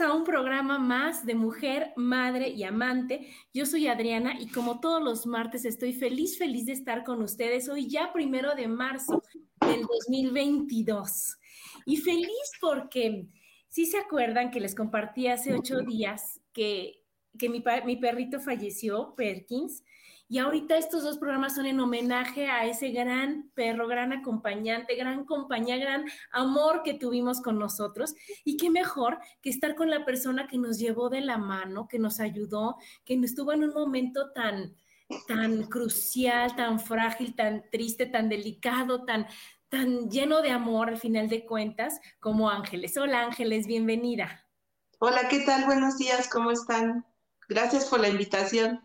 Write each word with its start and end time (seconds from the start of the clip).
A 0.00 0.14
un 0.14 0.24
programa 0.24 0.78
más 0.78 1.26
de 1.26 1.34
mujer, 1.34 1.92
madre 1.96 2.48
y 2.48 2.64
amante. 2.64 3.28
Yo 3.52 3.66
soy 3.66 3.88
Adriana 3.88 4.40
y 4.40 4.46
como 4.48 4.80
todos 4.80 5.02
los 5.02 5.26
martes 5.26 5.66
estoy 5.66 5.92
feliz, 5.92 6.38
feliz 6.38 6.64
de 6.64 6.72
estar 6.72 7.04
con 7.04 7.20
ustedes 7.20 7.68
hoy 7.68 7.88
ya 7.88 8.10
primero 8.10 8.54
de 8.54 8.68
marzo 8.68 9.22
del 9.60 9.82
2022. 9.82 11.36
Y 11.84 11.98
feliz 11.98 12.52
porque 12.58 13.26
si 13.68 13.84
se 13.84 13.98
acuerdan 13.98 14.50
que 14.50 14.60
les 14.60 14.74
compartí 14.74 15.26
hace 15.26 15.52
ocho 15.52 15.80
días 15.80 16.40
que, 16.54 17.04
que 17.38 17.50
mi, 17.50 17.62
mi 17.84 17.96
perrito 17.96 18.40
falleció, 18.40 19.14
Perkins, 19.14 19.84
y 20.32 20.38
ahorita 20.38 20.78
estos 20.78 21.02
dos 21.02 21.18
programas 21.18 21.54
son 21.54 21.66
en 21.66 21.78
homenaje 21.78 22.48
a 22.48 22.64
ese 22.64 22.88
gran 22.88 23.50
perro, 23.54 23.86
gran 23.86 24.14
acompañante, 24.14 24.94
gran 24.94 25.26
compañía, 25.26 25.76
gran 25.76 26.06
amor 26.30 26.82
que 26.82 26.94
tuvimos 26.94 27.42
con 27.42 27.58
nosotros. 27.58 28.14
Y 28.42 28.56
qué 28.56 28.70
mejor 28.70 29.18
que 29.42 29.50
estar 29.50 29.74
con 29.74 29.90
la 29.90 30.06
persona 30.06 30.46
que 30.46 30.56
nos 30.56 30.78
llevó 30.78 31.10
de 31.10 31.20
la 31.20 31.36
mano, 31.36 31.86
que 31.86 31.98
nos 31.98 32.18
ayudó, 32.18 32.78
que 33.04 33.12
estuvo 33.22 33.52
en 33.52 33.64
un 33.64 33.74
momento 33.74 34.32
tan, 34.32 34.74
tan 35.28 35.64
crucial, 35.64 36.56
tan 36.56 36.80
frágil, 36.80 37.36
tan 37.36 37.68
triste, 37.70 38.06
tan 38.06 38.30
delicado, 38.30 39.04
tan, 39.04 39.26
tan 39.68 40.08
lleno 40.08 40.40
de 40.40 40.50
amor 40.50 40.88
al 40.88 40.96
final 40.96 41.28
de 41.28 41.44
cuentas 41.44 42.00
como 42.20 42.48
Ángeles. 42.48 42.96
Hola 42.96 43.20
Ángeles, 43.20 43.66
bienvenida. 43.66 44.46
Hola, 44.98 45.28
¿qué 45.28 45.40
tal? 45.40 45.66
Buenos 45.66 45.98
días, 45.98 46.26
¿cómo 46.30 46.52
están? 46.52 47.04
Gracias 47.50 47.84
por 47.84 48.00
la 48.00 48.08
invitación. 48.08 48.80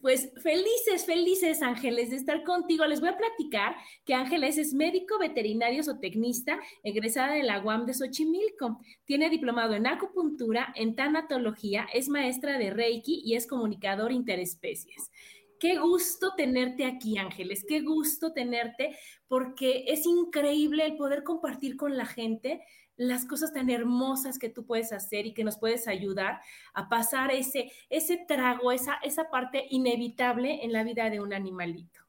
Pues 0.00 0.30
felices, 0.42 1.06
felices 1.06 1.62
Ángeles 1.62 2.10
de 2.10 2.16
estar 2.16 2.44
contigo. 2.44 2.84
Les 2.86 3.00
voy 3.00 3.08
a 3.08 3.16
platicar 3.16 3.74
que 4.04 4.14
Ángeles 4.14 4.58
es 4.58 4.74
médico 4.74 5.18
veterinario 5.18 5.82
zootecnista, 5.82 6.60
egresada 6.84 7.32
de 7.32 7.42
la 7.42 7.60
UAM 7.60 7.86
de 7.86 7.94
Xochimilco. 7.94 8.78
Tiene 9.06 9.28
diplomado 9.28 9.74
en 9.74 9.86
acupuntura, 9.86 10.72
en 10.76 10.94
tanatología, 10.94 11.88
es 11.92 12.08
maestra 12.08 12.58
de 12.58 12.70
Reiki 12.70 13.22
y 13.24 13.34
es 13.34 13.46
comunicador 13.46 14.12
interespecies. 14.12 15.10
Qué 15.58 15.78
gusto 15.78 16.34
tenerte 16.36 16.84
aquí, 16.84 17.18
Ángeles, 17.18 17.64
qué 17.66 17.80
gusto 17.80 18.32
tenerte, 18.32 18.96
porque 19.26 19.86
es 19.88 20.06
increíble 20.06 20.86
el 20.86 20.96
poder 20.96 21.24
compartir 21.24 21.76
con 21.76 21.96
la 21.96 22.06
gente 22.06 22.62
las 22.98 23.24
cosas 23.24 23.52
tan 23.52 23.70
hermosas 23.70 24.38
que 24.38 24.50
tú 24.50 24.66
puedes 24.66 24.92
hacer 24.92 25.24
y 25.24 25.32
que 25.32 25.44
nos 25.44 25.56
puedes 25.56 25.88
ayudar 25.88 26.40
a 26.74 26.88
pasar 26.88 27.32
ese, 27.32 27.72
ese 27.88 28.24
trago, 28.28 28.72
esa, 28.72 28.94
esa 29.02 29.30
parte 29.30 29.66
inevitable 29.70 30.64
en 30.64 30.72
la 30.72 30.82
vida 30.82 31.08
de 31.08 31.20
un 31.20 31.32
animalito. 31.32 32.00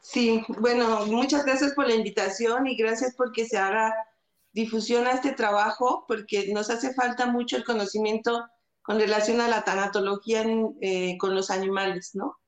Sí, 0.00 0.42
bueno, 0.58 1.06
muchas 1.06 1.44
gracias 1.44 1.74
por 1.74 1.86
la 1.86 1.94
invitación 1.94 2.66
y 2.66 2.76
gracias 2.76 3.14
porque 3.14 3.46
se 3.46 3.58
haga 3.58 3.94
difusión 4.52 5.06
a 5.06 5.12
este 5.12 5.32
trabajo, 5.32 6.04
porque 6.08 6.52
nos 6.52 6.70
hace 6.70 6.92
falta 6.94 7.26
mucho 7.26 7.56
el 7.56 7.64
conocimiento 7.64 8.46
con 8.82 8.98
relación 8.98 9.40
a 9.40 9.48
la 9.48 9.64
tanatología 9.64 10.44
eh, 10.80 11.16
con 11.18 11.34
los 11.34 11.50
animales, 11.50 12.14
¿no? 12.14 12.38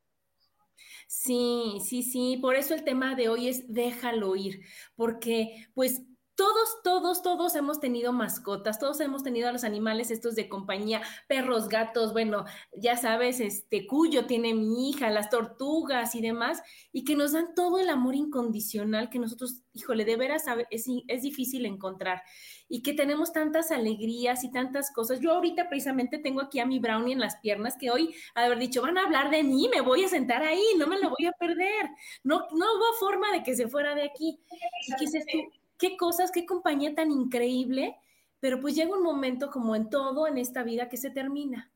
Sí, 1.07 1.79
sí, 1.85 2.03
sí, 2.03 2.39
por 2.41 2.57
eso 2.57 2.75
el 2.75 2.83
tema 2.83 3.15
de 3.15 3.29
hoy 3.29 3.49
es 3.49 3.73
déjalo 3.73 4.35
ir, 4.37 4.61
porque 4.97 5.69
pues 5.75 6.03
todos, 6.37 6.83
todos, 6.83 7.23
todos 7.23 7.55
hemos 7.55 7.81
tenido 7.81 8.13
mascotas, 8.13 8.79
todos 8.79 9.01
hemos 9.01 9.23
tenido 9.23 9.49
a 9.49 9.53
los 9.53 9.65
animales 9.65 10.11
estos 10.11 10.35
de 10.35 10.49
compañía, 10.49 11.03
perros, 11.29 11.69
gatos, 11.69 12.13
bueno, 12.13 12.45
ya 12.77 12.97
sabes, 12.97 13.41
este 13.41 13.87
Cuyo 13.87 14.27
tiene 14.27 14.55
mi 14.55 14.91
hija, 14.91 15.11
las 15.11 15.31
tortugas 15.31 16.15
y 16.15 16.21
demás, 16.21 16.63
y 16.93 17.05
que 17.05 17.17
nos 17.17 17.33
dan 17.33 17.55
todo 17.55 17.79
el 17.79 17.89
amor 17.89 18.15
incondicional 18.15 19.11
que 19.11 19.19
nosotros, 19.19 19.63
híjole, 19.73 20.05
de 20.05 20.17
veras 20.17 20.45
es, 20.71 20.87
es 21.09 21.23
difícil 21.23 21.67
encontrar 21.67 22.23
y 22.69 22.83
que 22.83 22.93
tenemos 22.93 23.33
tantas 23.33 23.71
alegrías 23.71 24.43
y 24.45 24.51
tantas 24.51 24.91
cosas. 24.93 25.21
Yo 25.21 25.33
ahorita 25.33 25.69
precisamente 25.69 26.19
tengo 26.19 26.41
aquí 26.41 26.61
a 26.61 26.67
mi 26.67 26.79
brownie 26.79 27.13
en 27.13 27.21
las 27.21 27.37
piernas 27.37 27.77
que 27.79 27.91
hoy 27.91 28.15
haber 28.35 28.59
dicho, 28.59 28.83
van 28.83 28.99
a 28.99 29.05
hablar 29.05 29.31
de 29.31 29.43
mí, 29.43 29.69
me 29.69 29.81
voy 29.81 30.05
a 30.05 30.09
sentar 30.09 30.43
ahí, 30.43 30.65
no 30.79 30.87
me 30.87 30.99
lo 30.99 31.11
voy 31.11 31.27
a 31.27 31.33
perder. 31.33 31.91
No, 32.23 32.41
no 32.53 32.67
hubo 32.75 32.99
forma 32.99 33.31
de 33.33 33.43
que 33.43 33.55
se 33.55 33.69
fuera 33.69 33.95
de 33.95 34.05
aquí. 34.05 34.41
Y 34.89 34.93
tú, 34.97 35.53
qué 35.79 35.97
cosas, 35.97 36.31
qué 36.31 36.47
compañía 36.47 36.95
tan 36.95 37.11
increíble, 37.11 37.97
pero 38.41 38.61
pues 38.61 38.75
llega 38.75 38.97
un 38.97 39.03
momento 39.03 39.51
como 39.51 39.75
en 39.75 39.89
todo 39.91 40.27
en 40.27 40.39
esta 40.39 40.63
vida 40.63 40.89
que 40.89 40.97
se 40.97 41.11
termina 41.11 41.71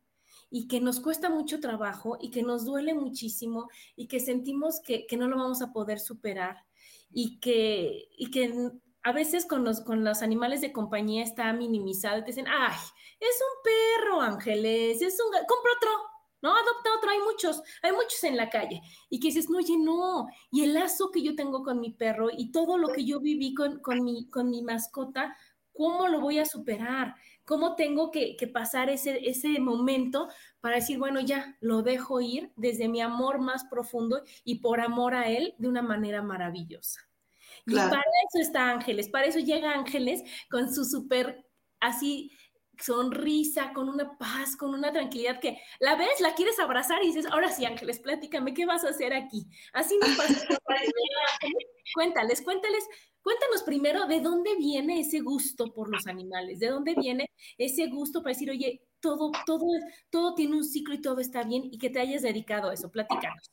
y 0.51 0.67
que 0.67 0.81
nos 0.81 1.01
cuesta 1.01 1.29
mucho 1.29 1.61
trabajo 1.61 2.19
y 2.21 2.31
que 2.31 2.43
nos 2.43 2.65
duele 2.65 2.95
muchísimo 2.95 3.69
y 3.97 4.07
que 4.07 4.21
sentimos 4.21 4.81
que, 4.81 5.07
no 5.17 5.29
lo 5.29 5.37
vamos 5.37 5.63
a 5.63 5.73
poder 5.73 6.01
superar 6.01 6.65
y 7.11 7.39
que, 7.41 8.09
y 8.17 8.31
que 8.31 8.71
a 9.03 9.13
veces 9.13 9.47
con 9.47 9.65
los, 9.65 9.81
con 9.81 10.05
los 10.05 10.23
animales 10.23 10.61
de 10.61 10.73
compañía 10.73 11.23
está 11.23 11.53
minimizado 11.53 12.21
te 12.21 12.33
dicen, 12.33 12.47
ay, 12.49 12.77
es 13.21 13.41
un 13.41 14.05
perro, 14.05 14.21
Ángeles, 14.21 15.03
es 15.03 15.19
un... 15.21 15.31
compra 15.47 15.73
otro, 15.77 15.91
no, 16.41 16.55
adopta 16.55 16.95
otro, 16.97 17.11
hay 17.11 17.19
muchos, 17.21 17.63
hay 17.83 17.93
muchos 17.93 18.23
en 18.25 18.37
la 18.37 18.49
calle. 18.49 18.81
Y 19.11 19.21
que 19.21 19.29
dices, 19.29 19.51
no, 19.51 19.59
oye, 19.59 19.77
no, 19.77 20.27
y 20.51 20.63
el 20.63 20.75
lazo 20.75 21.11
que 21.11 21.23
yo 21.23 21.35
tengo 21.35 21.63
con 21.63 21.81
mi 21.81 21.93
perro 21.93 22.29
y 22.37 22.53
todo 22.53 22.79
lo 22.79 22.89
que 22.89 23.05
yo 23.05 23.21
viví 23.21 23.55
con, 23.55 23.81
con, 23.81 24.05
mi, 24.05 24.29
con 24.31 24.51
mi 24.51 24.63
mascota, 24.63 25.37
¿cómo 25.73 26.09
lo 26.09 26.21
voy 26.21 26.39
a 26.39 26.47
superar? 26.47 27.15
¿Cómo 27.45 27.75
tengo 27.75 28.11
que, 28.11 28.37
que, 28.37 28.47
pasar 28.47 28.91
ese, 28.91 29.29
ese 29.29 29.59
momento 29.59 30.29
para 30.61 30.77
decir, 30.77 30.99
bueno, 30.99 31.21
ya, 31.21 31.57
lo 31.61 31.83
dejo 31.83 32.21
ir 32.21 32.53
desde 32.57 32.89
mi 32.89 33.01
amor 33.01 33.41
más 33.41 33.65
profundo 33.65 34.23
y 34.45 34.57
por 34.57 34.81
amor 34.81 35.15
a 35.15 35.29
él 35.29 35.55
de 35.59 35.69
una 35.69 35.83
manera 35.83 36.23
maravillosa? 36.23 37.01
Y 37.67 37.75
para 37.75 38.01
eso 38.01 38.41
está 38.41 38.71
Ángeles, 38.71 39.11
para 39.11 39.27
eso 39.27 39.41
llega 39.41 39.75
Ángeles 39.75 40.23
con 40.51 40.73
su 40.73 40.85
súper 40.85 41.45
así 41.81 42.33
sonrisa, 42.81 43.73
con 43.73 43.89
una 43.89 44.17
paz, 44.17 44.57
con 44.57 44.75
una 44.75 44.93
tranquilidad 44.93 45.41
que 45.41 45.61
la 45.81 45.97
ves, 45.97 46.21
la 46.21 46.35
quieres 46.35 46.59
abrazar 46.59 47.03
y 47.03 47.09
dices, 47.09 47.27
ahora 47.27 47.51
sí, 47.51 47.65
Ángeles, 47.65 47.99
platícame, 47.99 48.55
¿qué 48.55 48.67
vas 48.67 48.85
a 48.85 48.91
hacer 48.91 49.13
aquí? 49.13 49.47
Así 49.73 49.97
me 50.01 50.15
pasa. 50.17 50.47
cuéntales, 51.95 52.43
cuéntales, 52.43 52.85
cuéntanos 53.23 53.63
primero 53.63 54.07
de 54.07 54.21
dónde 54.21 54.57
viene 54.57 55.01
ese 55.01 55.21
gusto 55.21 55.73
por 55.73 55.91
los 55.91 56.07
animales, 56.07 56.59
de 56.61 56.69
dónde 56.69 56.95
viene 56.95 57.31
ese 57.57 57.87
gusto 57.89 58.23
para 58.23 58.35
decir, 58.35 58.51
oye, 58.51 58.83
todo, 59.01 59.31
todo, 59.47 59.67
todo 60.11 60.35
tiene 60.35 60.57
un 60.57 60.65
ciclo 60.65 60.95
y 60.95 61.01
todo 61.01 61.21
está 61.21 61.43
bien 61.45 61.65
y 61.71 61.79
que 61.79 61.91
te 61.91 62.01
hayas 62.01 62.23
dedicado 62.23 62.71
a 62.71 62.75
eso. 62.75 62.91
Platícanos. 62.91 63.51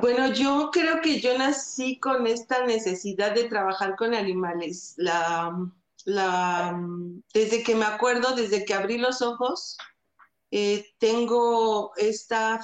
Bueno, 0.00 0.32
yo 0.32 0.70
creo 0.72 1.00
que 1.00 1.20
yo 1.20 1.38
nací 1.38 1.98
con 1.98 2.26
esta 2.26 2.66
necesidad 2.66 3.34
de 3.34 3.44
trabajar 3.44 3.96
con 3.96 4.14
animales. 4.14 4.94
La, 4.96 5.56
la, 6.06 6.80
desde 7.34 7.62
que 7.64 7.74
me 7.74 7.84
acuerdo, 7.84 8.34
desde 8.34 8.64
que 8.64 8.74
abrí 8.74 8.96
los 8.96 9.20
ojos, 9.22 9.76
eh, 10.52 10.86
tengo 10.98 11.92
esta, 11.96 12.62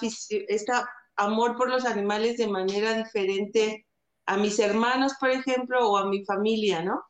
amor 1.16 1.56
por 1.56 1.68
los 1.68 1.84
animales 1.84 2.36
de 2.38 2.46
manera 2.46 2.94
diferente 2.94 3.86
a 4.26 4.36
mis 4.36 4.58
hermanos, 4.60 5.14
por 5.18 5.30
ejemplo, 5.30 5.90
o 5.90 5.96
a 5.96 6.06
mi 6.06 6.24
familia, 6.24 6.82
¿no? 6.82 7.02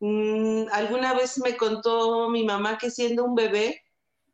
Mm, 0.00 0.66
alguna 0.72 1.14
vez 1.14 1.38
me 1.38 1.56
contó 1.56 2.28
mi 2.28 2.44
mamá 2.44 2.76
que 2.76 2.90
siendo 2.90 3.24
un 3.24 3.36
bebé 3.36 3.80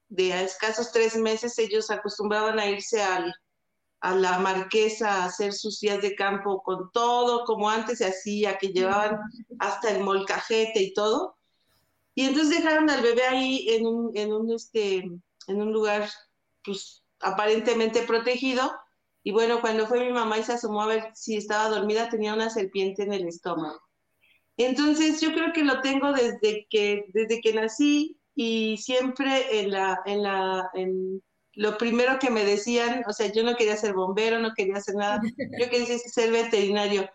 de 0.09 0.43
escasos 0.43 0.91
tres 0.91 1.17
meses, 1.17 1.59
ellos 1.59 1.91
acostumbraban 1.91 2.59
a 2.59 2.67
irse 2.67 3.03
al, 3.03 3.35
a 4.05 4.15
la 4.15 4.39
marquesa 4.39 5.25
hacer 5.25 5.55
sus 5.55 5.81
días 5.81 6.03
de 6.03 6.15
campo 6.15 6.63
con 6.63 6.91
todo 6.93 7.45
como 7.47 7.71
antes 7.71 7.99
se 7.99 8.07
hacía, 8.07 8.59
que 8.59 8.69
llevaban 8.69 9.19
hasta 9.59 9.91
el 9.91 10.05
molcajete 10.05 10.83
y 10.83 10.93
todo. 10.93 11.39
Y 12.15 12.27
entonces 12.27 12.59
dejaron 12.59 12.91
al 12.91 13.01
bebé 13.01 13.23
ahí 13.23 13.67
en 13.71 13.87
un, 13.87 14.15
en 14.15 14.31
un, 14.35 14.53
este, 14.53 14.99
en 14.99 15.63
un 15.63 15.73
lugar 15.73 16.11
pues, 16.63 17.03
aparentemente 17.21 18.03
protegido. 18.03 18.71
Y 19.23 19.33
bueno, 19.33 19.63
cuando 19.63 19.87
fue 19.87 20.05
mi 20.05 20.13
mamá 20.13 20.37
y 20.37 20.43
se 20.43 20.53
asomó 20.53 20.83
a 20.83 20.87
ver 20.87 21.11
si 21.15 21.39
estaba 21.39 21.71
dormida, 21.71 22.11
tenía 22.11 22.35
una 22.35 22.51
serpiente 22.51 23.05
en 23.05 23.15
el 23.15 23.27
estómago. 23.27 23.81
Entonces 24.59 25.19
yo 25.23 25.33
creo 25.33 25.55
que 25.55 25.65
lo 25.65 25.81
tengo 25.81 26.13
desde 26.13 26.67
que, 26.69 27.07
desde 27.15 27.41
que 27.41 27.55
nací 27.55 28.19
y 28.35 28.77
siempre 28.77 29.61
en 29.61 29.71
la, 29.71 29.99
en 30.05 30.23
la, 30.23 30.69
en 30.75 31.23
lo 31.57 31.79
primero 31.79 32.19
que 32.19 32.31
me 32.31 32.45
decían, 32.45 33.05
o 33.07 33.13
sea, 33.13 33.33
yo 33.33 33.43
no 33.43 33.57
quería 33.57 33.77
ser 33.77 33.95
bombero, 33.95 34.39
no 34.39 34.53
quería 34.55 34.77
hacer 34.77 34.95
nada, 34.95 35.21
yo 35.61 35.71
quería 35.71 35.99
ser 35.99 36.31
veterinario. 36.31 37.09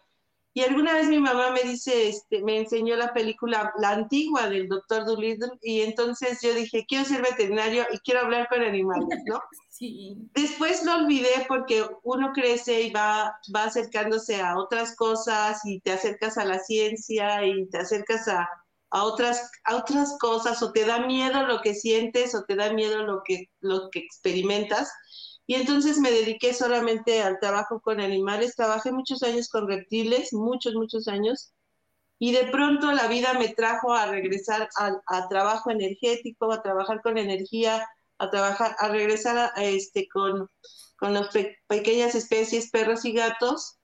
Y 0.51 0.61
alguna 0.61 0.93
vez 0.93 1.07
mi 1.07 1.19
mamá 1.19 1.51
me 1.51 1.61
dice, 1.61 2.09
este, 2.09 2.41
me 2.41 2.57
enseñó 2.57 2.95
la 2.95 3.13
película, 3.13 3.71
la 3.77 3.91
antigua 3.91 4.49
del 4.49 4.67
doctor 4.67 5.05
Dolittle, 5.05 5.51
y 5.61 5.81
entonces 5.81 6.39
yo 6.41 6.53
dije, 6.53 6.85
quiero 6.87 7.05
ser 7.05 7.21
veterinario 7.21 7.85
y 7.91 7.99
quiero 7.99 8.21
hablar 8.21 8.47
con 8.49 8.61
animales, 8.61 9.19
¿no? 9.25 9.39
Sí. 9.69 10.17
Después 10.33 10.83
lo 10.83 10.93
olvidé 10.93 11.45
porque 11.47 11.85
uno 12.03 12.33
crece 12.33 12.81
y 12.81 12.91
va, 12.91 13.39
va 13.55 13.63
acercándose 13.63 14.41
a 14.41 14.57
otras 14.57 14.93
cosas 14.97 15.61
y 15.63 15.79
te 15.79 15.93
acercas 15.93 16.37
a 16.37 16.43
la 16.43 16.59
ciencia 16.59 17.45
y 17.45 17.65
te 17.69 17.77
acercas 17.77 18.27
a, 18.27 18.49
a 18.91 19.03
otras, 19.03 19.51
a 19.65 19.75
otras 19.75 20.17
cosas 20.19 20.61
o 20.63 20.71
te 20.71 20.85
da 20.85 21.05
miedo 21.05 21.45
lo 21.45 21.61
que 21.61 21.75
sientes 21.75 22.33
o 22.35 22.43
te 22.43 22.55
da 22.55 22.73
miedo 22.73 23.03
lo 23.03 23.21
que, 23.23 23.49
lo 23.59 23.89
que 23.91 23.99
experimentas. 23.99 24.91
Y 25.45 25.55
entonces 25.55 25.97
me 25.97 26.11
dediqué 26.11 26.53
solamente 26.53 27.21
al 27.21 27.39
trabajo 27.39 27.81
con 27.81 27.99
animales. 27.99 28.55
Trabajé 28.55 28.91
muchos 28.91 29.23
años 29.23 29.49
con 29.49 29.67
reptiles, 29.67 30.31
muchos, 30.31 30.75
muchos 30.75 31.07
años. 31.07 31.53
Y 32.19 32.33
de 32.33 32.47
pronto 32.51 32.91
la 32.91 33.07
vida 33.07 33.33
me 33.33 33.49
trajo 33.49 33.93
a 33.93 34.05
regresar 34.05 34.69
a, 34.77 35.27
trabajo 35.27 35.71
energético, 35.71 36.51
a 36.51 36.61
trabajar 36.61 37.01
con 37.01 37.17
energía, 37.17 37.87
a 38.17 38.29
trabajar, 38.29 38.75
a 38.77 38.89
regresar 38.89 39.51
a, 39.55 39.63
este, 39.63 40.07
con, 40.09 40.49
con 40.97 41.13
las 41.13 41.29
pequeñas 41.67 42.13
especies, 42.13 42.69
perros 42.69 43.05
y 43.05 43.13
gatos. 43.13 43.78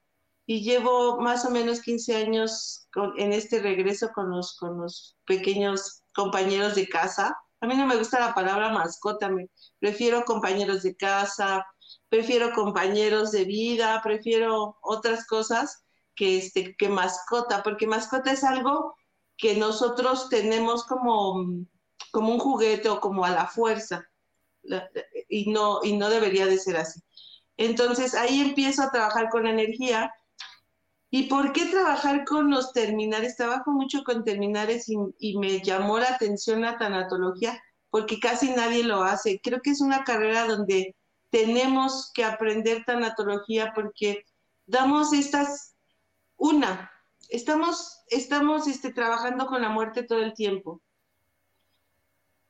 Y 0.45 0.61
llevo 0.61 1.19
más 1.19 1.45
o 1.45 1.49
menos 1.49 1.81
15 1.81 2.15
años 2.15 2.87
en 3.17 3.33
este 3.33 3.59
regreso 3.59 4.11
con 4.13 4.29
los, 4.29 4.55
con 4.57 4.79
los 4.79 5.17
pequeños 5.25 6.03
compañeros 6.13 6.75
de 6.75 6.87
casa. 6.87 7.35
A 7.61 7.67
mí 7.67 7.75
no 7.75 7.87
me 7.87 7.95
gusta 7.95 8.19
la 8.19 8.35
palabra 8.35 8.69
mascota, 8.71 9.29
me, 9.29 9.49
prefiero 9.79 10.23
compañeros 10.23 10.83
de 10.83 10.95
casa, 10.95 11.65
prefiero 12.09 12.53
compañeros 12.53 13.31
de 13.31 13.45
vida, 13.45 14.01
prefiero 14.03 14.77
otras 14.81 15.25
cosas 15.25 15.83
que, 16.15 16.37
este, 16.37 16.75
que 16.75 16.89
mascota, 16.89 17.63
porque 17.63 17.87
mascota 17.87 18.31
es 18.31 18.43
algo 18.43 18.95
que 19.37 19.55
nosotros 19.55 20.29
tenemos 20.29 20.85
como, 20.85 21.45
como 22.11 22.31
un 22.31 22.39
juguete 22.39 22.89
o 22.89 22.99
como 22.99 23.25
a 23.25 23.31
la 23.31 23.47
fuerza, 23.47 24.07
y 25.29 25.51
no, 25.51 25.81
y 25.83 25.97
no 25.97 26.09
debería 26.09 26.45
de 26.45 26.57
ser 26.57 26.77
así. 26.77 27.01
Entonces 27.57 28.15
ahí 28.15 28.41
empiezo 28.41 28.83
a 28.83 28.91
trabajar 28.91 29.29
con 29.29 29.47
energía. 29.47 30.11
¿Y 31.15 31.27
por 31.27 31.53
qué 31.53 31.67
trabajar 31.67 32.25
con 32.25 32.51
los 32.51 32.73
terminales? 32.73 33.37
Trabajo 33.37 33.71
mucho 33.71 34.03
con 34.03 34.25
terminales 34.25 34.89
y, 34.89 34.97
y 35.17 35.37
me 35.37 35.61
llamó 35.61 35.97
la 35.97 36.09
atención 36.09 36.59
la 36.59 36.77
tanatología 36.77 37.63
porque 37.89 38.19
casi 38.19 38.49
nadie 38.51 38.83
lo 38.83 39.01
hace. 39.01 39.39
Creo 39.41 39.61
que 39.61 39.69
es 39.69 39.79
una 39.79 40.03
carrera 40.03 40.45
donde 40.45 40.93
tenemos 41.29 42.11
que 42.13 42.25
aprender 42.25 42.83
tanatología 42.83 43.71
porque 43.73 44.25
damos 44.65 45.13
estas, 45.13 45.77
una, 46.35 46.91
estamos, 47.29 48.03
estamos 48.09 48.67
este, 48.67 48.91
trabajando 48.91 49.45
con 49.45 49.61
la 49.61 49.69
muerte 49.69 50.03
todo 50.03 50.19
el 50.19 50.33
tiempo. 50.33 50.81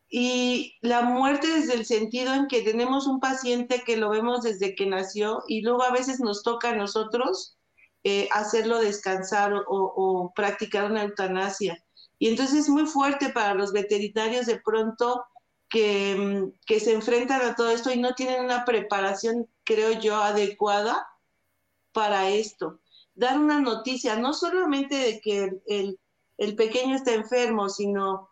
Y 0.10 0.74
la 0.82 1.04
muerte 1.04 1.46
desde 1.54 1.76
el 1.76 1.86
sentido 1.86 2.34
en 2.34 2.48
que 2.48 2.64
tenemos 2.64 3.06
un 3.06 3.20
paciente 3.20 3.84
que 3.86 3.96
lo 3.96 4.10
vemos 4.10 4.42
desde 4.42 4.74
que 4.74 4.88
nació 4.88 5.44
y 5.48 5.62
luego 5.62 5.84
a 5.84 5.92
veces 5.92 6.20
nos 6.20 6.42
toca 6.42 6.70
a 6.70 6.76
nosotros 6.76 7.55
eh, 8.06 8.30
hacerlo 8.32 8.80
descansar 8.80 9.52
o, 9.68 10.32
practicar 10.34 10.90
una 10.90 11.04
eutanasia. 11.04 11.78
Y 12.20 12.30
entonces 12.30 12.62
es 12.62 12.70
muy 12.70 12.86
fuerte 12.86 13.30
para 13.30 13.54
los 13.54 13.74
veterinarios 13.74 14.46
de 14.46 14.62
pronto 14.62 15.26
Mm, 15.74 16.52
que, 16.66 16.80
se 16.80 16.94
enfrentan 16.94 17.42
a 17.42 17.56
todo 17.56 17.70
esto 17.70 17.92
y 17.92 18.00
no 18.00 18.14
tienen 18.16 18.46
una 18.46 18.64
preparación, 18.66 19.50
creo 19.64 20.00
yo, 20.00 20.16
adecuada 20.16 21.06
para 21.92 22.30
esto. 22.30 22.80
Dar 23.16 23.40
una 23.40 23.60
noticia, 23.60 24.16
no 24.16 24.34
solamente 24.34 24.96
de 24.96 25.20
que 25.22 25.62
el, 25.68 26.00
el 26.38 26.56
pequeño 26.56 26.96
está 26.96 27.14
enfermo, 27.14 27.70
sino 27.70 28.30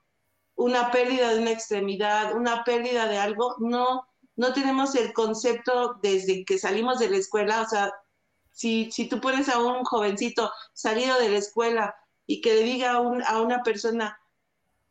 una 0.56 0.92
pérdida 0.92 1.34
de 1.34 1.42
una 1.42 1.52
extremidad, 1.52 2.36
una 2.36 2.64
pérdida 2.64 3.08
de 3.08 3.18
algo, 3.18 3.56
no, 3.60 4.08
no 4.36 4.54
tenemos 4.54 4.96
el 4.96 5.14
concepto 5.14 6.00
desde 6.02 6.46
que 6.46 6.58
salimos 6.58 7.00
de 7.00 7.10
la 7.10 7.18
escuela, 7.18 7.62
o 7.62 7.68
sea, 7.68 7.94
si, 8.54 8.92
si 8.92 9.10
tú 9.10 9.20
pones 9.20 9.50
a 9.50 9.60
un 9.60 9.84
jovencito 9.84 10.52
salido 10.74 11.20
de 11.20 11.30
la 11.30 11.38
escuela 11.38 11.96
y 12.26 12.40
que 12.40 12.54
le 12.54 12.64
diga 12.64 12.92
a, 12.92 12.98
a 12.98 13.42
una 13.42 13.64
persona, 13.64 14.18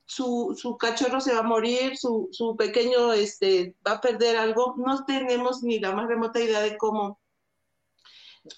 su, 0.04 0.76
cachorro 0.78 1.20
se 1.20 1.32
va 1.32 1.40
a 1.40 1.44
morir, 1.44 1.96
su, 1.96 2.54
pequeño 2.58 3.12
este, 3.12 3.76
va 3.86 3.92
a 3.92 4.00
perder 4.00 4.36
algo, 4.36 4.74
no 4.76 5.04
tenemos 5.04 5.62
ni 5.62 5.78
la 5.78 5.92
más 5.92 6.08
remota 6.08 6.40
idea 6.40 6.60
de 6.60 6.76
cómo, 6.76 7.20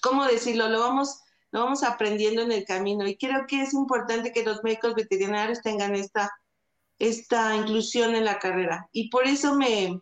cómo 0.01 0.25
decirlo, 0.25 0.67
lo 0.67 0.79
vamos, 0.81 1.21
lo 1.51 1.61
vamos 1.61 1.83
aprendiendo 1.83 2.41
en 2.41 2.51
el 2.51 2.65
camino. 2.65 3.07
Y 3.07 3.17
creo 3.17 3.45
que 3.47 3.61
es 3.61 3.73
importante 3.73 4.33
que 4.33 4.43
los 4.43 4.63
médicos 4.63 4.95
veterinarios 4.95 5.61
tengan 5.61 5.95
esta, 5.95 6.31
esta 6.99 7.55
inclusión 7.55 8.15
en 8.15 8.25
la 8.25 8.39
carrera. 8.39 8.89
Y 8.91 9.09
por 9.09 9.25
eso 9.25 9.55
me, 9.55 10.01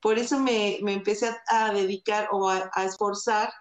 por 0.00 0.18
eso 0.18 0.38
me, 0.38 0.76
empecé 0.78 1.34
a, 1.48 1.72
dedicar 1.72 2.28
o 2.32 2.50
a, 2.50 2.70
esforzar 2.84 3.52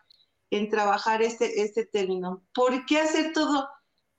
en 0.51 0.69
trabajar 0.69 1.21
este, 1.21 1.63
este 1.63 1.86
término. 1.86 2.44
¿Por 2.53 2.86
qué 2.86 3.00
hacer 3.00 3.33
todo? 3.33 3.68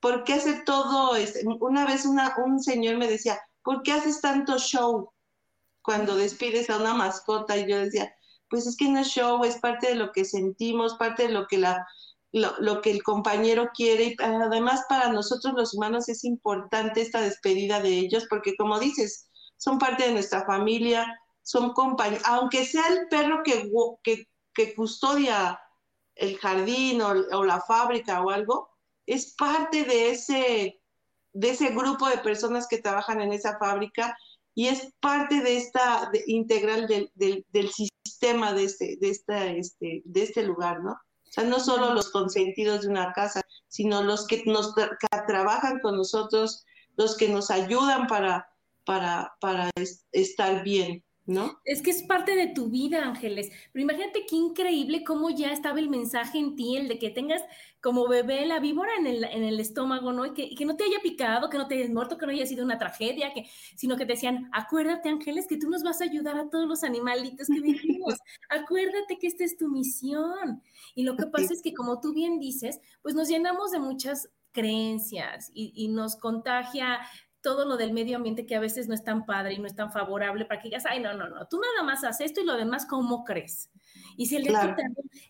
¿por 0.02 0.24
qué 0.24 0.34
hace 0.34 0.62
todo? 0.66 1.16
Una 1.60 1.86
vez 1.86 2.04
un 2.04 2.60
señor 2.60 2.96
me 2.96 3.06
decía, 3.06 3.40
¿por 3.62 3.82
qué 3.82 3.92
haces 3.92 4.20
tanto 4.20 4.58
show 4.58 5.12
cuando 5.80 6.16
despides 6.16 6.68
a 6.68 6.78
una 6.78 6.92
mascota? 6.92 7.56
Y 7.56 7.70
yo 7.70 7.78
decía, 7.78 8.12
pues 8.50 8.66
es 8.66 8.76
que 8.76 8.88
no 8.88 8.98
es 8.98 9.06
show, 9.06 9.42
es 9.44 9.58
parte 9.58 9.86
de 9.86 9.94
lo 9.94 10.10
que 10.10 10.24
sentimos, 10.24 10.96
parte 10.96 11.28
de 11.28 11.28
lo 11.28 11.46
que, 11.46 11.58
la, 11.58 11.86
lo, 12.32 12.80
que 12.82 12.90
el 12.90 13.04
compañero 13.04 13.70
quiere. 13.72 14.06
Y 14.06 14.16
además 14.20 14.84
para 14.88 15.12
nosotros 15.12 15.54
los 15.54 15.72
humanos 15.72 16.08
es 16.08 16.24
importante 16.24 17.00
esta 17.00 17.20
despedida 17.20 17.80
de 17.80 17.90
ellos, 17.90 18.26
porque 18.28 18.56
como 18.56 18.80
dices, 18.80 19.28
son 19.56 19.78
parte 19.78 20.08
de 20.08 20.14
nuestra 20.14 20.44
familia, 20.44 21.06
son 21.42 21.74
compañeros, 21.74 22.24
aunque 22.26 22.66
sea 22.66 22.88
el 22.88 23.06
perro 23.08 23.42
que, 23.44 23.70
que, 24.02 24.74
custodia 24.74 25.60
el 26.14 26.38
jardín 26.38 27.00
o 27.02 27.44
la 27.44 27.60
fábrica 27.60 28.22
o 28.22 28.30
algo, 28.30 28.70
es 29.06 29.34
parte 29.34 29.84
de 29.84 30.10
ese, 30.10 30.80
de 31.32 31.50
ese 31.50 31.70
grupo 31.70 32.08
de 32.08 32.18
personas 32.18 32.66
que 32.68 32.78
trabajan 32.78 33.20
en 33.20 33.32
esa 33.32 33.58
fábrica 33.58 34.16
y 34.54 34.68
es 34.68 34.92
parte 35.00 35.40
de 35.40 35.56
esta 35.56 36.10
integral 36.26 36.86
del, 36.86 37.10
del, 37.14 37.70
sistema 37.72 38.52
de 38.52 38.64
este, 38.64 38.98
de, 39.00 39.10
este, 39.58 40.02
de 40.04 40.22
este 40.22 40.42
lugar, 40.42 40.82
¿no? 40.82 40.92
O 40.92 41.32
sea, 41.34 41.44
no 41.44 41.60
solo 41.60 41.94
los 41.94 42.10
consentidos 42.10 42.82
de 42.82 42.88
una 42.88 43.12
casa, 43.12 43.40
sino 43.68 44.02
los 44.02 44.26
que 44.26 44.42
nos 44.44 44.74
trabajan 45.26 45.80
con 45.80 45.96
nosotros, 45.96 46.64
los 46.96 47.16
que 47.16 47.28
nos 47.28 47.50
ayudan 47.50 48.06
para, 48.06 48.46
para, 48.84 49.32
para 49.40 49.70
estar 50.12 50.62
bien. 50.62 51.02
¿No? 51.26 51.60
Es 51.64 51.82
que 51.82 51.90
es 51.90 52.02
parte 52.02 52.34
de 52.34 52.48
tu 52.48 52.68
vida, 52.68 53.04
Ángeles. 53.04 53.50
Pero 53.72 53.82
imagínate 53.84 54.26
qué 54.26 54.36
increíble 54.36 55.04
cómo 55.04 55.30
ya 55.30 55.52
estaba 55.52 55.78
el 55.78 55.88
mensaje 55.88 56.38
en 56.38 56.56
ti, 56.56 56.76
el 56.76 56.88
de 56.88 56.98
que 56.98 57.10
tengas 57.10 57.42
como 57.80 58.06
bebé 58.08 58.46
la 58.46 58.60
víbora 58.60 58.90
en 58.98 59.06
el, 59.06 59.24
en 59.24 59.42
el 59.42 59.58
estómago, 59.60 60.12
¿no? 60.12 60.26
Y 60.26 60.54
que, 60.54 60.64
no 60.64 60.76
te 60.76 60.84
haya 60.84 61.00
picado, 61.02 61.50
que 61.50 61.58
no 61.58 61.66
te 61.66 61.74
hayas 61.76 61.90
muerto, 61.90 62.16
que 62.16 62.26
no 62.26 62.32
haya 62.32 62.46
sido 62.46 62.64
una 62.64 62.78
tragedia, 62.78 63.32
que, 63.32 63.46
sino 63.76 63.96
que 63.96 64.06
te 64.06 64.12
decían, 64.12 64.48
acuérdate, 64.52 65.08
Ángeles, 65.08 65.46
que 65.48 65.58
tú 65.58 65.68
nos 65.68 65.82
vas 65.82 66.00
a 66.00 66.04
ayudar 66.04 66.36
a 66.38 66.48
todos 66.48 66.68
los 66.68 66.84
animalitos 66.84 67.48
que 67.48 67.60
vivimos. 67.60 68.14
acuérdate 68.48 69.18
que 69.18 69.26
esta 69.26 69.44
es 69.44 69.56
tu 69.56 69.68
misión. 69.68 70.62
Y 70.94 71.04
lo 71.04 71.16
que 71.16 71.26
pasa 71.26 71.52
es 71.52 71.62
que, 71.62 71.74
como 71.74 72.00
tú 72.00 72.12
bien 72.12 72.38
dices, 72.38 72.80
pues 73.02 73.14
nos 73.14 73.28
llenamos 73.28 73.72
de 73.72 73.80
muchas 73.80 74.28
creencias 74.52 75.50
y, 75.54 75.72
y 75.74 75.88
nos 75.88 76.16
contagia 76.16 77.00
todo 77.42 77.64
lo 77.64 77.76
del 77.76 77.92
medio 77.92 78.16
ambiente 78.16 78.46
que 78.46 78.54
a 78.54 78.60
veces 78.60 78.88
no 78.88 78.94
es 78.94 79.02
tan 79.02 79.26
padre 79.26 79.54
y 79.54 79.58
no 79.58 79.66
es 79.66 79.74
tan 79.74 79.92
favorable 79.92 80.44
para 80.44 80.60
que 80.60 80.68
digas, 80.68 80.84
ay, 80.86 81.00
no, 81.00 81.12
no, 81.12 81.28
no, 81.28 81.46
tú 81.48 81.60
nada 81.60 81.84
más 81.84 82.04
haces 82.04 82.26
esto 82.26 82.40
y 82.40 82.44
lo 82.44 82.56
demás, 82.56 82.86
¿cómo 82.86 83.24
crees? 83.24 83.70
Y 84.16 84.26
si 84.26 84.38
le 84.38 84.48
claro. 84.48 84.76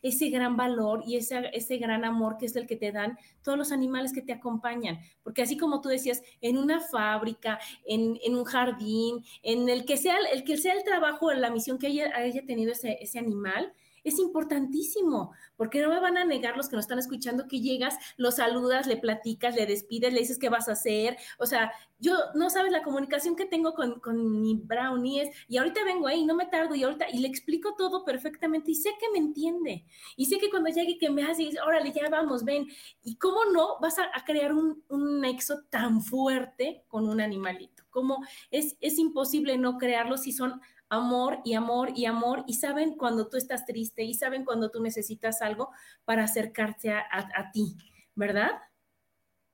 ese 0.03 0.29
gran 0.29 0.57
valor 0.57 1.03
y 1.07 1.17
ese, 1.17 1.51
ese 1.53 1.79
gran 1.79 2.05
amor 2.05 2.37
que 2.37 2.47
es 2.47 2.57
el 2.57 2.67
que 2.67 2.77
te 2.77 2.93
dan 2.93 3.19
todos 3.43 3.57
los 3.57 3.73
animales 3.73 4.13
que 4.13 4.23
te 4.23 4.33
acompañan, 4.33 5.01
porque 5.23 5.43
así 5.43 5.57
como 5.57 5.81
tú 5.81 5.89
decías, 5.89 6.23
en 6.41 6.59
una 6.59 6.81
fábrica, 6.81 7.59
en, 7.87 8.19
en 8.23 8.37
un 8.37 8.45
jardín, 8.45 9.25
en 9.43 9.69
el 9.69 9.85
que 9.85 9.97
sea 9.97 10.17
el 10.33 10.45
que 10.45 10.59
sea 10.59 10.75
el 10.75 10.85
trabajo, 10.85 11.33
la 11.33 11.51
misión 11.51 11.79
que 11.79 11.89
haya, 11.89 12.15
haya 12.15 12.45
tenido 12.45 12.73
ese, 12.73 12.99
ese 13.01 13.19
animal, 13.19 13.73
es 14.05 14.19
importantísimo, 14.19 15.33
porque 15.57 15.81
no 15.81 15.89
me 15.89 16.01
van 16.01 16.17
a 16.17 16.25
negar 16.25 16.57
los 16.57 16.69
que 16.69 16.77
nos 16.77 16.85
están 16.85 16.99
escuchando 16.99 17.47
que 17.49 17.61
llegas, 17.61 17.97
lo 18.17 18.31
saludas, 18.31 18.87
le 18.87 18.97
platicas, 18.97 19.55
le 19.55 19.67
despides, 19.67 20.13
le 20.13 20.21
dices 20.21 20.39
qué 20.39 20.49
vas 20.49 20.69
a 20.69 20.73
hacer. 20.73 21.17
O 21.39 21.47
sea, 21.47 21.73
yo 21.99 22.17
no 22.35 22.51
sabes 22.51 22.73
la 22.73 22.83
comunicación 22.83 23.37
que 23.37 23.47
tengo 23.47 23.75
con, 23.75 24.01
con 24.01 24.43
mi 24.43 24.57
brownie 24.57 25.23
es, 25.23 25.37
y 25.49 25.57
ahorita 25.57 25.85
vengo 25.85 26.09
ahí, 26.09 26.25
no 26.25 26.35
me 26.35 26.47
tardo, 26.47 26.75
y 26.75 26.83
ahorita, 26.83 27.07
y 27.13 27.19
le 27.19 27.29
explico 27.29 27.75
todo 27.77 28.05
perfectamente, 28.05 28.73
y 28.73 28.75
sé 28.75 28.91
que 28.99 29.11
me 29.13 29.19
entiende, 29.19 29.85
y 30.17 30.27
sé 30.27 30.39
que 30.39 30.51
cuando 30.51 30.71
llegue 30.71 30.99
que 30.99 31.11
me 31.11 31.23
hace, 31.23 31.49
órale, 31.65 31.93
ya 31.93 32.09
vamos, 32.11 32.45
ven, 32.45 32.67
y 33.05 33.17
cómo 33.17 33.45
no 33.53 33.79
vas 33.81 33.99
a, 33.99 34.05
a 34.15 34.25
crear 34.25 34.53
un, 34.53 34.83
un 34.89 35.21
nexo 35.21 35.63
tan 35.71 36.03
fuerte 36.03 36.85
con 36.89 37.09
un 37.09 37.21
animalito, 37.21 37.85
como 37.91 38.25
es, 38.51 38.77
es 38.81 38.99
imposible 38.99 39.57
no 39.59 39.79
crearlo 39.79 40.17
si 40.17 40.33
son 40.33 40.61
amor 40.93 41.41
y 41.43 41.55
amor 41.55 41.93
y 41.97 42.05
amor 42.05 42.45
y 42.47 42.55
saben 42.55 42.97
cuando 42.99 43.27
tú 43.29 43.39
estás 43.39 43.65
triste 43.65 44.05
y 44.05 44.13
saben 44.13 44.45
cuando 44.45 44.71
tú 44.71 44.83
necesitas 44.83 45.41
algo 45.41 45.71
para 46.05 46.25
acercarte 46.25 46.93
a, 46.93 47.51
ti, 47.51 47.75
¿verdad? 48.15 48.51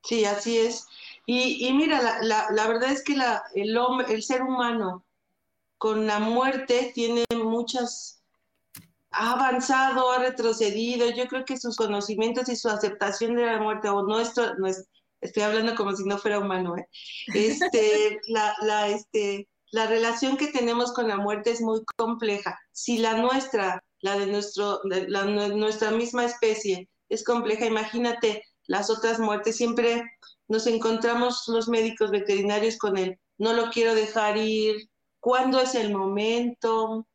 Sí, 0.02 0.25
así 0.25 0.59
es. 0.59 0.85
Y, 1.26 1.73
mira, 1.75 2.21
la, 2.23 2.66
verdad 2.66 2.90
es 2.90 3.04
que 3.04 3.14
la, 3.14 3.45
el, 3.54 3.76
hombre, 3.78 4.12
el 4.12 4.25
ser 4.25 4.42
humano 4.42 5.04
con 5.76 6.09
la 6.09 6.18
muerte 6.18 6.90
tiene 6.92 7.25
muchas, 7.37 8.21
ha 9.12 9.35
avanzado, 9.35 10.11
ha 10.11 10.18
retrocedido. 10.18 11.09
Yo 11.11 11.28
creo 11.28 11.45
que 11.45 11.57
sus 11.57 11.76
conocimientos 11.76 12.49
y 12.49 12.57
su 12.57 12.68
aceptación 12.68 13.37
de 13.37 13.47
la 13.47 13.61
muerte, 13.61 13.88
o 13.88 14.02
nuestro, 14.02 14.57
no 14.57 14.66
es, 14.66 14.88
estoy 15.21 15.45
hablando 15.45 15.76
como 15.76 15.95
si 15.95 16.02
no 16.02 16.18
fuera 16.18 16.40
humano, 16.40 16.76
¿eh? 16.76 16.88
este, 17.35 18.18
la, 18.26 18.57
la, 18.62 18.88
este, 18.88 19.47
la 19.71 19.87
relación 19.87 20.37
que 20.37 20.49
tenemos 20.49 20.93
con 20.93 21.09
la 21.09 21.17
muerte 21.17 21.51
es 21.51 21.61
muy 21.61 21.85
compleja. 21.97 22.59
Si 22.73 22.99
la 22.99 23.15
nuestra, 23.15 23.85
la 24.01 24.19
de, 24.19 24.27
nuestro, 24.27 24.81
la, 24.85 25.25
nuestra 25.25 25.91
misma 25.91 26.25
especie 26.25 26.89
es 27.09 27.25
compleja, 27.25 27.67
imagínate 27.67 28.45
las 28.67 28.91
otras 28.91 29.19
muertes. 29.19 29.57
Siempre 29.57 30.03
nos 30.49 30.67
encontramos 30.67 31.45
los 31.49 31.69
médicos 31.69 32.11
veterinarios 32.11 32.79
con 32.79 32.97
él. 32.97 33.19
No 33.37 33.53
lo 33.53 33.71
quiero 33.71 33.95
dejar 33.95 34.37
ir. 34.37 34.89
¿Cuándo 35.21 35.61
es 35.61 35.75
el 35.75 35.93
momento? 35.95 37.07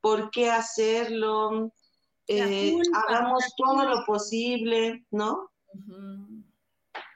¿Por 0.00 0.30
qué 0.30 0.50
hacerlo? 0.50 1.72
Eh, 2.26 2.76
hagamos 3.08 3.44
todo 3.56 3.88
lo 3.88 4.04
posible, 4.04 5.06
¿no? 5.10 5.50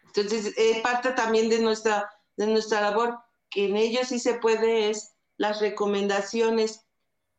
Entonces, 0.07 0.55
es 0.57 0.81
parte 0.81 1.13
también 1.13 1.49
de 1.49 1.61
nuestra, 1.61 2.11
de 2.37 2.47
nuestra 2.47 2.81
labor 2.81 3.19
que 3.51 3.67
en 3.67 3.77
ellos 3.77 4.09
sí 4.09 4.19
se 4.19 4.35
puede 4.35 4.91
es 4.91 5.15
las 5.37 5.61
recomendaciones, 5.61 6.87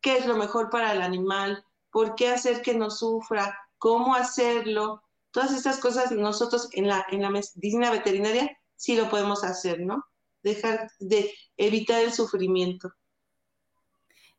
qué 0.00 0.16
es 0.16 0.26
lo 0.26 0.36
mejor 0.36 0.70
para 0.70 0.92
el 0.92 1.02
animal, 1.02 1.64
por 1.90 2.14
qué 2.14 2.28
hacer 2.28 2.62
que 2.62 2.74
no 2.74 2.90
sufra, 2.90 3.58
cómo 3.78 4.14
hacerlo. 4.14 5.02
Todas 5.30 5.52
estas 5.52 5.78
cosas 5.78 6.10
nosotros 6.12 6.68
en 6.72 6.88
la, 6.88 7.06
en 7.10 7.22
la 7.22 7.30
medicina 7.30 7.90
veterinaria 7.90 8.58
sí 8.76 8.96
lo 8.96 9.08
podemos 9.08 9.44
hacer, 9.44 9.80
¿no? 9.80 10.04
Dejar 10.42 10.90
de 10.98 11.32
evitar 11.56 12.02
el 12.02 12.12
sufrimiento. 12.12 12.92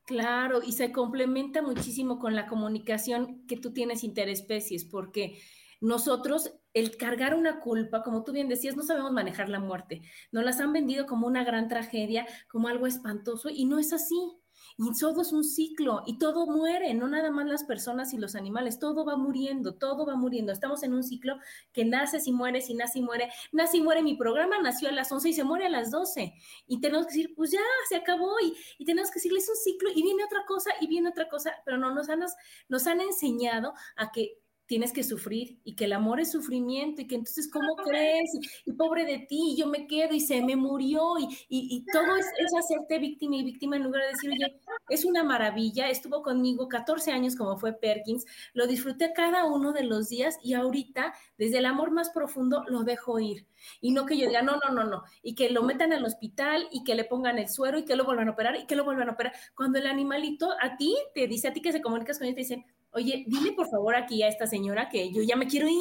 Claro, 0.05 0.61
y 0.63 0.73
se 0.73 0.91
complementa 0.91 1.61
muchísimo 1.61 2.19
con 2.19 2.35
la 2.35 2.47
comunicación 2.47 3.45
que 3.47 3.55
tú 3.55 3.71
tienes 3.71 4.03
interespecies, 4.03 4.83
porque 4.83 5.39
nosotros, 5.79 6.51
el 6.73 6.97
cargar 6.97 7.35
una 7.35 7.59
culpa, 7.59 8.03
como 8.03 8.23
tú 8.23 8.31
bien 8.31 8.47
decías, 8.47 8.75
no 8.75 8.83
sabemos 8.83 9.11
manejar 9.11 9.49
la 9.49 9.59
muerte. 9.59 10.01
Nos 10.31 10.43
las 10.43 10.59
han 10.59 10.73
vendido 10.73 11.05
como 11.05 11.27
una 11.27 11.43
gran 11.43 11.67
tragedia, 11.67 12.25
como 12.47 12.67
algo 12.67 12.87
espantoso, 12.87 13.49
y 13.49 13.65
no 13.65 13.79
es 13.79 13.93
así. 13.93 14.37
Y 14.77 14.97
todo 14.99 15.21
es 15.21 15.31
un 15.31 15.43
ciclo 15.43 16.03
y 16.05 16.17
todo 16.17 16.47
muere, 16.47 16.93
no 16.93 17.07
nada 17.07 17.29
más 17.29 17.45
las 17.45 17.63
personas 17.63 18.13
y 18.13 18.17
los 18.17 18.35
animales, 18.35 18.79
todo 18.79 19.05
va 19.05 19.17
muriendo, 19.17 19.75
todo 19.75 20.05
va 20.05 20.15
muriendo. 20.15 20.51
Estamos 20.51 20.83
en 20.83 20.93
un 20.93 21.03
ciclo 21.03 21.37
que 21.73 21.85
nace 21.85 22.19
y 22.25 22.31
muere, 22.31 22.63
y 22.67 22.73
nace 22.73 22.99
y 22.99 23.01
muere. 23.01 23.29
Nace 23.51 23.77
y 23.77 23.81
muere, 23.81 24.01
mi 24.01 24.15
programa 24.15 24.59
nació 24.61 24.89
a 24.89 24.91
las 24.91 25.11
11 25.11 25.29
y 25.29 25.33
se 25.33 25.43
muere 25.43 25.65
a 25.65 25.69
las 25.69 25.91
12. 25.91 26.33
Y 26.67 26.79
tenemos 26.79 27.07
que 27.07 27.13
decir, 27.13 27.33
pues 27.35 27.51
ya, 27.51 27.59
se 27.89 27.95
acabó. 27.95 28.39
Y, 28.39 28.55
y 28.77 28.85
tenemos 28.85 29.11
que 29.11 29.15
decirle, 29.15 29.39
es 29.39 29.49
un 29.49 29.55
ciclo 29.55 29.89
y 29.93 30.01
viene 30.01 30.23
otra 30.23 30.45
cosa 30.47 30.71
y 30.79 30.87
viene 30.87 31.09
otra 31.09 31.27
cosa, 31.27 31.53
pero 31.65 31.77
no 31.77 31.93
nos 31.93 32.09
han, 32.09 32.21
nos 32.69 32.87
han 32.87 33.01
enseñado 33.01 33.73
a 33.95 34.11
que 34.11 34.40
tienes 34.71 34.93
que 34.93 35.03
sufrir 35.03 35.59
y 35.65 35.75
que 35.75 35.83
el 35.83 35.91
amor 35.91 36.21
es 36.21 36.31
sufrimiento 36.31 37.01
y 37.01 37.05
que 37.05 37.15
entonces, 37.15 37.51
¿cómo 37.51 37.75
crees? 37.75 38.31
Y, 38.63 38.71
pobre 38.71 39.03
de 39.03 39.19
ti, 39.19 39.57
yo 39.57 39.67
me 39.67 39.85
quedo 39.85 40.15
y 40.15 40.21
se 40.21 40.41
me 40.41 40.55
murió 40.55 41.19
y, 41.19 41.27
y, 41.49 41.85
todo 41.91 42.15
es, 42.15 42.25
es, 42.37 42.53
hacerte 42.57 42.97
víctima 42.97 43.35
y 43.35 43.43
víctima 43.43 43.75
en 43.75 43.83
lugar 43.83 44.03
de 44.03 44.07
decir, 44.11 44.29
oye, 44.29 44.61
es 44.87 45.03
una 45.03 45.25
maravilla, 45.25 45.89
estuvo 45.89 46.23
conmigo 46.23 46.69
14 46.69 47.11
años 47.11 47.35
como 47.35 47.57
fue 47.57 47.73
Perkins, 47.73 48.25
lo 48.53 48.65
disfruté 48.65 49.11
cada 49.11 49.43
uno 49.43 49.73
de 49.73 49.83
los 49.83 50.07
días 50.07 50.37
y 50.41 50.53
ahorita, 50.53 51.15
desde 51.37 51.57
el 51.57 51.65
amor 51.65 51.91
más 51.91 52.09
profundo, 52.11 52.63
lo 52.69 52.83
dejo 52.83 53.19
ir. 53.19 53.45
Y 53.81 53.91
no 53.91 54.05
que 54.05 54.17
yo 54.17 54.29
diga, 54.29 54.41
no, 54.41 54.53
no, 54.65 54.73
no, 54.73 54.85
no, 54.85 55.03
y 55.21 55.35
que 55.35 55.49
lo 55.49 55.63
metan 55.63 55.91
al 55.91 56.05
hospital 56.05 56.69
y 56.71 56.85
que 56.85 56.95
le 56.95 57.03
pongan 57.03 57.39
el 57.39 57.49
suero 57.49 57.77
y 57.77 57.83
que 57.83 57.97
lo 57.97 58.05
vuelvan 58.05 58.29
a 58.29 58.31
operar 58.31 58.55
y 58.55 58.65
que 58.67 58.77
lo 58.77 58.85
vuelvan 58.85 59.09
a 59.09 59.11
operar. 59.11 59.33
Cuando 59.53 59.79
el 59.79 59.87
animalito 59.87 60.49
a 60.61 60.77
ti 60.77 60.95
te 61.13 61.27
dice, 61.27 61.49
a 61.49 61.53
ti 61.53 61.61
que 61.61 61.73
se 61.73 61.81
comunicas 61.81 62.17
con 62.17 62.27
él, 62.27 62.35
te 62.35 62.39
dicen, 62.39 62.65
oye, 62.93 63.23
dile 63.27 63.53
por 63.53 63.69
favor 63.69 63.95
aquí 63.95 64.23
a 64.23 64.27
esta 64.27 64.47
señora 64.47 64.89
que 64.89 65.11
yo 65.11 65.21
ya 65.23 65.35
me 65.35 65.47
quiero 65.47 65.67
ir 65.67 65.77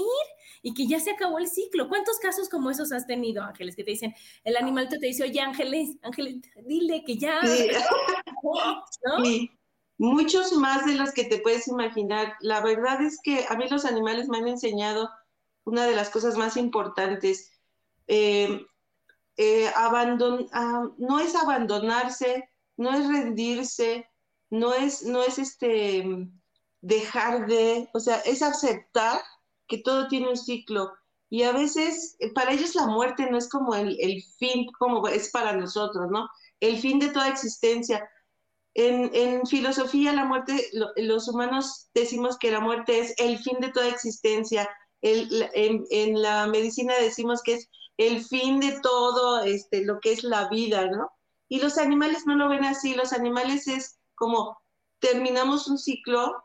y 0.63 0.75
que 0.75 0.87
ya 0.87 1.01
se 1.01 1.11
acabó 1.11 1.39
el 1.39 1.49
ciclo. 1.49 1.89
¿Cuántos 1.89 2.19
casos 2.19 2.49
como 2.49 2.71
esos 2.71 2.93
has 2.93 3.07
tenido, 3.07 3.43
Ángeles, 3.43 3.77
que 3.77 3.85
te 3.85 3.93
dicen, 3.93 4.15
el 4.45 4.57
animalito 4.57 4.99
te 4.99 5.07
dice, 5.07 5.25
oye, 5.25 5.41
Ángeles, 5.41 5.97
Ángeles, 6.03 6.37
dile 6.65 7.03
que 7.05 7.17
ya... 7.17 7.41
Sí. 9.23 9.51
Muchos 9.99 10.53
más 10.53 10.87
de 10.87 10.95
los 10.95 11.13
que 11.13 11.25
te 11.25 11.41
puedes 11.41 11.69
imaginar. 11.69 12.35
La 12.41 12.63
verdad 12.63 13.03
es 13.03 13.21
que 13.23 13.45
a 13.49 13.57
mí 13.57 13.67
los 13.69 13.85
animales 13.85 14.29
me 14.29 14.39
han 14.39 14.49
enseñado 14.49 15.11
una 15.65 15.85
de 15.85 15.95
las 15.95 16.09
cosas 16.09 16.39
más 16.39 16.57
importantes. 16.57 17.53
Eh, 18.07 18.65
eh, 19.37 19.71
ah, 19.77 20.89
no 20.97 21.21
es 21.21 21.35
abandonarse, 21.35 22.49
no 22.79 22.95
es 22.95 23.07
rendirse, 23.09 24.09
no 24.49 24.73
es, 24.73 25.03
no 25.03 25.23
es 25.23 25.39
este 25.39 26.31
dejar 26.81 27.47
de, 27.47 27.89
o 27.93 28.01
sea, 28.01 28.17
es 28.21 28.43
aceptar 28.43 29.21
que 29.69 29.79
todo 29.79 30.09
tiene 30.09 30.29
un 30.29 30.37
ciclo. 30.37 30.93
Y 31.29 31.45
a 31.45 31.53
veces 31.53 32.17
eh, 32.19 32.33
para 32.33 32.53
ellos 32.53 32.75
la 32.75 32.87
muerte 32.87 33.31
no 33.31 33.39
es 33.39 33.49
como 33.49 33.75
el, 33.75 33.97
fin, 34.39 34.67
como 34.79 35.07
es 35.09 35.31
para 35.31 35.53
nosotros, 35.53 36.11
¿no? 36.11 36.29
El 36.59 36.79
fin 36.79 36.99
de 36.99 37.11
toda 37.11 37.29
existencia. 37.29 38.09
En, 38.75 39.47
filosofía, 39.47 40.13
la 40.13 40.25
muerte, 40.25 40.71
los 40.97 41.29
humanos 41.29 41.89
decimos 41.93 42.39
que 42.39 42.53
la 42.53 42.61
muerte 42.61 43.01
es 43.01 43.15
el 43.19 43.39
fin 43.39 43.59
de 43.61 43.71
toda 43.73 43.89
existencia. 43.89 44.69
en, 45.03 45.85
en, 45.91 46.23
la 46.23 46.47
medicina 46.47 46.95
decimos 47.01 47.43
que 47.43 47.55
es 47.55 47.69
el 47.97 48.25
fin 48.25 48.61
de 48.61 48.81
todo 48.81 49.43
este, 49.43 49.85
lo 49.85 50.01
que 50.01 50.13
es 50.13 50.25
la 50.25 50.49
vida, 50.49 50.87
¿no? 50.87 51.11
Y 51.49 51.61
los 51.61 51.79
animales 51.79 52.27
no 52.27 52.37
lo 52.37 52.49
ven 52.49 52.65
así. 52.65 52.95
Los 52.95 53.13
animales 53.13 53.67
es 53.67 53.99
como 54.15 54.59
terminamos 55.01 55.67
un 55.69 55.79
ciclo 55.79 56.45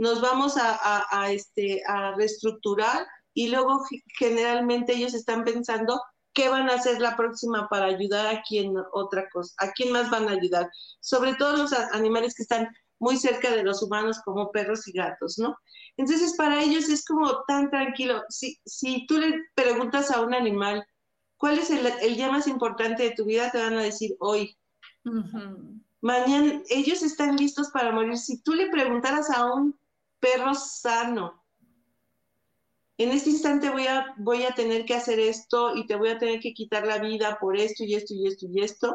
nos 0.00 0.22
vamos 0.22 0.54
a, 0.56 1.30
este, 1.30 1.82
a 1.86 2.14
reestructurar 2.16 3.06
y 3.34 3.48
luego 3.48 3.84
generalmente 4.18 4.94
ellos 4.94 5.12
están 5.12 5.44
pensando 5.44 6.00
qué 6.32 6.48
van 6.48 6.70
a 6.70 6.76
hacer 6.76 7.02
la 7.02 7.18
próxima 7.18 7.68
para 7.68 7.84
ayudar 7.84 8.34
a 8.34 8.42
quién 8.48 8.72
otra 8.94 9.28
cosa, 9.28 9.52
a 9.58 9.70
quién 9.72 9.92
más 9.92 10.08
van 10.08 10.26
a 10.26 10.32
ayudar, 10.32 10.70
sobre 11.00 11.34
todo 11.34 11.54
los 11.54 11.74
animales 11.92 12.34
que 12.34 12.44
están 12.44 12.66
muy 12.98 13.18
cerca 13.18 13.50
de 13.50 13.62
los 13.62 13.82
humanos 13.82 14.22
como 14.24 14.50
perros 14.50 14.88
y 14.88 14.92
gatos, 14.92 15.38
¿no? 15.38 15.54
Entonces 15.98 16.34
para 16.34 16.62
ellos 16.62 16.88
es 16.88 17.04
como 17.04 17.44
tan 17.46 17.68
tranquilo. 17.68 18.22
Si, 18.30 18.58
si 18.64 19.06
tú 19.06 19.18
le 19.18 19.34
preguntas 19.54 20.10
a 20.10 20.22
un 20.22 20.32
animal, 20.32 20.82
¿cuál 21.36 21.58
es 21.58 21.68
el, 21.68 21.86
el 22.00 22.16
día 22.16 22.30
más 22.30 22.46
importante 22.46 23.02
de 23.02 23.10
tu 23.10 23.26
vida? 23.26 23.50
Te 23.50 23.58
van 23.58 23.74
a 23.74 23.82
decir 23.82 24.16
hoy. 24.18 24.56
Mañana 26.00 26.62
ellos 26.70 27.02
están 27.02 27.36
listos 27.36 27.68
para 27.68 27.92
morir. 27.92 28.16
Si 28.16 28.40
tú 28.40 28.54
le 28.54 28.70
preguntaras 28.70 29.28
a 29.28 29.52
un 29.52 29.78
perro 30.20 30.54
sano. 30.54 31.42
En 32.98 33.10
este 33.10 33.30
instante 33.30 33.70
voy 33.70 33.86
a, 33.86 34.14
voy 34.18 34.44
a 34.44 34.54
tener 34.54 34.84
que 34.84 34.94
hacer 34.94 35.18
esto 35.18 35.74
y 35.74 35.86
te 35.86 35.96
voy 35.96 36.10
a 36.10 36.18
tener 36.18 36.38
que 36.40 36.52
quitar 36.52 36.86
la 36.86 36.98
vida 36.98 37.38
por 37.40 37.56
esto 37.56 37.82
y 37.82 37.94
esto 37.94 38.12
y 38.14 38.26
esto 38.26 38.46
y 38.52 38.62
esto. 38.62 38.94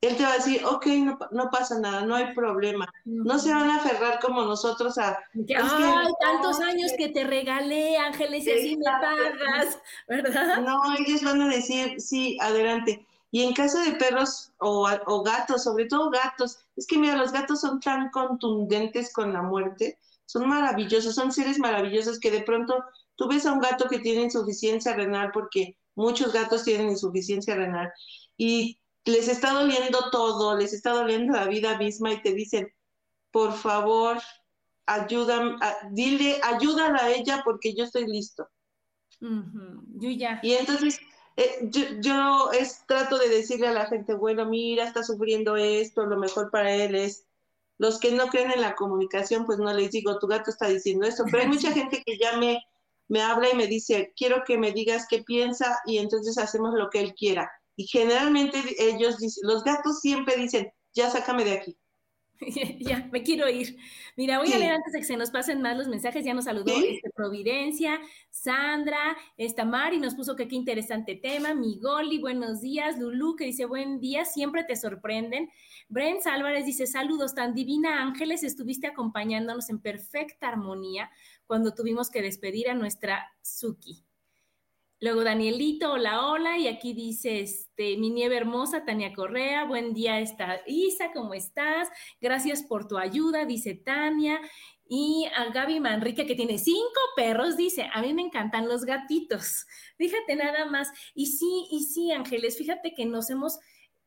él 0.00 0.16
te 0.16 0.22
va 0.22 0.30
a 0.30 0.36
decir, 0.36 0.64
ok, 0.64 0.86
no, 1.32 1.50
pasa 1.50 1.80
nada, 1.80 2.02
no 2.02 2.14
hay 2.14 2.32
problema. 2.32 2.86
No 3.04 3.38
se 3.38 3.52
van 3.52 3.68
a 3.68 3.76
aferrar 3.76 4.20
como 4.20 4.44
nosotros 4.44 4.96
a... 4.96 5.18
Ay, 5.34 6.12
tantos 6.20 6.60
años 6.60 6.92
que 6.96 7.08
te 7.08 7.24
regalé, 7.24 7.98
Ángeles, 7.98 8.46
y 8.46 8.52
así 8.52 8.76
me 8.76 8.84
pagas, 8.84 9.78
¿verdad? 10.06 10.60
No, 10.62 10.80
ellos 10.98 11.22
van 11.24 11.42
a 11.42 11.48
decir, 11.48 12.00
sí, 12.00 12.38
adelante. 12.40 13.07
Y 13.30 13.42
en 13.42 13.54
caso 13.54 13.78
de 13.80 13.92
perros 13.92 14.52
o, 14.58 14.88
o, 15.06 15.22
gatos, 15.22 15.64
sobre 15.64 15.86
todo 15.86 16.10
gatos, 16.10 16.58
es 16.76 16.86
que 16.86 16.98
mira, 16.98 17.16
los 17.16 17.32
gatos 17.32 17.60
son 17.60 17.78
tan 17.80 18.10
contundentes 18.10 19.12
con 19.12 19.32
la 19.32 19.42
muerte, 19.42 19.98
son 20.24 20.48
maravillosos, 20.48 21.14
son 21.14 21.32
seres 21.32 21.58
maravillosos 21.58 22.18
que 22.18 22.30
de 22.30 22.42
pronto 22.42 22.82
tú 23.16 23.28
ves 23.28 23.44
a 23.44 23.52
un 23.52 23.60
gato 23.60 23.88
que 23.88 23.98
tiene 23.98 24.22
insuficiencia 24.22 24.94
renal, 24.94 25.30
porque 25.32 25.76
muchos 25.94 26.32
gatos 26.32 26.64
tienen 26.64 26.90
insuficiencia 26.90 27.54
renal, 27.54 27.92
y 28.36 28.80
les 29.04 29.28
está 29.28 29.52
doliendo 29.52 30.10
todo, 30.10 30.56
les 30.56 30.72
está 30.72 30.92
doliendo 30.92 31.34
la 31.34 31.46
vida 31.46 31.76
misma 31.78 32.12
y 32.12 32.22
te 32.22 32.32
dicen, 32.32 32.72
por 33.30 33.52
favor, 33.52 34.18
ayúdame, 34.86 35.56
dile, 35.90 36.40
ayúdala 36.42 37.04
a 37.04 37.10
ella 37.10 37.42
porque 37.44 37.74
yo 37.74 37.84
estoy 37.84 38.06
listo. 38.06 38.48
Yo 39.20 40.10
ya. 40.10 40.40
Y 40.42 40.52
entonces 40.54 41.00
eh, 41.38 41.70
yo, 42.00 42.50
es, 42.50 42.84
trato 42.88 43.16
de 43.16 43.28
decirle 43.28 43.68
a 43.68 43.72
la 43.72 43.86
gente, 43.86 44.12
bueno, 44.12 44.44
mira, 44.44 44.84
está 44.84 45.04
sufriendo 45.04 45.56
esto, 45.56 46.04
lo 46.04 46.18
mejor 46.18 46.50
para 46.50 46.74
él 46.74 46.96
es, 46.96 47.26
los 47.78 48.00
que 48.00 48.10
no 48.10 48.26
creen 48.26 48.50
en 48.50 48.60
la 48.60 48.74
comunicación, 48.74 49.46
pues 49.46 49.60
no 49.60 49.72
les 49.72 49.92
digo, 49.92 50.18
tu 50.18 50.26
gato 50.26 50.50
está 50.50 50.66
diciendo 50.66 51.06
esto, 51.06 51.22
pero 51.30 51.44
hay 51.44 51.48
mucha 51.56 51.70
gente 51.70 52.02
que 52.04 52.18
ya 52.18 52.36
me, 52.38 52.60
me 53.06 53.22
habla 53.22 53.50
y 53.50 53.56
me 53.56 53.68
dice, 53.68 54.12
quiero 54.16 54.42
que 54.44 54.58
me 54.58 54.72
digas 54.72 55.06
qué 55.08 55.22
piensa 55.22 55.78
y 55.86 55.98
entonces 55.98 56.38
hacemos 56.38 56.74
lo 56.74 56.90
que 56.90 57.00
él 57.00 57.14
quiera. 57.14 57.48
Y 57.76 57.86
generalmente 57.86 58.60
ellos 58.76 59.18
dicen, 59.18 59.48
los 59.48 59.62
gatos 59.62 60.00
siempre 60.00 60.34
dicen, 60.34 60.72
ya 60.92 61.08
sácame 61.08 61.44
de 61.44 61.52
aquí. 61.52 61.78
ya, 62.78 63.08
me 63.10 63.22
quiero 63.22 63.48
ir. 63.48 63.76
Mira, 64.16 64.38
voy 64.38 64.52
a 64.52 64.58
leer 64.58 64.72
antes 64.72 64.92
de 64.92 65.00
que 65.00 65.04
se 65.04 65.16
nos 65.16 65.30
pasen 65.30 65.60
más 65.60 65.76
los 65.76 65.88
mensajes. 65.88 66.24
Ya 66.24 66.34
nos 66.34 66.44
saludó 66.44 66.72
este, 66.76 67.10
Providencia, 67.10 68.00
Sandra, 68.30 69.16
esta 69.36 69.64
Mari 69.64 69.98
nos 69.98 70.14
puso 70.14 70.36
que 70.36 70.46
qué 70.46 70.54
interesante 70.54 71.16
tema. 71.16 71.54
Migoli, 71.54 72.18
buenos 72.18 72.60
días. 72.60 72.98
Lulu, 72.98 73.34
que 73.34 73.44
dice 73.44 73.64
buen 73.64 73.98
día, 73.98 74.24
siempre 74.24 74.64
te 74.64 74.76
sorprenden. 74.76 75.50
Brent 75.88 76.26
Álvarez 76.26 76.64
dice 76.64 76.86
saludos, 76.86 77.34
tan 77.34 77.54
divina 77.54 78.02
Ángeles, 78.02 78.44
estuviste 78.44 78.86
acompañándonos 78.86 79.68
en 79.70 79.80
perfecta 79.80 80.48
armonía 80.48 81.10
cuando 81.46 81.74
tuvimos 81.74 82.10
que 82.10 82.22
despedir 82.22 82.70
a 82.70 82.74
nuestra 82.74 83.32
Suki. 83.42 84.07
Luego 85.00 85.22
Danielito, 85.22 85.92
hola, 85.92 86.26
hola, 86.26 86.58
y 86.58 86.66
aquí 86.66 86.92
dice, 86.92 87.38
este, 87.38 87.96
mi 87.98 88.10
nieve 88.10 88.36
hermosa, 88.36 88.84
Tania 88.84 89.12
Correa, 89.12 89.64
buen 89.64 89.94
día, 89.94 90.18
está 90.18 90.60
Isa, 90.66 91.12
¿cómo 91.12 91.34
estás? 91.34 91.88
Gracias 92.20 92.64
por 92.64 92.88
tu 92.88 92.98
ayuda, 92.98 93.44
dice 93.44 93.74
Tania. 93.74 94.40
Y 94.88 95.28
a 95.36 95.52
Gaby 95.52 95.78
Manrique, 95.78 96.26
que 96.26 96.34
tiene 96.34 96.58
cinco 96.58 97.00
perros, 97.14 97.56
dice, 97.56 97.88
a 97.92 98.02
mí 98.02 98.12
me 98.12 98.22
encantan 98.22 98.66
los 98.66 98.84
gatitos. 98.84 99.66
Fíjate 99.98 100.34
nada 100.34 100.64
más. 100.66 100.88
Y 101.14 101.26
sí, 101.26 101.68
y 101.70 101.84
sí, 101.84 102.10
Ángeles, 102.10 102.58
fíjate 102.58 102.94
que 102.94 103.06
nos 103.06 103.30
hemos, 103.30 103.60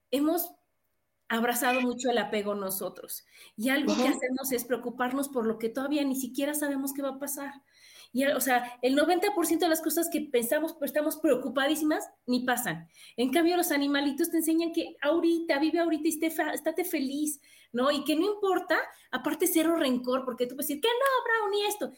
hemos 0.10 0.51
abrazado 1.29 1.79
mucho 1.79 2.10
el 2.10 2.17
apego 2.17 2.53
nosotros. 2.53 3.25
Y 3.55 3.69
algo 3.69 3.95
que 3.95 4.10
hacemos 4.10 4.51
es 4.51 4.65
preocuparnos 4.65 5.29
por 5.29 5.48
lo 5.48 5.57
que 5.57 5.69
todavía 5.69 6.03
ni 6.03 6.17
siquiera 6.17 6.53
sabemos 6.53 6.91
qué 6.93 7.01
va 7.01 7.12
a 7.12 7.19
pasar. 7.19 7.53
Y, 8.13 8.25
o 8.25 8.41
sea, 8.41 8.77
el 8.82 8.98
90% 8.98 9.60
de 9.60 9.70
las 9.70 9.82
cosas 9.82 10.10
que 10.10 10.22
pensamos, 10.22 10.74
pues 10.74 10.89
estamos 10.89 11.18
preocupadísimas, 11.18 12.10
ni 12.25 12.41
pasan. 12.41 12.89
En 13.15 13.32
cambio, 13.32 13.56
los 13.56 13.72
animalitos 13.72 14.30
te 14.32 14.38
enseñan 14.38 14.74
que 14.74 14.98
ahorita, 15.01 15.60
vive 15.60 15.80
ahorita 15.80 16.08
y 16.08 16.25
estate 16.53 16.84
feliz, 16.84 17.39
¿no? 17.72 17.89
Y 17.89 18.03
que 18.03 18.15
no 18.15 18.25
importa, 18.25 18.77
aparte 19.12 19.48
cero 19.48 19.75
rencor, 19.77 20.25
porque 20.25 20.46
tú 20.46 20.56
puedes 20.56 20.68
decir, 20.68 20.82
que 20.82 20.89
no, 20.89 21.46
Brownie, 21.46 21.68
esto. 21.68 21.91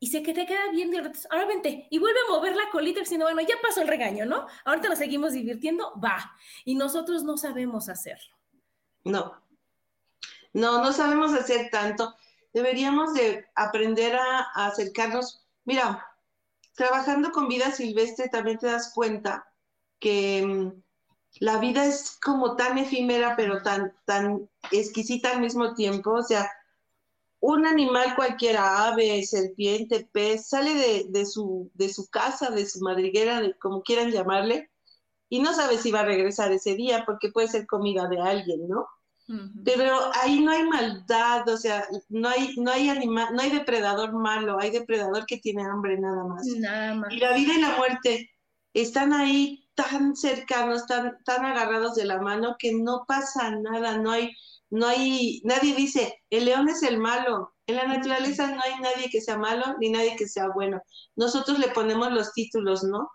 Y 0.00 0.08
sé 0.08 0.22
que 0.22 0.34
te 0.34 0.46
queda 0.46 0.70
bien, 0.70 0.92
ahora 1.30 1.46
vente, 1.46 1.88
y 1.90 1.98
vuelve 1.98 2.18
a 2.26 2.32
mover 2.32 2.56
la 2.56 2.70
colita 2.70 3.00
diciendo, 3.00 3.26
bueno, 3.26 3.40
ya 3.42 3.54
pasó 3.62 3.82
el 3.82 3.88
regaño, 3.88 4.26
¿no? 4.26 4.46
Ahorita 4.64 4.88
nos 4.88 4.98
seguimos 4.98 5.32
divirtiendo, 5.32 5.98
va. 6.02 6.36
Y 6.64 6.74
nosotros 6.74 7.22
no 7.22 7.36
sabemos 7.36 7.88
hacerlo. 7.88 8.34
No, 9.04 9.42
no, 10.54 10.82
no 10.82 10.92
sabemos 10.92 11.34
hacer 11.34 11.68
tanto 11.70 12.14
deberíamos 12.54 13.12
de 13.12 13.44
aprender 13.54 14.16
a, 14.16 14.66
acercarnos. 14.66 15.44
Mira, 15.64 16.06
trabajando 16.74 17.32
con 17.32 17.48
vida 17.48 17.70
silvestre 17.72 18.28
también 18.28 18.58
te 18.58 18.68
das 18.68 18.92
cuenta 18.94 19.46
que 19.98 20.46
mm, 20.46 20.82
la 21.40 21.58
vida 21.58 21.84
es 21.84 22.16
como 22.22 22.56
tan 22.56 22.78
efímera, 22.78 23.34
pero 23.36 23.62
tan, 23.62 23.92
tan 24.06 24.48
exquisita 24.70 25.32
al 25.32 25.40
mismo 25.40 25.74
tiempo. 25.74 26.12
O 26.12 26.22
sea, 26.22 26.48
un 27.40 27.66
animal 27.66 28.14
cualquiera, 28.14 28.86
ave, 28.86 29.22
serpiente, 29.24 30.08
pez, 30.12 30.48
sale 30.48 31.04
de, 31.10 31.26
su, 31.26 31.70
de 31.74 31.92
su 31.92 32.08
casa, 32.08 32.50
de 32.50 32.66
su 32.66 32.80
madriguera, 32.80 33.40
de 33.40 33.58
como 33.58 33.82
quieran 33.82 34.12
llamarle, 34.12 34.70
y 35.28 35.40
no 35.40 35.52
sabe 35.52 35.76
si 35.76 35.90
va 35.90 36.00
a 36.00 36.04
regresar 36.06 36.52
ese 36.52 36.74
día 36.74 37.04
porque 37.04 37.30
puede 37.30 37.48
ser 37.48 37.66
comida 37.66 38.08
de 38.08 38.20
alguien, 38.20 38.68
¿no? 38.68 38.86
Pero 39.64 39.98
ahí 40.20 40.40
no 40.40 40.52
hay 40.52 40.64
maldad, 40.64 41.48
o 41.48 41.56
sea, 41.56 41.86
no 42.10 42.28
hay, 42.28 42.54
no 42.56 42.70
hay 42.70 42.90
animal, 42.90 43.28
no 43.34 43.40
hay 43.40 43.50
depredador 43.50 44.12
malo, 44.12 44.58
hay 44.60 44.70
depredador 44.70 45.24
que 45.24 45.38
tiene 45.38 45.64
hambre 45.64 45.98
nada 45.98 46.24
más. 46.24 46.44
Nada 46.58 46.94
más. 46.94 47.12
Y 47.12 47.18
la 47.18 47.32
vida 47.32 47.54
y 47.54 47.60
la 47.60 47.76
muerte 47.76 48.30
están 48.74 49.14
ahí 49.14 49.66
tan 49.74 50.14
cercanos, 50.14 50.86
tan, 50.86 51.16
tan 51.24 51.44
agarrados 51.44 51.94
de 51.94 52.04
la 52.04 52.20
mano 52.20 52.56
que 52.58 52.74
no 52.74 53.04
pasa 53.08 53.50
nada, 53.50 53.96
no 53.96 54.10
hay, 54.10 54.30
no 54.68 54.86
hay, 54.86 55.40
nadie 55.44 55.74
dice, 55.74 56.22
el 56.28 56.44
león 56.44 56.68
es 56.68 56.82
el 56.82 56.98
malo. 56.98 57.54
En 57.66 57.76
la 57.76 57.86
naturaleza 57.86 58.48
no 58.48 58.60
hay 58.62 58.78
nadie 58.80 59.08
que 59.10 59.22
sea 59.22 59.38
malo 59.38 59.64
ni 59.80 59.88
nadie 59.88 60.16
que 60.16 60.28
sea 60.28 60.48
bueno. 60.48 60.82
Nosotros 61.16 61.58
le 61.58 61.68
ponemos 61.68 62.12
los 62.12 62.32
títulos, 62.34 62.84
¿no? 62.84 63.08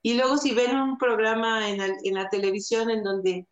Y 0.00 0.14
luego 0.14 0.36
si 0.36 0.54
ven 0.54 0.76
un 0.76 0.96
programa 0.96 1.68
en 1.68 1.80
en 1.80 2.14
la 2.14 2.28
televisión 2.28 2.88
en 2.88 3.02
donde 3.02 3.48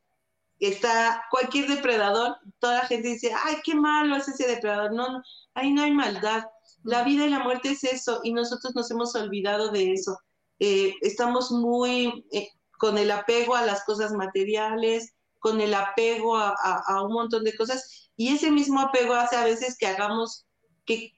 está 0.68 1.24
cualquier 1.31 1.68
depredador, 1.68 2.37
toda 2.59 2.79
la 2.79 2.87
gente 2.87 3.09
dice, 3.09 3.33
ay, 3.44 3.57
qué 3.64 3.74
malo 3.74 4.16
es 4.16 4.29
ese 4.29 4.46
depredador. 4.46 4.92
No, 4.92 5.22
ahí 5.55 5.72
no 5.72 5.83
hay 5.83 5.92
maldad. 5.92 6.44
La 6.83 7.03
vida 7.03 7.27
y 7.27 7.31
la 7.31 7.40
muerte 7.40 7.70
es 7.70 7.85
eso 7.85 8.20
y 8.22 8.33
nosotros 8.33 8.74
nos 8.74 8.90
hemos 8.90 9.14
olvidado 9.14 9.70
de 9.70 9.92
eso. 9.92 10.16
Eh, 10.61 10.94
estamos 11.00 11.50
muy 11.50 12.24
eh, 12.33 12.48
con 12.79 12.98
el 12.98 13.11
apego 13.11 13.57
a 13.57 13.66
las 13.66 13.85
cosas 13.85 14.12
materiales, 14.12 15.14
con 15.40 15.61
el 15.61 15.74
apego 15.74 16.37
a, 16.37 17.03
un 17.03 17.12
montón 17.12 17.44
de 17.44 17.57
cosas 17.57 18.11
y 18.16 18.35
ese 18.35 18.50
mismo 18.50 18.81
apego 18.81 19.14
hace 19.14 19.37
a 19.37 19.44
veces 19.44 19.77
que 19.79 19.87
hagamos 19.87 20.46
que, 20.87 21.12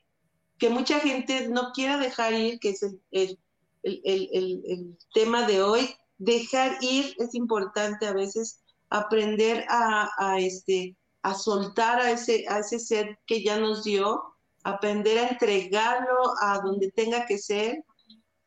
que 0.58 0.70
mucha 0.70 0.98
gente 1.00 1.48
no 1.48 1.72
quiera 1.72 1.98
dejar 1.98 2.32
ir, 2.32 2.58
que 2.58 2.70
es 2.70 2.82
el, 3.10 3.38
el 3.82 4.98
tema 5.14 5.46
de 5.46 5.62
hoy. 5.62 5.94
Dejar 6.18 6.78
ir 6.80 7.14
es 7.18 7.34
importante 7.34 8.06
a 8.06 8.14
veces 8.14 8.62
aprender 8.90 9.64
a, 9.68 10.36
este, 10.38 10.96
a 11.22 11.34
soltar 11.34 12.00
a 12.00 12.10
ese, 12.10 12.44
a 12.48 12.58
ese 12.58 12.78
ser 12.78 13.18
que 13.26 13.42
ya 13.42 13.58
nos 13.58 13.84
dio, 13.84 14.22
aprender 14.64 15.18
a 15.18 15.28
entregarlo 15.28 16.34
a 16.40 16.58
donde 16.60 16.90
tenga 16.92 17.26
que 17.26 17.38
ser 17.38 17.84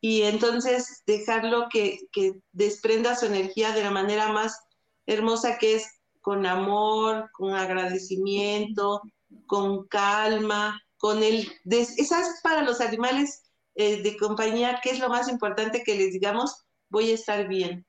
y 0.00 0.22
entonces 0.22 1.02
dejarlo 1.06 1.68
que, 1.70 2.00
que 2.12 2.40
desprenda 2.52 3.16
su 3.16 3.26
energía 3.26 3.72
de 3.72 3.82
la 3.82 3.90
manera 3.90 4.32
más 4.32 4.58
hermosa 5.06 5.58
que 5.58 5.76
es 5.76 5.86
con 6.20 6.46
amor, 6.46 7.30
con 7.32 7.54
agradecimiento, 7.54 9.02
con 9.46 9.86
calma, 9.88 10.80
con 10.98 11.22
el... 11.22 11.50
esas 11.70 12.40
para 12.42 12.62
los 12.62 12.80
animales 12.80 13.42
eh, 13.74 14.02
de 14.02 14.16
compañía, 14.16 14.80
que 14.82 14.90
es 14.90 14.98
lo 14.98 15.08
más 15.08 15.28
importante 15.28 15.82
que 15.82 15.96
les 15.96 16.12
digamos, 16.12 16.64
voy 16.88 17.10
a 17.10 17.14
estar 17.14 17.48
bien. 17.48 17.86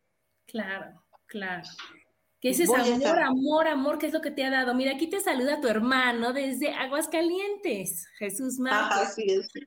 Claro, 0.47 1.01
claro 1.27 1.67
que 2.41 2.49
ese 2.49 2.63
es 2.63 2.69
amor, 2.71 3.19
amor, 3.19 3.67
amor, 3.67 3.97
que 3.99 4.07
es 4.07 4.13
lo 4.13 4.19
que 4.19 4.31
te 4.31 4.43
ha 4.43 4.49
dado. 4.49 4.73
Mira, 4.73 4.93
aquí 4.93 5.05
te 5.05 5.19
saluda 5.19 5.61
tu 5.61 5.67
hermano 5.67 6.33
desde 6.33 6.73
Aguascalientes, 6.73 8.07
Jesús 8.17 8.57
Márquez. 8.57 9.15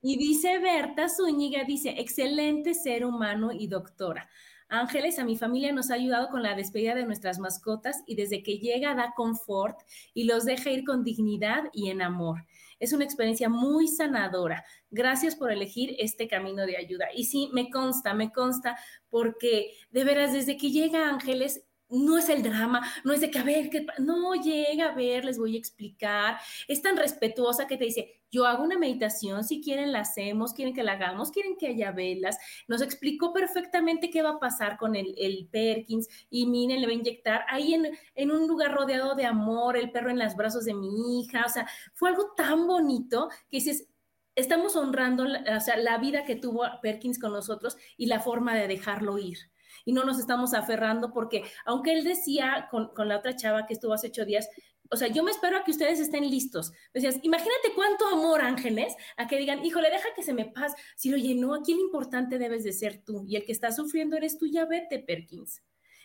Y 0.02 0.18
dice 0.18 0.58
Berta 0.58 1.08
Zúñiga, 1.08 1.62
dice, 1.62 1.94
excelente 1.98 2.74
ser 2.74 3.04
humano 3.04 3.52
y 3.52 3.68
doctora. 3.68 4.28
Ángeles, 4.68 5.20
a 5.20 5.24
mi 5.24 5.36
familia 5.36 5.72
nos 5.72 5.92
ha 5.92 5.94
ayudado 5.94 6.30
con 6.30 6.42
la 6.42 6.56
despedida 6.56 6.96
de 6.96 7.04
nuestras 7.04 7.38
mascotas 7.38 8.02
y 8.06 8.16
desde 8.16 8.42
que 8.42 8.58
llega 8.58 8.96
da 8.96 9.12
confort 9.14 9.78
y 10.12 10.24
los 10.24 10.44
deja 10.44 10.70
ir 10.70 10.84
con 10.84 11.04
dignidad 11.04 11.64
y 11.72 11.90
en 11.90 12.02
amor. 12.02 12.44
Es 12.80 12.92
una 12.92 13.04
experiencia 13.04 13.48
muy 13.48 13.86
sanadora. 13.86 14.64
Gracias 14.90 15.36
por 15.36 15.52
elegir 15.52 15.94
este 16.00 16.26
camino 16.26 16.66
de 16.66 16.76
ayuda. 16.76 17.06
Y 17.14 17.24
sí, 17.24 17.50
me 17.52 17.70
consta, 17.70 18.14
me 18.14 18.32
consta, 18.32 18.76
porque 19.10 19.74
de 19.90 20.02
veras, 20.02 20.32
desde 20.32 20.56
que 20.56 20.72
llega 20.72 21.08
Ángeles, 21.08 21.62
no 21.94 22.18
es 22.18 22.28
el 22.28 22.42
drama, 22.42 22.82
no 23.04 23.12
es 23.12 23.20
de 23.20 23.30
que 23.30 23.38
a 23.38 23.44
ver, 23.44 23.70
que 23.70 23.86
no 23.98 24.34
llega 24.34 24.86
a 24.86 24.94
ver, 24.94 25.24
les 25.24 25.38
voy 25.38 25.56
a 25.56 25.58
explicar. 25.58 26.38
Es 26.68 26.82
tan 26.82 26.96
respetuosa 26.96 27.66
que 27.66 27.76
te 27.76 27.84
dice, 27.84 28.20
yo 28.30 28.46
hago 28.46 28.64
una 28.64 28.78
meditación, 28.78 29.44
si 29.44 29.62
quieren 29.62 29.92
la 29.92 30.00
hacemos, 30.00 30.54
quieren 30.54 30.74
que 30.74 30.82
la 30.82 30.92
hagamos, 30.92 31.30
quieren 31.30 31.56
que 31.56 31.68
haya 31.68 31.92
velas. 31.92 32.36
Nos 32.66 32.82
explicó 32.82 33.32
perfectamente 33.32 34.10
qué 34.10 34.22
va 34.22 34.30
a 34.30 34.40
pasar 34.40 34.76
con 34.76 34.96
el, 34.96 35.14
el 35.16 35.48
Perkins 35.50 36.08
y 36.30 36.46
miren, 36.46 36.80
le 36.80 36.86
va 36.88 36.92
a 36.92 36.96
inyectar 36.96 37.44
ahí 37.48 37.74
en, 37.74 37.96
en 38.16 38.30
un 38.32 38.48
lugar 38.48 38.72
rodeado 38.72 39.14
de 39.14 39.24
amor, 39.24 39.76
el 39.76 39.92
perro 39.92 40.10
en 40.10 40.18
los 40.18 40.34
brazos 40.34 40.64
de 40.64 40.74
mi 40.74 41.20
hija. 41.20 41.44
O 41.46 41.48
sea, 41.48 41.68
fue 41.92 42.10
algo 42.10 42.32
tan 42.36 42.66
bonito 42.66 43.28
que 43.50 43.58
dices, 43.58 43.86
estamos 44.34 44.74
honrando 44.74 45.24
o 45.24 45.60
sea, 45.60 45.76
la 45.76 45.98
vida 45.98 46.24
que 46.24 46.34
tuvo 46.34 46.64
Perkins 46.82 47.20
con 47.20 47.32
nosotros 47.32 47.76
y 47.96 48.06
la 48.06 48.18
forma 48.18 48.54
de 48.56 48.66
dejarlo 48.66 49.16
ir 49.18 49.38
y 49.84 49.92
no 49.92 50.04
nos 50.04 50.18
estamos 50.18 50.54
aferrando 50.54 51.12
porque, 51.12 51.42
aunque 51.64 51.92
él 51.92 52.04
decía 52.04 52.68
con, 52.70 52.90
la 53.08 53.18
otra 53.18 53.36
chava 53.36 53.66
que 53.66 53.74
estuvo 53.74 53.92
hace 53.92 54.08
ocho 54.08 54.24
días, 54.24 54.48
o 54.90 54.96
sea, 54.96 55.08
yo 55.08 55.22
me 55.22 55.30
espero 55.30 55.56
a 55.56 55.64
que 55.64 55.70
ustedes 55.70 55.98
estén 55.98 56.28
listos. 56.30 56.72
Decías, 56.92 57.18
imagínate 57.22 57.72
cuánto 57.74 58.06
amor, 58.06 58.42
ángeles, 58.42 58.94
a 59.16 59.26
que 59.26 59.38
digan, 59.38 59.64
híjole, 59.64 59.90
deja 59.90 60.08
que 60.14 60.22
se 60.22 60.34
me 60.34 60.44
pase. 60.44 60.76
Si, 60.94 61.12
oye, 61.12 61.34
no, 61.34 61.54
aquí 61.54 61.74
lo 61.74 61.80
importante 61.80 62.38
debes 62.38 62.64
de 62.64 62.72
ser 62.72 63.02
tú 63.02 63.24
y 63.26 63.36
el 63.36 63.44
que 63.44 63.52
está 63.52 63.72
sufriendo 63.72 64.16
eres 64.16 64.38
tú, 64.38 64.46
ya 64.46 64.66
vete, 64.66 64.98
Perkins. 64.98 65.62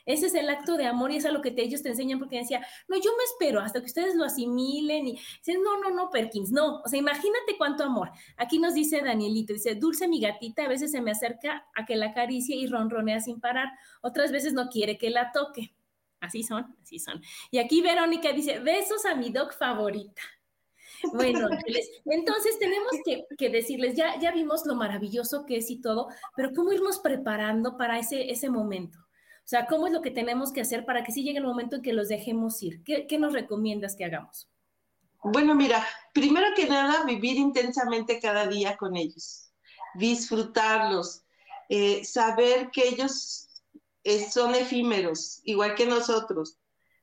Ese 0.10 0.26
es 0.26 0.34
el 0.34 0.50
acto 0.50 0.76
de 0.76 0.88
amor 0.88 1.12
y 1.12 1.18
es 1.18 1.26
a 1.26 1.32
lo 1.32 1.40
que 1.40 1.54
ellos 1.56 1.84
te 1.84 1.90
enseñan 1.90 2.18
porque 2.18 2.40
decía, 2.40 2.66
no, 2.88 2.98
yo 2.98 3.12
me 3.16 3.24
espero 3.26 3.62
hasta 3.62 3.80
que 3.80 3.86
ustedes 3.86 4.16
lo 4.16 4.26
asimilen 4.26 5.06
y 5.06 5.12
dicen, 5.12 5.62
no, 5.62 5.80
no, 5.80 5.92
no, 5.92 6.10
Perkins, 6.10 6.50
no. 6.50 6.82
O 6.82 6.88
sea, 6.88 6.98
imagínate 6.98 7.58
cuánto 7.60 7.84
amor. 7.84 8.10
Aquí 8.36 8.58
nos 8.58 8.74
dice 8.74 9.02
Danielito, 9.02 9.54
dice, 9.54 9.76
dulce 9.76 10.08
mi 10.08 10.20
gatita, 10.20 10.66
a 10.66 10.68
veces 10.68 10.92
se 10.92 11.00
me 11.00 11.12
acerca 11.12 11.68
a 11.76 11.86
que 11.86 11.96
la 11.96 12.08
acaricie 12.08 12.56
y 12.56 12.66
ronronea 12.66 13.20
sin 13.20 13.40
parar, 13.40 13.68
otras 14.02 14.32
veces 14.32 14.54
no 14.54 14.68
quiere 14.70 14.98
que 14.98 15.12
la 15.12 15.32
toque. 15.32 15.76
Así 16.20 16.42
son, 16.42 16.76
así 16.82 16.98
son. 16.98 17.22
Y 17.52 17.60
aquí 17.60 17.84
Verónica 17.84 18.34
dice, 18.34 18.58
besos 18.58 19.06
a 19.06 19.14
mi 19.14 19.30
dog 19.30 19.54
favorita. 19.54 20.24
Bueno, 21.14 21.50
entonces 22.06 22.58
tenemos 22.58 22.92
que, 23.06 23.26
que, 23.38 23.50
decirles, 23.50 23.96
ya, 23.96 24.20
ya 24.20 24.32
vimos 24.32 24.66
lo 24.66 24.74
maravilloso 24.74 25.46
que 25.46 25.58
es 25.58 25.70
y 25.70 25.80
todo, 25.80 26.08
pero 26.36 26.52
¿cómo 26.56 26.74
irnos 26.74 26.98
preparando 26.98 27.78
para 27.78 28.00
ese, 28.00 28.32
ese 28.32 28.50
momento? 28.50 28.98
O 29.50 29.56
sea, 29.58 29.66
¿cómo 29.66 29.88
es 29.88 29.94
lo 29.94 30.04
que 30.04 30.12
tenemos 30.12 30.54
que 30.54 30.62
hacer 30.62 30.86
para 30.86 31.04
que 31.04 31.12
sí 31.12 31.24
llegue 31.24 31.40
el 31.40 31.44
momento 31.44 31.78
en 31.78 31.82
que 31.82 31.92
los 31.92 32.08
dejemos 32.08 32.62
ir? 32.62 32.84
¿Qué, 32.84 33.18
nos 33.18 33.34
recomiendas 33.34 33.96
que 33.96 34.06
hagamos? 34.06 34.48
Bueno, 35.24 35.56
mira, 35.56 35.84
primero 36.14 36.46
que 36.56 36.68
nada, 36.68 37.04
vivir 37.04 37.38
intensamente 37.38 38.20
cada 38.20 38.46
día 38.46 38.78
con 38.78 38.96
ellos, 38.96 39.52
disfrutarlos, 39.96 41.24
eh, 41.68 42.06
saber 42.06 42.70
que 42.70 42.90
ellos 42.90 43.50
eh, 44.04 44.30
son 44.30 44.54
efímeros, 44.54 45.42
igual 45.44 45.74
que 45.74 45.88
nosotros, 45.88 46.60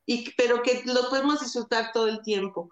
y, 0.07 0.31
pero 0.37 0.63
que 0.63 0.85
los 0.85 1.07
podemos 1.07 1.41
disfrutar 1.41 1.91
todo 1.93 2.07
el 2.07 2.23
tiempo. 2.23 2.71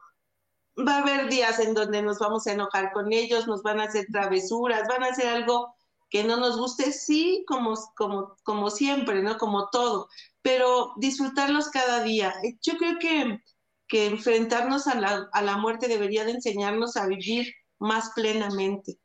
Va 0.78 0.98
a 0.98 1.02
haber 1.02 1.28
días 1.28 1.58
en 1.58 1.74
donde 1.74 2.00
nos 2.00 2.20
vamos 2.20 2.46
a 2.46 2.52
enojar 2.52 2.92
con 2.92 3.12
ellos, 3.12 3.48
nos 3.48 3.64
van 3.64 3.80
a 3.80 3.86
hacer 3.86 4.06
travesuras, 4.12 4.86
van 4.86 5.02
a 5.02 5.08
hacer 5.08 5.26
algo 5.26 5.74
que 6.14 6.22
no 6.22 6.36
nos 6.36 6.56
guste, 6.56 6.92
sí, 6.92 7.44
como, 7.44 7.74
como, 7.96 8.36
como 8.44 8.70
siempre, 8.70 9.20
¿no? 9.20 9.36
Como 9.36 9.68
todo, 9.70 10.08
pero 10.42 10.92
disfrutarlos 10.94 11.70
cada 11.70 12.04
día. 12.04 12.32
Yo 12.62 12.74
creo 12.76 13.00
que, 13.00 13.40
que 13.88 14.06
enfrentarnos 14.06 14.86
a 14.86 14.94
la, 14.94 15.28
a 15.32 15.42
la 15.42 15.56
muerte 15.56 15.88
debería 15.88 16.24
de 16.24 16.30
enseñarnos 16.30 16.96
a 16.96 17.08
vivir 17.08 17.52
más 17.80 18.12
plenamente. 18.14 18.96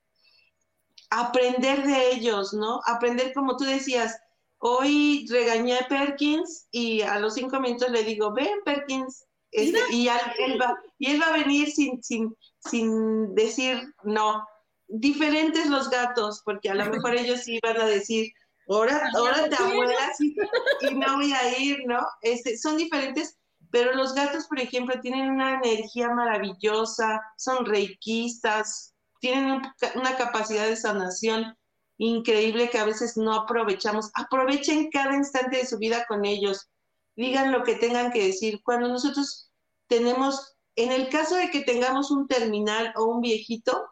Aprender 1.10 1.82
de 1.82 2.12
ellos, 2.12 2.54
¿no? 2.54 2.80
Aprender, 2.86 3.34
como 3.34 3.58
tú 3.58 3.64
decías, 3.64 4.16
hoy 4.60 5.26
regañé 5.32 5.80
a 5.80 5.88
Perkins 5.88 6.68
y 6.70 7.02
a 7.02 7.20
los 7.20 7.34
cinco 7.34 7.60
minutos 7.60 7.90
le 7.90 8.04
digo, 8.04 8.32
ven 8.36 8.60
Perkins, 8.64 9.26
este, 9.50 9.80
y, 9.90 10.10
él 10.10 10.62
va, 10.62 10.80
y 11.00 11.10
él 11.10 11.20
va 11.20 11.30
a 11.30 11.38
venir 11.40 11.72
sin, 11.72 12.04
sin, 12.04 12.38
sin 12.60 13.34
decir 13.34 13.82
no 14.04 14.46
diferentes 14.90 15.68
los 15.68 15.90
gatos, 15.90 16.42
porque 16.44 16.70
a 16.70 16.76
lo 16.76 16.86
mejor 16.92 17.16
ellos 17.16 17.48
iban 17.48 17.80
a 17.80 17.86
decir, 17.86 18.32
ahora, 18.68 19.10
ahora 19.16 19.48
te 19.48 19.56
abuelas 19.56 20.20
y, 20.20 20.36
no 20.96 21.16
voy 21.16 21.32
a 21.34 21.58
ir, 21.58 21.80
¿no? 21.86 22.06
Este, 22.22 22.58
son 22.58 22.78
diferentes, 22.78 23.38
pero 23.72 23.94
los 23.94 24.14
gatos, 24.14 24.48
por 24.48 24.60
ejemplo, 24.60 25.00
tienen 25.00 25.30
una 25.30 25.56
energía 25.56 26.10
maravillosa, 26.10 27.22
son 27.38 27.66
reikistas, 27.66 28.94
tienen 29.20 29.62
una 29.96 30.18
capacidad 30.18 30.66
de 30.66 30.76
sanación 30.76 31.56
increíble 31.98 32.70
que 32.70 32.80
a 32.80 32.86
veces 32.86 33.18
no 33.18 33.34
aprovechamos. 33.34 34.10
Aprovechen 34.16 34.90
cada 34.90 35.16
instante 35.16 35.58
de 35.58 35.66
su 35.66 35.78
vida 35.78 36.06
con 36.08 36.26
ellos. 36.26 36.70
Digan 37.16 37.52
lo 37.52 37.64
que 37.64 37.76
tengan 37.76 38.12
que 38.12 38.28
decir. 38.28 38.62
Cuando 38.64 38.88
nosotros 38.88 39.52
tenemos, 39.88 40.56
en 40.76 40.92
el 40.92 41.10
caso 41.10 41.36
de 41.36 41.52
que 41.52 41.62
tengamos 41.62 42.10
un 42.10 42.28
terminal 42.28 42.94
o 42.96 43.06
un 43.06 43.22
viejito, 43.22 43.88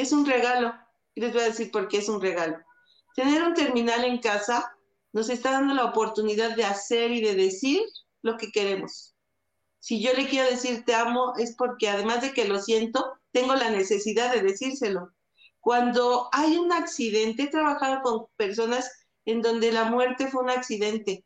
es 0.00 0.12
un 0.12 0.26
regalo. 0.26 0.74
Y 1.14 1.20
les 1.20 1.32
voy 1.32 1.42
a 1.42 1.46
decir 1.46 1.70
por 1.70 1.88
qué 1.88 1.98
es 1.98 2.08
un 2.08 2.20
regalo. 2.20 2.58
Tener 3.14 3.42
un 3.42 3.54
terminal 3.54 4.04
en 4.04 4.18
casa 4.18 4.76
nos 5.12 5.30
está 5.30 5.52
dando 5.52 5.74
la 5.74 5.86
oportunidad 5.86 6.54
de 6.54 6.64
hacer 6.64 7.10
y 7.10 7.22
de 7.22 7.34
decir 7.34 7.80
lo 8.22 8.36
que 8.36 8.52
queremos. 8.52 9.14
Si 9.78 10.02
yo 10.02 10.12
le 10.12 10.28
quiero 10.28 10.50
decir 10.50 10.84
te 10.84 10.94
amo, 10.94 11.32
es 11.38 11.54
porque 11.56 11.88
además 11.88 12.20
de 12.20 12.32
que 12.32 12.46
lo 12.46 12.60
siento, 12.60 13.18
tengo 13.32 13.54
la 13.54 13.70
necesidad 13.70 14.32
de 14.32 14.42
decírselo. 14.42 15.12
Cuando 15.60 16.28
hay 16.32 16.56
un 16.56 16.72
accidente, 16.72 17.44
he 17.44 17.48
trabajado 17.48 18.02
con 18.02 18.26
personas 18.36 18.90
en 19.24 19.42
donde 19.42 19.72
la 19.72 19.84
muerte 19.84 20.28
fue 20.28 20.42
un 20.42 20.50
accidente. 20.50 21.24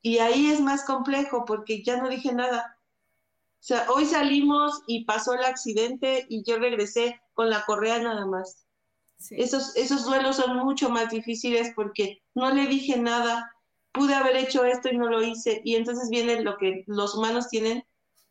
Y 0.00 0.18
ahí 0.18 0.50
es 0.50 0.60
más 0.60 0.84
complejo 0.84 1.44
porque 1.44 1.82
ya 1.82 1.96
no 1.96 2.08
dije 2.08 2.32
nada. 2.32 2.78
O 3.62 3.64
sea, 3.64 3.86
hoy 3.94 4.06
salimos 4.06 4.82
y 4.88 5.04
pasó 5.04 5.34
el 5.34 5.44
accidente 5.44 6.26
y 6.28 6.42
yo 6.42 6.58
regresé 6.58 7.22
con 7.32 7.48
la 7.48 7.64
correa 7.64 8.00
nada 8.00 8.26
más. 8.26 8.66
Esos, 9.30 9.76
esos 9.76 10.04
duelos 10.04 10.34
son 10.34 10.56
mucho 10.56 10.90
más 10.90 11.10
difíciles 11.10 11.72
porque 11.76 12.24
no 12.34 12.50
le 12.50 12.66
dije 12.66 12.96
nada, 12.96 13.54
pude 13.92 14.14
haber 14.14 14.34
hecho 14.34 14.64
esto 14.64 14.88
y 14.88 14.98
no 14.98 15.08
lo 15.08 15.22
hice, 15.22 15.62
y 15.64 15.76
entonces 15.76 16.10
viene 16.10 16.42
lo 16.42 16.56
que 16.56 16.82
los 16.88 17.14
humanos 17.14 17.50
tienen, 17.50 17.84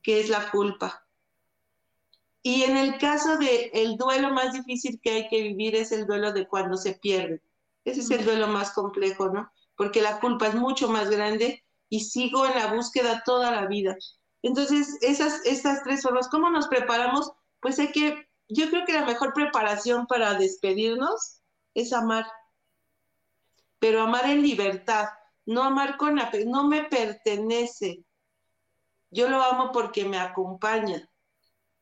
que 0.03 0.19
es 0.19 0.27
la 0.27 0.51
culpa. 0.51 1.07
Y 2.43 2.63
en 2.63 2.75
el 2.75 2.97
caso 2.97 3.37
de 3.37 3.71
el 3.73 3.95
duelo 3.95 4.31
más 4.31 4.51
difícil 4.51 4.99
que 5.01 5.11
hay 5.11 5.29
que 5.29 5.43
vivir 5.43 5.77
es 5.77 5.93
el 5.93 6.07
duelo 6.07 6.33
de 6.33 6.45
cuando 6.45 6.75
se 6.75 6.95
pierde. 6.95 7.41
Ese 7.85 8.01
es 8.01 8.11
el 8.11 8.25
duelo 8.25 8.49
más 8.49 8.71
complejo, 8.71 9.29
¿no? 9.29 9.49
Porque 9.77 10.01
la 10.01 10.19
culpa 10.19 10.47
es 10.47 10.55
mucho 10.55 10.89
más 10.89 11.09
grande 11.09 11.63
y 11.87 12.01
sigo 12.01 12.45
en 12.45 12.55
la 12.55 12.73
búsqueda 12.73 13.23
toda 13.25 13.49
la 13.51 13.67
vida. 13.67 13.95
Entonces, 14.43 14.97
esas, 15.01 15.45
estas 15.45 15.83
tres 15.83 16.01
formas, 16.01 16.27
¿cómo 16.29 16.49
nos 16.49 16.67
preparamos? 16.67 17.31
Pues 17.59 17.77
hay 17.79 17.91
que 17.91 18.27
yo 18.53 18.69
creo 18.69 18.85
que 18.85 18.93
la 18.93 19.05
mejor 19.05 19.33
preparación 19.33 20.07
para 20.07 20.33
despedirnos 20.33 21.41
es 21.73 21.93
amar, 21.93 22.25
pero 23.79 24.01
amar 24.01 24.25
en 24.25 24.41
libertad, 24.41 25.07
no 25.45 25.63
amar 25.63 25.95
con 25.95 26.19
no 26.47 26.67
me 26.67 26.83
pertenece. 26.83 28.03
Yo 29.09 29.29
lo 29.29 29.41
amo 29.41 29.71
porque 29.71 30.03
me 30.03 30.17
acompaña. 30.17 31.09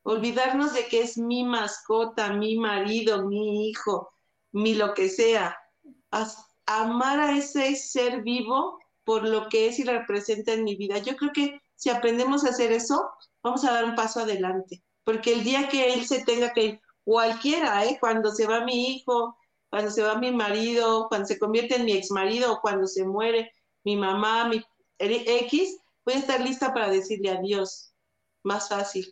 Olvidarnos 0.02 0.72
de 0.72 0.86
que 0.86 1.02
es 1.02 1.18
mi 1.18 1.42
mascota, 1.44 2.32
mi 2.32 2.56
marido, 2.56 3.26
mi 3.26 3.68
hijo, 3.68 4.12
mi 4.52 4.74
lo 4.74 4.94
que 4.94 5.08
sea. 5.08 5.58
amar 6.66 7.18
a 7.18 7.36
ese 7.36 7.74
ser 7.74 8.22
vivo 8.22 8.78
por 9.02 9.28
lo 9.28 9.48
que 9.48 9.66
es 9.66 9.80
y 9.80 9.84
representa 9.84 10.52
en 10.52 10.62
mi 10.62 10.76
vida. 10.76 10.98
Yo 10.98 11.16
creo 11.16 11.32
que 11.32 11.60
si 11.80 11.90
aprendemos 11.90 12.44
a 12.44 12.50
hacer 12.50 12.70
eso, 12.70 13.10
vamos 13.42 13.64
a 13.64 13.72
dar 13.72 13.84
un 13.84 13.96
paso 13.96 14.20
adelante 14.20 14.82
porque 15.04 15.32
el 15.32 15.44
día 15.44 15.68
que 15.68 15.92
él 15.92 16.06
se 16.06 16.24
tenga 16.24 16.52
que 16.52 16.64
ir, 16.64 16.80
cualquiera, 17.04 17.84
¿eh? 17.84 17.98
cuando 18.00 18.30
se 18.30 18.46
va 18.46 18.64
mi 18.64 18.94
hijo, 18.94 19.36
cuando 19.68 19.90
se 19.90 20.02
va 20.02 20.16
mi 20.16 20.30
marido, 20.30 21.08
cuando 21.08 21.26
se 21.26 21.38
convierte 21.38 21.76
en 21.76 21.84
mi 21.84 21.92
ex 21.92 22.10
marido, 22.10 22.60
cuando 22.60 22.86
se 22.86 23.04
muere 23.04 23.52
mi 23.84 23.96
mamá, 23.96 24.48
mi 24.48 24.62
X, 24.98 25.78
voy 26.04 26.14
a 26.14 26.18
estar 26.18 26.40
lista 26.40 26.72
para 26.72 26.90
decirle 26.90 27.30
adiós. 27.30 27.92
Más 28.42 28.68
fácil. 28.68 29.06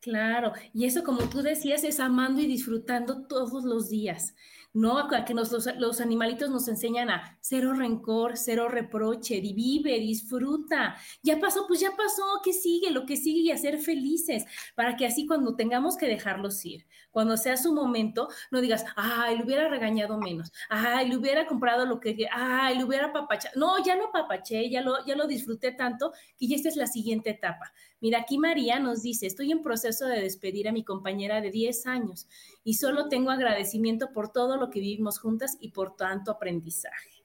Claro, 0.00 0.52
y 0.72 0.86
eso 0.86 1.04
como 1.04 1.28
tú 1.28 1.42
decías 1.42 1.82
es 1.84 1.98
amando 1.98 2.40
y 2.40 2.46
disfrutando 2.46 3.26
todos 3.26 3.64
los 3.64 3.88
días. 3.88 4.34
¿No? 4.72 5.08
Que 5.26 5.34
nos, 5.34 5.50
los, 5.78 6.00
animalitos 6.00 6.50
nos 6.50 6.68
enseñan 6.68 7.10
a 7.10 7.38
cero 7.40 7.72
rencor, 7.74 8.36
cero 8.36 8.68
reproche, 8.68 9.40
vive, 9.40 9.98
disfruta. 9.98 10.96
Ya 11.22 11.40
pasó, 11.40 11.66
pues 11.66 11.80
ya 11.80 11.90
pasó, 11.96 12.40
¿qué 12.44 12.52
sigue? 12.52 12.90
Lo 12.90 13.06
que 13.06 13.16
sigue 13.16 13.40
y 13.40 13.50
a 13.50 13.58
ser 13.58 13.78
felices, 13.78 14.44
para 14.74 14.96
que 14.96 15.06
así 15.06 15.26
cuando 15.26 15.56
tengamos 15.56 15.96
que 15.96 16.06
dejarlos 16.06 16.64
ir, 16.64 16.86
cuando 17.10 17.36
sea 17.36 17.56
su 17.56 17.72
momento, 17.74 18.28
no 18.50 18.60
digas, 18.60 18.84
ay, 18.96 19.38
le 19.38 19.44
hubiera 19.44 19.68
regañado 19.68 20.18
menos, 20.18 20.52
ay, 20.68 21.08
le 21.08 21.16
hubiera 21.16 21.46
comprado 21.46 21.86
lo 21.86 21.98
que, 21.98 22.28
ay, 22.32 22.78
le 22.78 22.84
hubiera 22.84 23.12
papachado. 23.12 23.58
No, 23.58 23.84
ya 23.84 23.96
no 23.96 24.10
papaché, 24.12 24.70
ya 24.70 24.82
lo, 24.82 25.04
ya 25.04 25.16
lo 25.16 25.26
disfruté 25.26 25.72
tanto 25.72 26.12
que 26.38 26.46
ya 26.46 26.56
esta 26.56 26.68
es 26.68 26.76
la 26.76 26.86
siguiente 26.86 27.30
etapa. 27.30 27.72
Mira, 28.00 28.20
aquí 28.20 28.38
María 28.38 28.80
nos 28.80 29.02
dice, 29.02 29.26
estoy 29.26 29.52
en 29.52 29.62
proceso 29.62 30.06
de 30.06 30.20
despedir 30.20 30.68
a 30.68 30.72
mi 30.72 30.84
compañera 30.84 31.40
de 31.40 31.50
10 31.50 31.86
años 31.86 32.26
y 32.64 32.74
solo 32.74 33.08
tengo 33.08 33.30
agradecimiento 33.30 34.12
por 34.12 34.32
todo 34.32 34.56
lo 34.56 34.70
que 34.70 34.80
vivimos 34.80 35.18
juntas 35.18 35.58
y 35.60 35.72
por 35.72 35.96
tanto 35.96 36.30
aprendizaje. 36.30 37.19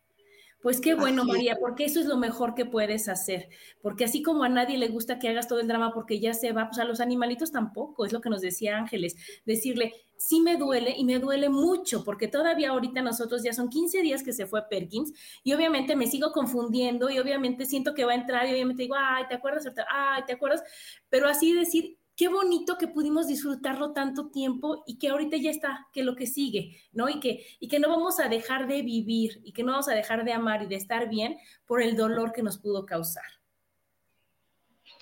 Pues 0.65 0.82
qué 0.82 0.95
bueno, 0.95 1.25
María, 1.25 1.58
porque 1.62 1.86
eso 1.86 1.99
es 1.99 2.08
lo 2.08 2.17
mejor 2.17 2.56
que 2.56 2.65
puedes 2.65 3.08
hacer. 3.08 3.49
Porque 3.84 4.04
así 4.04 4.23
como 4.23 4.43
a 4.43 4.49
nadie 4.49 4.80
le 4.80 4.88
gusta 4.88 5.19
que 5.19 5.30
hagas 5.30 5.47
todo 5.47 5.60
el 5.60 5.67
drama 5.67 5.93
porque 5.93 6.19
ya 6.19 6.34
se 6.34 6.54
va, 6.54 6.69
pues 6.69 6.80
a 6.80 6.86
los 6.86 7.01
animalitos 7.01 7.51
tampoco, 7.51 8.04
es 8.04 8.12
lo 8.12 8.19
que 8.19 8.32
nos 8.32 8.41
decía 8.41 8.75
Ángeles. 8.75 9.15
Decirle, 9.45 9.93
sí 10.17 10.41
me 10.41 10.58
duele 10.58 10.95
y 10.97 11.06
me 11.06 11.19
duele 11.19 11.49
mucho, 11.49 12.04
porque 12.04 12.28
todavía 12.28 12.71
ahorita 12.71 13.04
nosotros 13.04 13.43
ya 13.43 13.54
son 13.54 13.69
15 13.69 14.01
días 14.01 14.23
que 14.23 14.34
se 14.34 14.47
fue 14.47 14.67
Perkins 14.67 15.13
y 15.43 15.54
obviamente 15.54 15.95
me 15.95 16.08
sigo 16.08 16.32
confundiendo 16.32 17.12
y 17.12 17.19
obviamente 17.19 17.67
siento 17.67 17.93
que 17.93 18.06
va 18.06 18.13
a 18.13 18.15
entrar 18.15 18.47
y 18.47 18.54
obviamente 18.54 18.82
digo, 18.82 18.95
ay, 18.97 19.25
¿te 19.30 19.36
acuerdas? 19.36 19.71
Ay, 19.88 20.23
¿te 20.25 20.34
acuerdas? 20.34 20.63
Pero 21.10 21.28
así 21.28 21.54
decir, 21.54 21.99
qué 22.15 22.30
bonito 22.30 22.78
que 22.78 22.88
pudimos 22.88 23.28
disfrutarlo 23.28 23.91
tanto 23.91 24.30
tiempo 24.30 24.84
y 24.88 24.97
que 24.97 25.10
ahorita 25.10 25.38
ya 25.38 25.51
está, 25.51 25.88
que 25.91 26.04
lo 26.04 26.15
que 26.15 26.28
sigue, 26.28 26.82
¿no? 26.93 27.10
Y 27.10 27.19
que, 27.19 27.45
y 27.60 27.67
que 27.67 27.80
no 27.80 27.89
vamos 27.89 28.19
a 28.19 28.30
dejar 28.30 28.67
de 28.67 28.82
vivir 28.82 29.41
y 29.43 29.51
que 29.51 29.63
no 29.63 29.73
vamos 29.73 29.89
a 29.89 29.93
dejar 29.93 30.23
de 30.23 30.34
amar 30.34 30.63
y 30.63 30.67
de 30.67 30.75
estar 30.75 31.10
bien 31.10 31.38
por 31.65 31.82
el 31.82 31.95
dolor 31.95 32.32
que 32.32 32.43
nos 32.43 32.58
pudo 32.58 32.86
causar. 32.86 33.25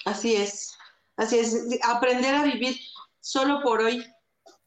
Así 0.06 0.36
es, 0.36 0.78
así 1.16 1.40
es, 1.40 1.80
aprender 1.84 2.34
a 2.36 2.44
vivir 2.44 2.78
solo 3.20 3.62
por 3.62 3.82
hoy. 3.82 4.06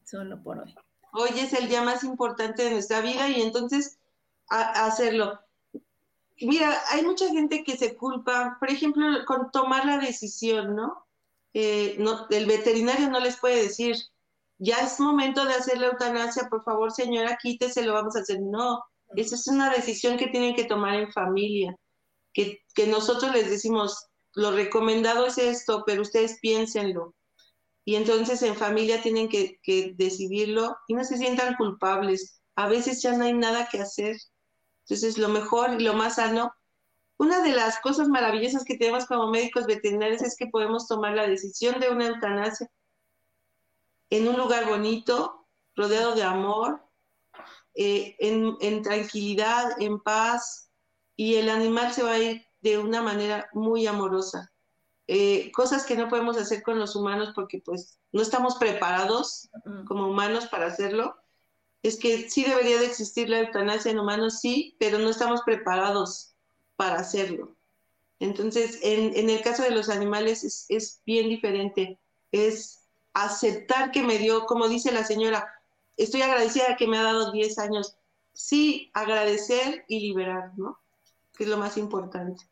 Solo 0.03 0.41
por 0.41 0.59
hoy. 0.59 0.73
Hoy 1.11 1.29
es 1.35 1.53
el 1.53 1.67
día 1.67 1.81
más 1.81 2.03
importante 2.03 2.63
de 2.63 2.71
nuestra 2.71 3.01
vida 3.01 3.27
y 3.29 3.41
entonces 3.41 3.99
hacerlo. 4.49 5.39
Mira, 6.39 6.77
hay 6.91 7.03
mucha 7.03 7.27
gente 7.29 7.63
que 7.63 7.75
se 7.75 7.97
culpa, 7.97 8.57
por 8.59 8.69
ejemplo, 8.69 9.05
con 9.25 9.49
tomar 9.51 9.85
la 9.85 9.97
decisión, 9.97 10.75
¿no? 10.75 11.06
Eh, 11.53 11.95
no, 11.99 12.27
el 12.29 12.45
veterinario 12.45 13.09
no 13.09 13.19
les 13.19 13.37
puede 13.37 13.63
decir, 13.63 13.95
ya 14.59 14.77
es 14.77 14.99
momento 14.99 15.45
de 15.45 15.53
hacer 15.53 15.79
la 15.79 15.87
eutanasia, 15.87 16.47
por 16.49 16.63
favor 16.63 16.91
señora, 16.91 17.37
quítese, 17.41 17.83
lo 17.83 17.93
vamos 17.93 18.15
a 18.15 18.19
hacer. 18.19 18.39
No, 18.41 18.83
esa 19.15 19.35
es 19.35 19.47
una 19.47 19.69
decisión 19.69 20.17
que 20.17 20.27
tienen 20.27 20.55
que 20.55 20.65
tomar 20.65 20.95
en 20.95 21.11
familia, 21.11 21.75
que, 22.33 22.59
nosotros 22.87 23.33
les 23.33 23.49
decimos, 23.49 24.07
lo 24.33 24.51
recomendado 24.51 25.25
es 25.25 25.37
esto, 25.39 25.83
pero 25.85 26.03
ustedes 26.03 26.37
piénsenlo. 26.41 27.15
Y 27.85 27.95
entonces 27.95 28.41
en 28.43 28.55
familia 28.55 29.01
tienen 29.01 29.29
que, 29.29 29.59
que 29.63 29.93
decidirlo 29.95 30.75
y 30.87 30.93
no 30.93 31.03
se 31.03 31.17
sientan 31.17 31.55
culpables. 31.55 32.41
A 32.55 32.67
veces 32.67 33.01
ya 33.01 33.13
no 33.13 33.23
hay 33.23 33.33
nada 33.33 33.69
que 33.71 33.79
hacer. 33.79 34.17
Entonces 34.81 35.17
lo 35.17 35.29
mejor 35.29 35.79
y 35.79 35.83
lo 35.83 35.93
más 35.93 36.15
sano 36.15 36.51
una 37.17 37.41
de 37.41 37.51
las 37.51 37.79
cosas 37.79 38.07
maravillosas 38.07 38.63
que 38.63 38.77
tenemos 38.77 39.05
como 39.05 39.27
médicos 39.27 39.65
veterinarios 39.65 40.21
es 40.21 40.35
que 40.37 40.47
podemos 40.47 40.87
tomar 40.87 41.15
la 41.15 41.27
decisión 41.27 41.79
de 41.79 41.89
una 41.89 42.07
eutanasia 42.07 42.69
en 44.09 44.27
un 44.27 44.37
lugar 44.37 44.67
bonito, 44.67 45.47
rodeado 45.75 46.15
de 46.15 46.23
amor, 46.23 46.81
eh, 47.75 48.15
en, 48.19 48.81
tranquilidad, 48.81 49.81
en 49.81 49.99
paz, 49.99 50.71
y 51.15 51.35
el 51.35 51.49
animal 51.49 51.93
se 51.93 52.03
va 52.03 52.11
a 52.11 52.19
ir 52.19 52.45
de 52.61 52.77
una 52.77 53.01
manera 53.01 53.49
muy 53.53 53.87
amorosa. 53.87 54.51
Eh, 55.07 55.51
cosas 55.53 55.85
que 55.85 55.95
no 55.95 56.09
podemos 56.09 56.37
hacer 56.37 56.63
con 56.63 56.79
los 56.79 56.95
humanos 56.95 57.31
porque 57.33 57.61
pues 57.63 57.99
no 58.11 58.21
estamos 58.21 58.57
preparados 58.57 59.49
como 59.87 60.07
humanos 60.07 60.47
para 60.47 60.67
hacerlo. 60.67 61.15
Es 61.81 61.97
que 61.97 62.29
sí 62.29 62.43
debería 62.43 62.79
de 62.79 62.85
existir 62.85 63.29
la 63.29 63.39
eutanasia 63.39 63.91
en 63.91 63.99
humanos, 63.99 64.39
sí, 64.39 64.75
pero 64.79 64.99
no 64.99 65.09
estamos 65.09 65.41
preparados 65.43 66.36
para 66.77 66.99
hacerlo. 66.99 67.57
Entonces, 68.19 68.79
en, 68.81 69.29
el 69.29 69.41
caso 69.41 69.63
de 69.63 69.71
los 69.71 69.89
animales 69.89 70.65
es, 70.69 71.01
bien 71.05 71.29
diferente. 71.29 71.99
Es 72.31 72.87
aceptar 73.13 73.91
que 73.91 74.03
me 74.03 74.17
dio, 74.17 74.45
como 74.45 74.67
dice 74.67 74.91
la 74.91 75.03
señora, 75.03 75.47
estoy 75.97 76.21
agradecida 76.21 76.77
que 76.77 76.87
me 76.87 76.97
ha 76.97 77.03
dado 77.03 77.31
10 77.31 77.59
años. 77.59 77.97
Sí, 78.33 78.89
agradecer 78.93 79.83
y 79.87 79.99
liberar, 79.99 80.51
¿no? 80.55 80.79
Que 81.35 81.43
es 81.43 81.49
lo 81.49 81.57
más 81.57 81.77
importante. 81.77 82.45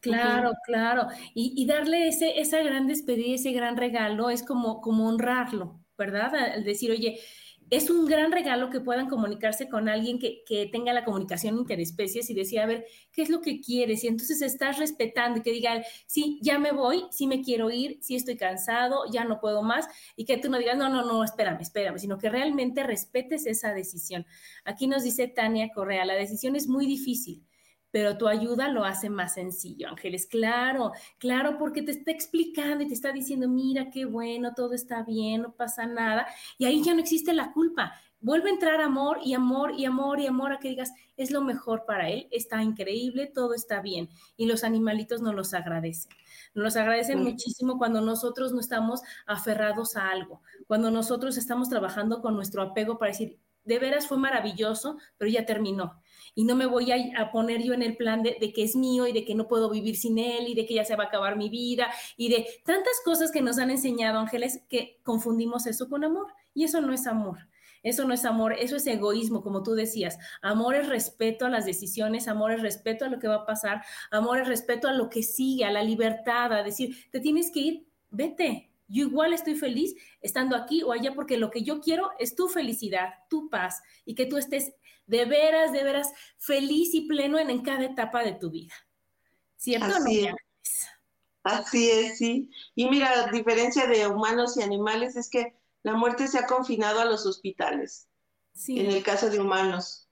Claro, 0.00 0.52
claro. 0.64 1.08
Y, 1.34 1.66
darle 1.66 2.08
ese, 2.08 2.38
esa 2.40 2.62
gran 2.62 2.86
despedida, 2.86 3.34
ese 3.34 3.52
gran 3.52 3.76
regalo, 3.76 4.30
es 4.30 4.44
como, 4.44 4.80
como 4.80 5.08
honrarlo, 5.08 5.80
¿verdad? 5.96 6.34
Al 6.34 6.64
decir, 6.64 6.92
oye, 6.92 7.18
es 7.70 7.90
un 7.90 8.06
gran 8.06 8.32
regalo 8.32 8.70
que 8.70 8.80
puedan 8.80 9.08
comunicarse 9.08 9.68
con 9.68 9.88
alguien 9.88 10.18
que, 10.18 10.42
tenga 10.72 10.92
la 10.92 11.04
comunicación 11.04 11.56
interespecies 11.58 12.30
y 12.30 12.34
decir, 12.34 12.60
a 12.60 12.66
ver, 12.66 12.86
¿qué 13.12 13.22
es 13.22 13.30
lo 13.30 13.40
que 13.40 13.60
quieres? 13.60 14.04
Y 14.04 14.08
entonces 14.08 14.42
estás 14.42 14.78
respetando 14.78 15.38
y 15.38 15.42
que 15.42 15.52
diga, 15.52 15.82
sí, 16.06 16.38
ya 16.42 16.58
me 16.58 16.72
voy, 16.72 17.04
sí 17.10 17.26
me 17.26 17.42
quiero 17.42 17.70
ir, 17.70 17.98
sí 18.00 18.16
estoy 18.16 18.36
cansado, 18.36 19.04
ya 19.10 19.24
no 19.24 19.40
puedo 19.40 19.62
más, 19.62 19.86
y 20.16 20.24
que 20.24 20.38
tú 20.38 20.50
no 20.50 20.58
digas, 20.58 20.76
no, 20.76 20.88
no, 20.88 21.04
no, 21.04 21.24
espérame, 21.24 21.60
espérame, 21.60 21.98
sino 21.98 22.18
que 22.18 22.30
realmente 22.30 22.82
respetes 22.82 23.46
esa 23.46 23.72
decisión. 23.74 24.26
Aquí 24.64 24.86
nos 24.86 25.02
dice 25.02 25.28
Tania 25.28 25.70
Correa, 25.74 26.04
la 26.04 26.14
decisión 26.14 26.56
es 26.56 26.68
muy 26.68 26.86
difícil 26.86 27.44
pero 27.90 28.18
tu 28.18 28.28
ayuda 28.28 28.68
lo 28.68 28.84
hace 28.84 29.10
más 29.10 29.34
sencillo, 29.34 29.88
Ángeles. 29.88 30.26
Claro, 30.26 30.92
claro, 31.18 31.58
porque 31.58 31.82
te 31.82 31.92
está 31.92 32.10
explicando 32.10 32.84
y 32.84 32.88
te 32.88 32.94
está 32.94 33.12
diciendo, 33.12 33.48
mira 33.48 33.90
qué 33.90 34.04
bueno, 34.04 34.54
todo 34.54 34.74
está 34.74 35.02
bien, 35.02 35.42
no 35.42 35.52
pasa 35.52 35.86
nada. 35.86 36.26
Y 36.58 36.66
ahí 36.66 36.82
ya 36.82 36.94
no 36.94 37.00
existe 37.00 37.32
la 37.32 37.52
culpa. 37.52 37.92
Vuelve 38.20 38.50
a 38.50 38.52
entrar 38.52 38.80
amor 38.80 39.20
y 39.24 39.34
amor 39.34 39.74
y 39.78 39.84
amor 39.84 40.18
y 40.18 40.26
amor 40.26 40.52
a 40.52 40.58
que 40.58 40.70
digas, 40.70 40.92
es 41.16 41.30
lo 41.30 41.40
mejor 41.40 41.84
para 41.86 42.10
él, 42.10 42.26
está 42.32 42.62
increíble, 42.62 43.26
todo 43.26 43.54
está 43.54 43.80
bien. 43.80 44.08
Y 44.36 44.46
los 44.46 44.64
animalitos 44.64 45.22
nos 45.22 45.34
los 45.34 45.54
agradecen. 45.54 46.10
Nos 46.54 46.64
los 46.64 46.76
agradecen 46.76 47.22
muchísimo 47.22 47.78
cuando 47.78 48.00
nosotros 48.00 48.52
no 48.52 48.60
estamos 48.60 49.02
aferrados 49.26 49.96
a 49.96 50.10
algo, 50.10 50.42
cuando 50.66 50.90
nosotros 50.90 51.36
estamos 51.36 51.68
trabajando 51.68 52.20
con 52.20 52.34
nuestro 52.34 52.62
apego 52.62 52.98
para 52.98 53.12
decir, 53.12 53.38
de 53.64 53.78
veras 53.78 54.08
fue 54.08 54.18
maravilloso, 54.18 54.98
pero 55.16 55.30
ya 55.30 55.46
terminó 55.46 56.00
y 56.38 56.44
no 56.44 56.54
me 56.54 56.66
voy 56.66 56.92
a, 56.92 57.32
poner 57.32 57.64
yo 57.64 57.74
en 57.74 57.82
el 57.82 57.96
plan 57.96 58.22
de, 58.22 58.52
que 58.54 58.62
es 58.62 58.76
mío 58.76 59.08
y 59.08 59.12
de 59.12 59.24
que 59.24 59.34
no 59.34 59.48
puedo 59.48 59.68
vivir 59.70 59.96
sin 59.96 60.20
él 60.20 60.46
y 60.46 60.54
de 60.54 60.66
que 60.66 60.74
ya 60.74 60.84
se 60.84 60.94
va 60.94 61.02
a 61.02 61.06
acabar 61.08 61.36
mi 61.36 61.48
vida 61.48 61.88
y 62.16 62.28
de 62.28 62.46
tantas 62.64 62.92
cosas 63.04 63.32
que 63.32 63.40
nos 63.40 63.58
han 63.58 63.72
enseñado 63.72 64.20
ángeles 64.20 64.62
que 64.68 65.00
confundimos 65.02 65.66
eso 65.66 65.88
con 65.88 66.04
amor 66.04 66.28
y 66.54 66.62
eso 66.62 66.80
no 66.80 66.92
es 66.92 67.08
amor. 67.08 67.38
Eso 67.82 68.04
no 68.04 68.14
es 68.14 68.24
amor, 68.24 68.52
eso 68.52 68.76
es 68.76 68.86
egoísmo, 68.86 69.42
como 69.42 69.64
tú 69.64 69.74
decías. 69.74 70.16
Amor 70.40 70.76
es 70.76 70.88
respeto 70.88 71.44
a 71.44 71.50
las 71.50 71.66
decisiones, 71.66 72.28
amor 72.28 72.52
es 72.52 72.62
respeto 72.62 73.04
a 73.04 73.08
lo 73.08 73.18
que 73.18 73.26
va 73.26 73.36
a 73.36 73.46
pasar, 73.46 73.82
amor 74.12 74.38
es 74.38 74.46
respeto 74.46 74.86
a 74.86 74.92
lo 74.92 75.08
que 75.08 75.24
sigue, 75.24 75.64
a 75.64 75.72
la 75.72 75.82
libertad, 75.82 76.52
a 76.52 76.62
decir, 76.62 77.10
te 77.10 77.18
tienes 77.18 77.50
que 77.50 77.60
ir, 77.60 77.86
vete, 78.10 78.70
yo 78.86 79.06
igual 79.06 79.32
estoy 79.32 79.54
feliz 79.54 79.96
estando 80.20 80.54
aquí 80.54 80.82
o 80.82 80.92
allá 80.92 81.14
porque 81.14 81.36
lo 81.36 81.50
que 81.50 81.62
yo 81.62 81.80
quiero 81.80 82.10
es 82.20 82.36
tu 82.36 82.48
felicidad, 82.48 83.14
tu 83.28 83.50
paz 83.50 83.82
y 84.04 84.14
que 84.14 84.26
tú 84.26 84.38
estés 84.38 84.72
de 85.08 85.24
veras, 85.24 85.72
de 85.72 85.82
veras 85.82 86.12
feliz 86.36 86.94
y 86.94 87.08
pleno 87.08 87.38
en, 87.38 87.62
cada 87.62 87.84
etapa 87.84 88.22
de 88.22 88.32
tu 88.32 88.50
vida. 88.50 88.74
¿Cierto? 89.56 89.86
Así 89.86 90.26
es. 90.26 90.34
Así 91.42 91.90
es, 91.90 92.18
sí. 92.18 92.50
Y 92.74 92.88
mira, 92.88 93.16
la 93.16 93.32
diferencia 93.32 93.86
de 93.86 94.06
humanos 94.06 94.56
y 94.56 94.62
animales 94.62 95.16
es 95.16 95.28
que 95.28 95.56
la 95.82 95.94
muerte 95.94 96.28
se 96.28 96.38
ha 96.38 96.46
confinado 96.46 97.00
a 97.00 97.06
los 97.06 97.24
hospitales, 97.24 98.06
sí. 98.52 98.78
en 98.78 98.90
el 98.90 99.02
caso 99.02 99.30
de 99.30 99.40
humanos. 99.40 100.08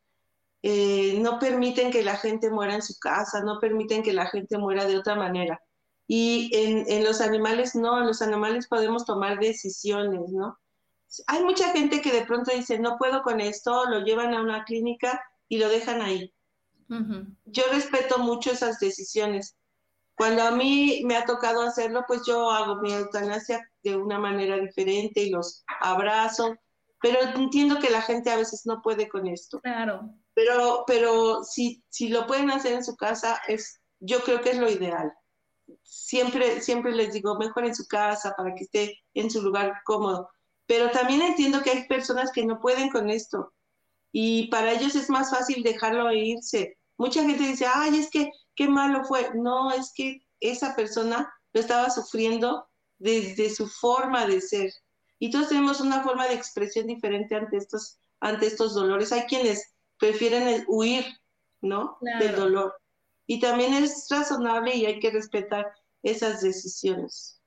Eh, 0.62 1.18
no 1.20 1.38
permiten 1.38 1.90
que 1.90 2.02
la 2.02 2.16
gente 2.16 2.50
muera 2.50 2.74
en 2.74 2.82
su 2.82 2.98
casa, 2.98 3.42
no 3.42 3.60
permiten 3.60 4.02
que 4.02 4.14
la 4.14 4.26
gente 4.26 4.56
muera 4.56 4.86
de 4.86 4.96
otra 4.96 5.14
manera. 5.14 5.62
Y 6.08 6.50
en, 6.54 6.90
en 6.90 7.04
los 7.04 7.20
animales 7.20 7.74
no, 7.74 8.00
en 8.00 8.06
los 8.06 8.22
animales 8.22 8.66
podemos 8.66 9.04
tomar 9.04 9.38
decisiones, 9.38 10.30
¿no? 10.30 10.58
Hay 11.26 11.42
mucha 11.44 11.72
gente 11.72 12.00
que 12.00 12.12
de 12.12 12.26
pronto 12.26 12.52
dice, 12.54 12.78
no 12.78 12.96
puedo 12.98 13.22
con 13.22 13.40
esto, 13.40 13.86
lo 13.86 14.00
llevan 14.00 14.34
a 14.34 14.42
una 14.42 14.64
clínica 14.64 15.22
y 15.48 15.58
lo 15.58 15.68
dejan 15.68 16.02
ahí. 16.02 16.32
Yo 17.44 17.64
respeto 17.72 18.18
mucho 18.18 18.52
esas 18.52 18.78
decisiones. 18.78 19.56
Cuando 20.16 20.42
a 20.42 20.50
mí 20.50 21.02
me 21.04 21.16
ha 21.16 21.24
tocado 21.24 21.62
hacerlo, 21.62 22.04
pues 22.06 22.22
yo 22.26 22.50
hago 22.50 22.76
mi 22.76 22.92
eutanasia 22.92 23.70
de 23.82 23.96
una 23.96 24.18
manera 24.18 24.56
diferente 24.58 25.20
y 25.20 25.30
los 25.30 25.64
abrazo, 25.80 26.56
pero 27.02 27.20
entiendo 27.20 27.78
que 27.78 27.90
la 27.90 28.02
gente 28.02 28.30
a 28.30 28.36
veces 28.36 28.62
no 28.64 28.80
puede 28.82 29.08
con 29.08 29.26
esto. 29.26 29.60
Claro. 29.60 30.10
Pero, 30.34 30.84
pero 30.86 31.44
si, 31.44 31.82
si 31.88 32.08
lo 32.08 32.26
pueden 32.26 32.50
hacer 32.50 32.72
en 32.72 32.84
su 32.84 32.96
casa, 32.96 33.40
es, 33.46 33.80
yo 34.00 34.20
creo 34.20 34.40
que 34.40 34.50
es 34.50 34.58
lo 34.58 34.70
ideal. 34.70 35.12
Siempre, 35.82 36.60
siempre 36.60 36.92
les 36.92 37.12
digo, 37.12 37.36
mejor 37.36 37.66
en 37.66 37.74
su 37.74 37.86
casa 37.86 38.34
para 38.36 38.54
que 38.54 38.64
esté 38.64 38.98
en 39.14 39.30
su 39.30 39.42
lugar 39.42 39.74
cómodo. 39.84 40.30
Pero 40.66 40.90
también 40.90 41.22
entiendo 41.22 41.62
que 41.62 41.70
hay 41.70 41.88
personas 41.88 42.32
que 42.32 42.44
no 42.44 42.60
pueden 42.60 42.90
con 42.90 43.10
esto 43.10 43.52
y 44.18 44.48
para 44.48 44.72
ellos 44.72 44.94
es 44.94 45.10
más 45.10 45.28
fácil 45.30 45.62
dejarlo 45.62 46.10
irse. 46.10 46.78
Mucha 46.96 47.22
gente 47.22 47.44
dice, 47.44 47.66
ay, 47.66 47.98
es 47.98 48.10
que 48.10 48.30
qué 48.54 48.66
malo 48.66 49.04
fue. 49.04 49.30
No, 49.34 49.70
es 49.70 49.92
que 49.94 50.26
esa 50.40 50.74
persona 50.74 51.30
lo 51.52 51.60
estaba 51.60 51.90
sufriendo 51.90 52.66
desde 52.98 53.54
su 53.54 53.68
forma 53.68 54.26
de 54.26 54.40
ser. 54.40 54.72
Y 55.18 55.30
todos 55.30 55.50
tenemos 55.50 55.82
una 55.82 56.02
forma 56.02 56.26
de 56.28 56.34
expresión 56.34 56.86
diferente 56.86 57.34
ante 57.34 57.58
estos, 57.58 57.98
ante 58.20 58.46
estos 58.46 58.72
dolores. 58.74 59.12
Hay 59.12 59.24
quienes 59.24 59.74
prefieren 59.98 60.64
huir, 60.66 61.04
¿no? 61.60 61.98
Del 62.00 62.36
dolor. 62.36 62.74
Y 63.26 63.38
también 63.38 63.74
es 63.74 64.06
razonable 64.08 64.74
y 64.74 64.86
hay 64.86 64.98
que 64.98 65.10
respetar 65.10 65.66
esas 66.02 66.40
decisiones. 66.40 67.42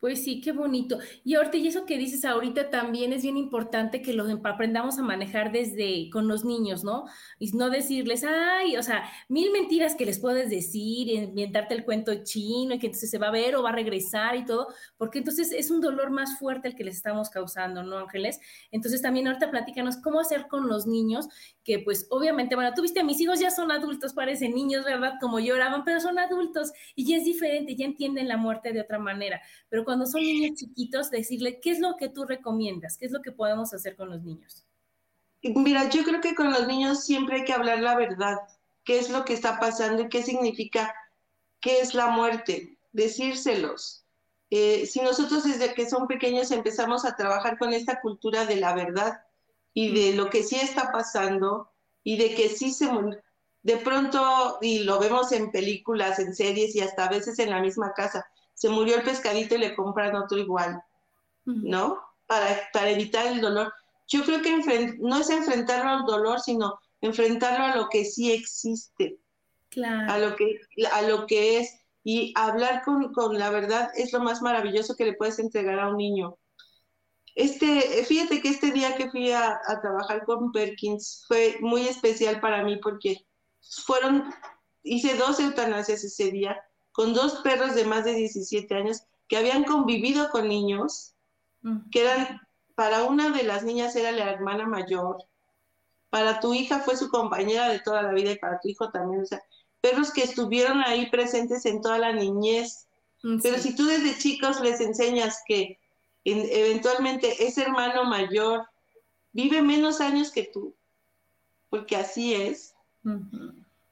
Pues 0.00 0.24
sí, 0.24 0.40
qué 0.40 0.52
bonito. 0.52 0.98
Y 1.24 1.34
ahorita, 1.34 1.58
y 1.58 1.68
eso 1.68 1.84
que 1.84 1.98
dices 1.98 2.24
ahorita 2.24 2.70
también 2.70 3.12
es 3.12 3.22
bien 3.22 3.36
importante 3.36 4.00
que 4.00 4.14
lo 4.14 4.24
aprendamos 4.44 4.98
a 4.98 5.02
manejar 5.02 5.52
desde 5.52 6.08
con 6.10 6.26
los 6.26 6.42
niños, 6.42 6.84
¿no? 6.84 7.04
Y 7.38 7.50
no 7.52 7.68
decirles, 7.68 8.24
ay, 8.24 8.78
o 8.78 8.82
sea, 8.82 9.04
mil 9.28 9.50
mentiras 9.52 9.94
que 9.94 10.06
les 10.06 10.18
puedes 10.18 10.48
decir, 10.48 11.08
inventarte 11.08 11.74
el 11.74 11.84
cuento 11.84 12.24
chino 12.24 12.74
y 12.74 12.78
que 12.78 12.86
entonces 12.86 13.10
se 13.10 13.18
va 13.18 13.28
a 13.28 13.30
ver 13.30 13.54
o 13.56 13.62
va 13.62 13.68
a 13.70 13.72
regresar 13.72 14.36
y 14.36 14.46
todo, 14.46 14.68
porque 14.96 15.18
entonces 15.18 15.52
es 15.52 15.70
un 15.70 15.82
dolor 15.82 16.08
más 16.08 16.38
fuerte 16.38 16.68
el 16.68 16.76
que 16.76 16.84
les 16.84 16.96
estamos 16.96 17.28
causando, 17.28 17.82
¿no, 17.82 17.98
Ángeles? 17.98 18.40
Entonces 18.70 19.02
también 19.02 19.26
ahorita 19.26 19.50
platícanos 19.50 19.98
cómo 19.98 20.20
hacer 20.20 20.46
con 20.48 20.66
los 20.66 20.86
niños, 20.86 21.28
que 21.62 21.78
pues 21.78 22.06
obviamente, 22.08 22.54
bueno, 22.54 22.72
tú 22.74 22.80
viste, 22.80 23.04
mis 23.04 23.20
hijos 23.20 23.38
ya 23.38 23.50
son 23.50 23.70
adultos, 23.70 24.14
parecen 24.14 24.54
niños, 24.54 24.82
¿verdad? 24.82 25.16
Como 25.20 25.40
lloraban, 25.40 25.84
pero 25.84 26.00
son 26.00 26.18
adultos 26.18 26.72
y 26.94 27.04
ya 27.06 27.18
es 27.18 27.24
diferente, 27.26 27.76
ya 27.76 27.84
entienden 27.84 28.28
la 28.28 28.38
muerte 28.38 28.72
de 28.72 28.80
otra 28.80 28.98
manera. 28.98 29.42
Pero 29.68 29.84
cuando 29.90 30.06
son 30.06 30.20
niños 30.20 30.56
chiquitos, 30.56 31.10
decirle, 31.10 31.58
¿qué 31.58 31.72
es 31.72 31.80
lo 31.80 31.96
que 31.96 32.08
tú 32.08 32.24
recomiendas? 32.24 32.96
¿Qué 32.96 33.06
es 33.06 33.10
lo 33.10 33.22
que 33.22 33.32
podemos 33.32 33.74
hacer 33.74 33.96
con 33.96 34.08
los 34.08 34.22
niños? 34.22 34.64
Mira, 35.42 35.88
yo 35.88 36.04
creo 36.04 36.20
que 36.20 36.36
con 36.36 36.52
los 36.52 36.68
niños 36.68 37.04
siempre 37.04 37.38
hay 37.38 37.44
que 37.44 37.52
hablar 37.52 37.80
la 37.80 37.96
verdad. 37.96 38.36
¿Qué 38.84 39.00
es 39.00 39.10
lo 39.10 39.24
que 39.24 39.32
está 39.32 39.58
pasando 39.58 40.02
y 40.02 40.08
qué 40.08 40.22
significa? 40.22 40.94
¿Qué 41.60 41.80
es 41.80 41.94
la 41.94 42.06
muerte? 42.06 42.78
Decírselos. 42.92 44.04
Eh, 44.48 44.86
si 44.86 45.00
nosotros 45.00 45.42
desde 45.42 45.74
que 45.74 45.90
son 45.90 46.06
pequeños 46.06 46.52
empezamos 46.52 47.04
a 47.04 47.16
trabajar 47.16 47.58
con 47.58 47.72
esta 47.72 48.00
cultura 48.00 48.46
de 48.46 48.58
la 48.58 48.72
verdad 48.72 49.24
y 49.74 49.92
de 49.92 50.14
lo 50.14 50.30
que 50.30 50.44
sí 50.44 50.54
está 50.54 50.92
pasando 50.92 51.72
y 52.04 52.16
de 52.16 52.36
que 52.36 52.48
sí 52.48 52.70
se 52.70 52.88
de 53.64 53.76
pronto 53.78 54.58
y 54.62 54.84
lo 54.84 55.00
vemos 55.00 55.32
en 55.32 55.50
películas, 55.50 56.20
en 56.20 56.32
series 56.32 56.76
y 56.76 56.80
hasta 56.80 57.06
a 57.06 57.10
veces 57.10 57.40
en 57.40 57.50
la 57.50 57.60
misma 57.60 57.92
casa, 57.92 58.29
se 58.60 58.68
murió 58.68 58.96
el 58.96 59.02
pescadito 59.02 59.54
y 59.54 59.58
le 59.58 59.74
compran 59.74 60.14
otro 60.14 60.36
igual, 60.36 60.82
¿no? 61.46 61.98
Para, 62.26 62.60
para 62.74 62.90
evitar 62.90 63.26
el 63.26 63.40
dolor. 63.40 63.72
Yo 64.06 64.22
creo 64.22 64.42
que 64.42 64.98
no 64.98 65.18
es 65.18 65.30
enfrentarlo 65.30 65.90
al 65.90 66.04
dolor, 66.04 66.40
sino 66.40 66.78
enfrentarlo 67.00 67.64
a 67.64 67.76
lo 67.76 67.88
que 67.88 68.04
sí 68.04 68.30
existe, 68.30 69.18
claro. 69.70 70.12
a, 70.12 70.18
lo 70.18 70.36
que, 70.36 70.60
a 70.92 71.00
lo 71.00 71.26
que 71.26 71.60
es. 71.60 71.74
Y 72.04 72.34
hablar 72.36 72.82
con, 72.84 73.14
con 73.14 73.38
la 73.38 73.48
verdad 73.48 73.90
es 73.94 74.12
lo 74.12 74.20
más 74.20 74.42
maravilloso 74.42 74.94
que 74.94 75.06
le 75.06 75.14
puedes 75.14 75.38
entregar 75.38 75.78
a 75.78 75.88
un 75.88 75.96
niño. 75.96 76.36
Este, 77.34 78.04
fíjate 78.04 78.42
que 78.42 78.48
este 78.48 78.72
día 78.72 78.94
que 78.94 79.10
fui 79.10 79.30
a, 79.30 79.58
a, 79.66 79.80
trabajar 79.80 80.26
con 80.26 80.52
Perkins 80.52 81.24
fue 81.26 81.56
muy 81.60 81.88
especial 81.88 82.40
para 82.40 82.62
mí 82.62 82.76
porque 82.76 83.24
fueron, 83.86 84.34
hice 84.82 85.14
dos 85.14 85.40
eutanasias 85.40 86.04
ese 86.04 86.30
día 86.30 86.62
con 86.92 87.14
dos 87.14 87.36
perros 87.42 87.74
de 87.74 87.84
más 87.84 88.04
de 88.04 88.14
17 88.14 88.74
años 88.74 89.02
que 89.28 89.36
habían 89.36 89.64
convivido 89.64 90.28
con 90.30 90.48
niños, 90.48 91.14
que 91.92 92.02
eran, 92.02 92.40
para 92.74 93.04
una 93.04 93.30
de 93.30 93.44
las 93.44 93.62
niñas 93.62 93.94
era 93.94 94.10
la 94.12 94.30
hermana 94.30 94.66
mayor, 94.66 95.18
para 96.10 96.40
tu 96.40 96.54
hija 96.54 96.80
fue 96.80 96.96
su 96.96 97.08
compañera 97.08 97.68
de 97.68 97.78
toda 97.80 98.02
la 98.02 98.12
vida 98.12 98.32
y 98.32 98.38
para 98.38 98.58
tu 98.60 98.68
hijo 98.68 98.90
también, 98.90 99.22
o 99.22 99.26
sea, 99.26 99.40
perros 99.80 100.12
que 100.12 100.24
estuvieron 100.24 100.80
ahí 100.80 101.08
presentes 101.10 101.64
en 101.66 101.80
toda 101.80 101.98
la 101.98 102.12
niñez. 102.12 102.88
Mm, 103.22 103.38
Pero 103.42 103.58
si 103.58 103.74
tú 103.76 103.86
desde 103.86 104.18
chicos 104.18 104.60
les 104.60 104.80
enseñas 104.80 105.42
que 105.46 105.78
eventualmente 106.24 107.46
ese 107.46 107.62
hermano 107.62 108.04
mayor 108.04 108.66
vive 109.32 109.62
menos 109.62 110.00
años 110.00 110.30
que 110.32 110.50
tú, 110.52 110.74
porque 111.70 111.96
así 111.96 112.34
es, 112.34 112.74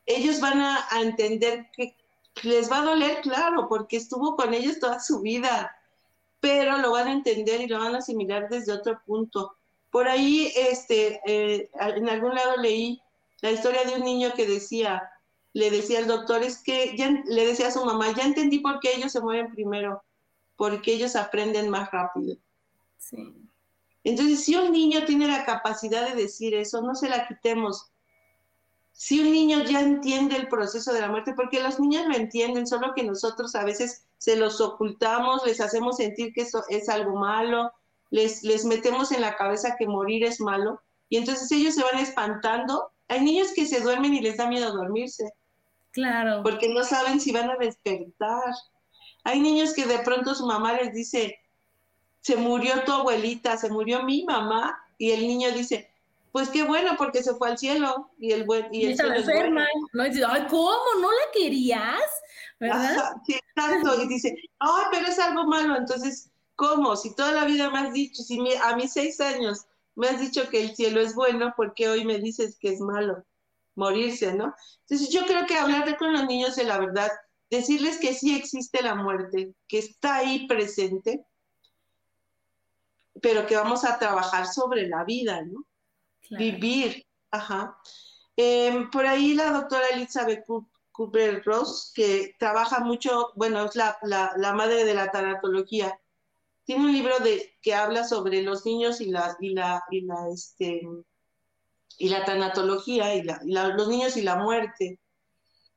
ellos 0.04 0.40
van 0.40 0.60
a, 0.60 0.86
a 0.90 1.00
entender 1.00 1.68
que 1.74 1.96
les 2.42 2.70
va 2.70 2.78
a 2.78 2.84
doler, 2.84 3.20
claro, 3.22 3.68
porque 3.68 3.96
estuvo 3.96 4.36
con 4.36 4.54
ellos 4.54 4.78
toda 4.78 5.00
su 5.00 5.20
vida, 5.20 5.76
pero 6.40 6.78
lo 6.78 6.92
van 6.92 7.08
a 7.08 7.12
entender 7.12 7.60
y 7.60 7.66
lo 7.66 7.78
van 7.78 7.94
a 7.94 7.98
asimilar 7.98 8.48
desde 8.48 8.72
otro 8.72 9.00
punto. 9.04 9.56
Por 9.90 10.08
ahí, 10.08 10.52
este, 10.56 11.20
eh, 11.26 11.70
en 11.74 12.08
algún 12.08 12.34
lado 12.34 12.56
leí 12.56 13.00
la 13.40 13.50
historia 13.50 13.84
de 13.84 13.94
un 13.94 14.02
niño 14.02 14.32
que 14.34 14.46
decía, 14.46 15.10
le 15.52 15.70
decía 15.70 15.98
al 15.98 16.06
doctor, 16.06 16.42
es 16.42 16.62
que 16.62 16.96
ya, 16.96 17.10
le 17.26 17.46
decía 17.46 17.68
a 17.68 17.72
su 17.72 17.84
mamá, 17.84 18.12
ya 18.14 18.24
entendí 18.24 18.58
por 18.60 18.80
qué 18.80 18.94
ellos 18.94 19.12
se 19.12 19.20
mueren 19.20 19.52
primero, 19.52 20.02
porque 20.56 20.92
ellos 20.92 21.16
aprenden 21.16 21.70
más 21.70 21.90
rápido. 21.90 22.36
Sí. 22.98 23.34
Entonces, 24.04 24.44
si 24.44 24.56
un 24.56 24.72
niño 24.72 25.04
tiene 25.04 25.26
la 25.26 25.44
capacidad 25.44 26.08
de 26.08 26.22
decir 26.22 26.54
eso, 26.54 26.82
no 26.82 26.94
se 26.94 27.08
la 27.08 27.26
quitemos 27.26 27.90
si 29.00 29.20
un 29.20 29.30
niño 29.30 29.62
ya 29.62 29.80
entiende 29.80 30.34
el 30.34 30.48
proceso 30.48 30.92
de 30.92 31.00
la 31.00 31.06
muerte, 31.06 31.32
porque 31.32 31.62
los 31.62 31.78
niños 31.78 32.08
lo 32.08 32.16
entienden, 32.16 32.66
solo 32.66 32.94
que 32.96 33.04
nosotros 33.04 33.54
a 33.54 33.62
veces 33.62 34.08
se 34.18 34.34
los 34.34 34.60
ocultamos, 34.60 35.46
les 35.46 35.60
hacemos 35.60 35.98
sentir 35.98 36.32
que 36.32 36.40
eso 36.40 36.64
es 36.68 36.88
algo 36.88 37.14
malo, 37.14 37.72
les, 38.10 38.42
les 38.42 38.64
metemos 38.64 39.12
en 39.12 39.20
la 39.20 39.36
cabeza 39.36 39.76
que 39.78 39.86
morir 39.86 40.24
es 40.24 40.40
malo, 40.40 40.82
y 41.08 41.16
entonces 41.16 41.48
ellos 41.52 41.76
se 41.76 41.84
van 41.84 42.00
espantando. 42.00 42.90
Hay 43.06 43.20
niños 43.20 43.52
que 43.54 43.66
se 43.66 43.80
duermen 43.80 44.14
y 44.14 44.20
les 44.20 44.36
da 44.36 44.48
miedo 44.48 44.72
dormirse. 44.72 45.32
Claro. 45.92 46.42
Porque 46.42 46.68
no 46.68 46.82
saben 46.82 47.20
si 47.20 47.30
van 47.30 47.50
a 47.50 47.56
despertar. 47.56 48.52
Hay 49.22 49.38
niños 49.38 49.74
que 49.74 49.86
de 49.86 50.00
pronto 50.00 50.34
su 50.34 50.44
mamá 50.44 50.72
les 50.72 50.92
dice, 50.92 51.38
se 52.20 52.36
murió 52.36 52.82
tu 52.82 52.90
abuelita, 52.90 53.58
se 53.58 53.70
murió 53.70 54.02
mi 54.02 54.24
mamá, 54.24 54.76
y 54.98 55.12
el 55.12 55.20
niño 55.20 55.52
dice, 55.52 55.88
pues 56.38 56.50
qué 56.50 56.62
bueno, 56.62 56.92
porque 56.96 57.20
se 57.20 57.34
fue 57.34 57.48
al 57.48 57.58
cielo 57.58 58.12
y 58.16 58.30
el 58.30 58.44
buen 58.44 58.72
y, 58.72 58.84
el 58.84 58.96
cielo 58.96 59.12
enferma. 59.12 59.66
No 59.92 60.04
dice, 60.04 60.22
ay, 60.24 60.46
¿cómo? 60.48 60.84
¿No 61.00 61.10
la 61.10 61.32
querías? 61.34 62.00
¿Verdad? 62.60 63.16
sí, 63.26 63.36
tanto. 63.56 64.00
Y 64.00 64.06
dice, 64.06 64.36
ay, 64.60 64.84
pero 64.92 65.08
es 65.08 65.18
algo 65.18 65.48
malo. 65.48 65.74
Entonces, 65.74 66.30
¿cómo? 66.54 66.94
Si 66.94 67.12
toda 67.16 67.32
la 67.32 67.44
vida 67.44 67.70
me 67.70 67.80
has 67.80 67.92
dicho, 67.92 68.22
si 68.22 68.38
a 68.62 68.76
mis 68.76 68.92
seis 68.92 69.20
años 69.20 69.66
me 69.96 70.06
has 70.06 70.20
dicho 70.20 70.48
que 70.48 70.62
el 70.62 70.76
cielo 70.76 71.00
es 71.00 71.16
bueno, 71.16 71.54
¿por 71.56 71.74
qué 71.74 71.88
hoy 71.88 72.04
me 72.04 72.18
dices 72.18 72.56
que 72.60 72.68
es 72.68 72.80
malo? 72.80 73.24
Morirse, 73.74 74.32
¿no? 74.32 74.54
Entonces, 74.82 75.08
yo 75.08 75.26
creo 75.26 75.44
que 75.44 75.56
hablar 75.56 75.98
con 75.98 76.12
los 76.12 76.24
niños 76.26 76.54
de 76.54 76.62
la 76.62 76.78
verdad, 76.78 77.10
decirles 77.50 77.98
que 77.98 78.14
sí 78.14 78.36
existe 78.36 78.80
la 78.80 78.94
muerte, 78.94 79.56
que 79.66 79.78
está 79.78 80.18
ahí 80.18 80.46
presente, 80.46 81.26
pero 83.20 83.44
que 83.44 83.56
vamos 83.56 83.84
a 83.84 83.98
trabajar 83.98 84.46
sobre 84.46 84.86
la 84.86 85.02
vida, 85.02 85.42
¿no? 85.42 85.64
Vivir, 86.30 87.06
ajá. 87.30 87.78
Em, 88.36 88.90
por 88.90 89.06
ahí 89.06 89.34
la 89.34 89.50
doctora 89.50 89.88
Elizabeth 89.88 90.44
Cooper 90.92 91.42
Ross, 91.44 91.92
que 91.94 92.34
trabaja 92.38 92.80
mucho, 92.80 93.32
bueno, 93.34 93.64
es 93.64 93.74
la, 93.74 93.98
madre 94.54 94.84
de 94.84 94.94
la 94.94 95.10
tanatología, 95.10 95.98
tiene 96.64 96.84
un 96.84 96.92
libro 96.92 97.18
de, 97.20 97.56
que 97.62 97.74
habla 97.74 98.04
sobre 98.04 98.42
los 98.42 98.66
niños 98.66 99.00
y 99.00 99.06
la, 99.10 99.36
y 99.40 99.50
la, 99.50 99.82
y 99.90 100.02
la, 100.02 100.28
este, 100.32 100.82
y 101.98 102.08
la 102.08 102.24
tanatología, 102.24 103.14
y, 103.14 103.22
los 103.44 103.88
niños 103.88 104.16
y 104.16 104.22
la 104.22 104.36
muerte. 104.36 105.00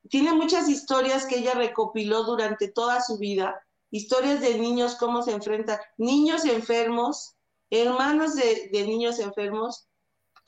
Tiene 0.10 0.34
muchas 0.34 0.68
historias 0.68 1.26
que 1.26 1.40
ella 1.40 1.54
recopiló 1.54 2.24
durante 2.24 2.68
toda 2.68 3.02
su 3.02 3.18
vida, 3.18 3.60
historias 3.90 4.42
de 4.42 4.58
niños, 4.60 4.96
cómo 4.96 5.24
se 5.24 5.32
enfrentan, 5.32 5.80
niños 5.98 6.46
enfermos, 6.46 7.36
hermanos 7.70 8.36
de 8.36 8.84
niños 8.86 9.20
enfermos, 9.20 9.88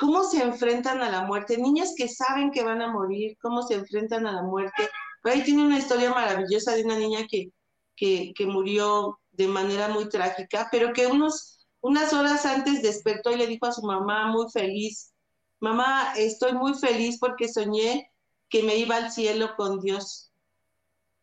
cómo 0.04 0.26
se 0.26 0.44
enfrentan 0.44 1.02
a 1.02 1.10
la 1.10 1.22
muerte, 1.22 1.58
niños 1.58 1.94
que 1.96 2.10
saben 2.10 2.52
que 2.52 2.62
van 2.62 2.82
a 2.82 2.92
morir, 2.92 3.38
cómo 3.42 3.62
se 3.62 3.76
enfrentan 3.76 4.28
a 4.28 4.34
la 4.34 4.44
muerte. 4.44 4.90
Por 5.22 5.32
ahí 5.32 5.44
tiene 5.44 5.66
una 5.66 5.78
historia 5.78 6.10
maravillosa 6.10 6.76
de 6.76 6.84
una 6.84 6.98
niña 6.98 7.26
que, 7.26 7.54
que, 7.96 8.46
murió 8.46 9.18
de 9.32 9.48
manera 9.48 9.88
muy 9.88 10.10
trágica, 10.10 10.68
pero 10.70 10.92
que 10.92 11.08
unos, 11.08 11.66
unas 11.80 12.12
horas 12.12 12.46
antes 12.46 12.82
despertó 12.82 13.32
y 13.32 13.38
le 13.38 13.48
dijo 13.48 13.66
a 13.66 13.72
su 13.72 13.82
mamá 13.82 14.28
muy 14.28 14.52
feliz, 14.52 15.14
mamá, 15.62 16.14
estoy 16.18 16.52
muy 16.52 16.74
feliz 16.74 17.18
porque 17.18 17.48
soñé 17.48 18.12
que 18.50 18.62
me 18.62 18.76
iba 18.76 18.98
al 18.98 19.10
cielo 19.10 19.56
con 19.56 19.80
Dios. 19.80 20.34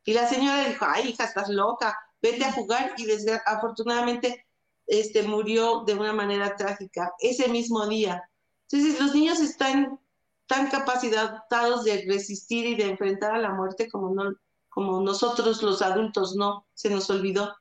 Y 0.06 0.14
la 0.14 0.26
señora 0.26 0.66
dijo, 0.66 0.86
ay, 0.88 1.10
hija, 1.10 1.24
estás 1.24 1.50
loca, 1.50 1.98
vete 2.22 2.46
a 2.46 2.52
jugar 2.52 2.94
y 2.96 3.06
afortunadamente 3.44 4.46
este, 4.86 5.22
murió 5.22 5.84
de 5.84 5.92
una 5.92 6.14
manera 6.14 6.56
trágica 6.56 7.12
ese 7.20 7.46
mismo 7.48 7.86
día. 7.86 8.24
Entonces, 8.70 9.00
los 9.00 9.14
niños 9.14 9.40
están 9.40 9.98
tan 10.46 10.68
capacitados 10.68 11.84
de 11.84 12.04
resistir 12.06 12.66
y 12.66 12.74
de 12.74 12.90
enfrentar 12.90 13.34
a 13.34 13.38
la 13.38 13.50
muerte 13.50 13.88
como, 13.88 14.14
no, 14.14 14.34
como 14.68 15.00
nosotros 15.00 15.62
los 15.62 15.82
adultos 15.82 16.34
no, 16.36 16.66
se 16.74 16.90
nos 16.90 17.08
olvidó. 17.10 17.54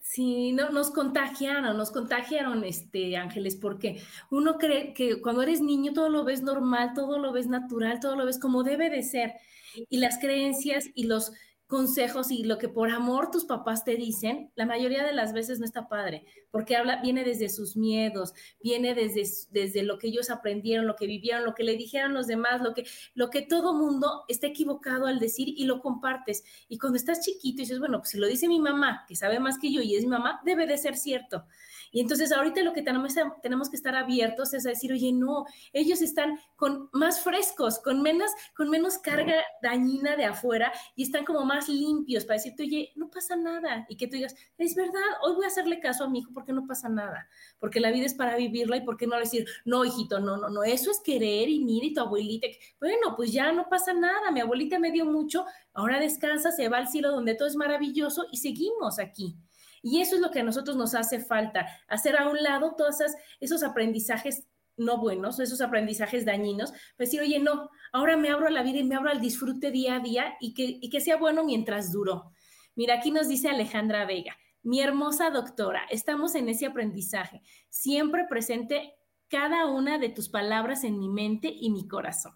Sí, 0.00 0.52
no, 0.52 0.70
nos 0.70 0.90
contagiaron, 0.90 1.76
nos 1.76 1.90
contagiaron, 1.90 2.64
este, 2.64 3.16
Ángeles, 3.16 3.54
porque 3.54 4.02
uno 4.30 4.56
cree 4.56 4.92
que 4.92 5.20
cuando 5.20 5.42
eres 5.42 5.60
niño 5.60 5.92
todo 5.92 6.08
lo 6.08 6.24
ves 6.24 6.42
normal, 6.42 6.94
todo 6.94 7.18
lo 7.18 7.32
ves 7.32 7.46
natural, 7.46 8.00
todo 8.00 8.16
lo 8.16 8.24
ves 8.24 8.40
como 8.40 8.62
debe 8.62 8.90
de 8.90 9.02
ser. 9.02 9.34
Y 9.88 9.98
las 9.98 10.18
creencias 10.18 10.86
y 10.94 11.04
los 11.04 11.32
consejos 11.70 12.32
y 12.32 12.42
lo 12.42 12.58
que 12.58 12.68
por 12.68 12.90
amor 12.90 13.30
tus 13.30 13.44
papás 13.44 13.84
te 13.84 13.94
dicen, 13.94 14.50
la 14.56 14.66
mayoría 14.66 15.04
de 15.04 15.12
las 15.12 15.32
veces 15.32 15.60
no 15.60 15.64
está 15.64 15.88
padre, 15.88 16.26
porque 16.50 16.74
habla, 16.76 17.00
viene 17.00 17.22
desde 17.22 17.48
sus 17.48 17.76
miedos, 17.76 18.34
viene 18.60 18.92
desde, 18.92 19.22
desde 19.52 19.84
lo 19.84 19.96
que 19.96 20.08
ellos 20.08 20.30
aprendieron, 20.30 20.88
lo 20.88 20.96
que 20.96 21.06
vivieron, 21.06 21.44
lo 21.44 21.54
que 21.54 21.62
le 21.62 21.76
dijeron 21.76 22.12
los 22.12 22.26
demás, 22.26 22.60
lo 22.60 22.74
que, 22.74 22.84
lo 23.14 23.30
que 23.30 23.42
todo 23.42 23.72
mundo 23.72 24.24
está 24.26 24.48
equivocado 24.48 25.06
al 25.06 25.20
decir 25.20 25.48
y 25.48 25.64
lo 25.64 25.80
compartes. 25.80 26.42
Y 26.68 26.76
cuando 26.76 26.96
estás 26.96 27.20
chiquito 27.24 27.62
y 27.62 27.64
dices, 27.64 27.78
bueno, 27.78 27.98
pues 27.98 28.10
si 28.10 28.18
lo 28.18 28.26
dice 28.26 28.48
mi 28.48 28.58
mamá, 28.58 29.04
que 29.06 29.14
sabe 29.14 29.38
más 29.38 29.56
que 29.56 29.72
yo 29.72 29.80
y 29.80 29.94
es 29.94 30.02
mi 30.02 30.10
mamá, 30.10 30.40
debe 30.44 30.66
de 30.66 30.76
ser 30.76 30.96
cierto. 30.96 31.44
Y 31.92 32.00
entonces 32.00 32.32
ahorita 32.32 32.62
lo 32.62 32.72
que 32.72 32.82
tenemos, 32.82 33.14
tenemos 33.42 33.68
que 33.70 33.76
estar 33.76 33.94
abiertos 33.96 34.54
es 34.54 34.66
a 34.66 34.70
decir, 34.70 34.92
oye, 34.92 35.12
no, 35.12 35.44
ellos 35.72 36.02
están 36.02 36.38
con 36.56 36.88
más 36.92 37.20
frescos, 37.20 37.78
con 37.78 38.02
menos, 38.02 38.30
con 38.56 38.70
menos 38.70 38.98
carga 38.98 39.34
dañina 39.62 40.16
de 40.16 40.24
afuera 40.24 40.72
y 40.94 41.04
están 41.04 41.24
como 41.24 41.44
más 41.44 41.59
limpios 41.68 42.24
para 42.24 42.38
decirte, 42.38 42.62
oye, 42.62 42.92
no 42.96 43.10
pasa 43.10 43.36
nada. 43.36 43.86
Y 43.88 43.96
que 43.96 44.06
tú 44.06 44.16
digas, 44.16 44.34
es 44.58 44.74
verdad, 44.74 45.00
hoy 45.22 45.34
voy 45.34 45.44
a 45.44 45.48
hacerle 45.48 45.80
caso 45.80 46.04
a 46.04 46.08
mi 46.08 46.20
hijo 46.20 46.30
porque 46.32 46.52
no 46.52 46.66
pasa 46.66 46.88
nada, 46.88 47.28
porque 47.58 47.80
la 47.80 47.90
vida 47.90 48.06
es 48.06 48.14
para 48.14 48.36
vivirla 48.36 48.76
y 48.76 48.82
por 48.82 48.96
qué 48.96 49.06
no 49.06 49.18
decir, 49.18 49.46
no, 49.64 49.84
hijito, 49.84 50.20
no, 50.20 50.36
no, 50.36 50.48
no, 50.48 50.62
eso 50.62 50.90
es 50.90 51.00
querer 51.00 51.48
y 51.48 51.60
mire 51.60 51.86
y 51.88 51.94
tu 51.94 52.00
abuelita, 52.00 52.46
bueno, 52.80 53.14
pues 53.16 53.32
ya 53.32 53.52
no 53.52 53.68
pasa 53.68 53.92
nada, 53.92 54.30
mi 54.30 54.40
abuelita 54.40 54.78
me 54.78 54.90
dio 54.90 55.04
mucho, 55.04 55.44
ahora 55.72 56.00
descansa, 56.00 56.50
se 56.52 56.68
va 56.68 56.78
al 56.78 56.88
cielo 56.88 57.10
donde 57.10 57.34
todo 57.34 57.48
es 57.48 57.56
maravilloso 57.56 58.26
y 58.30 58.38
seguimos 58.38 58.98
aquí. 58.98 59.36
Y 59.82 60.00
eso 60.00 60.16
es 60.16 60.20
lo 60.20 60.30
que 60.30 60.40
a 60.40 60.44
nosotros 60.44 60.76
nos 60.76 60.94
hace 60.94 61.20
falta, 61.20 61.66
hacer 61.88 62.16
a 62.16 62.28
un 62.28 62.42
lado 62.42 62.74
todos 62.76 62.96
esos 63.40 63.62
aprendizajes 63.62 64.44
no 64.76 64.98
buenos, 64.98 65.40
esos 65.40 65.60
aprendizajes 65.60 66.24
dañinos, 66.24 66.72
pues 66.96 67.10
decir, 67.10 67.20
oye, 67.20 67.38
no, 67.38 67.68
ahora 67.92 68.16
me 68.16 68.30
abro 68.30 68.46
a 68.46 68.50
la 68.50 68.62
vida 68.62 68.78
y 68.78 68.84
me 68.84 68.94
abro 68.94 69.10
al 69.10 69.20
disfrute 69.20 69.70
día 69.70 69.96
a 69.96 70.00
día 70.00 70.36
y 70.40 70.54
que, 70.54 70.78
y 70.80 70.88
que 70.88 71.00
sea 71.00 71.16
bueno 71.16 71.44
mientras 71.44 71.92
duró. 71.92 72.32
Mira, 72.74 72.94
aquí 72.94 73.10
nos 73.10 73.28
dice 73.28 73.48
Alejandra 73.48 74.06
Vega, 74.06 74.36
mi 74.62 74.80
hermosa 74.80 75.30
doctora, 75.30 75.82
estamos 75.90 76.34
en 76.34 76.48
ese 76.48 76.66
aprendizaje, 76.66 77.42
siempre 77.68 78.26
presente 78.28 78.94
cada 79.28 79.66
una 79.66 79.98
de 79.98 80.08
tus 80.08 80.28
palabras 80.28 80.84
en 80.84 80.98
mi 80.98 81.08
mente 81.08 81.52
y 81.54 81.70
mi 81.70 81.86
corazón. 81.86 82.34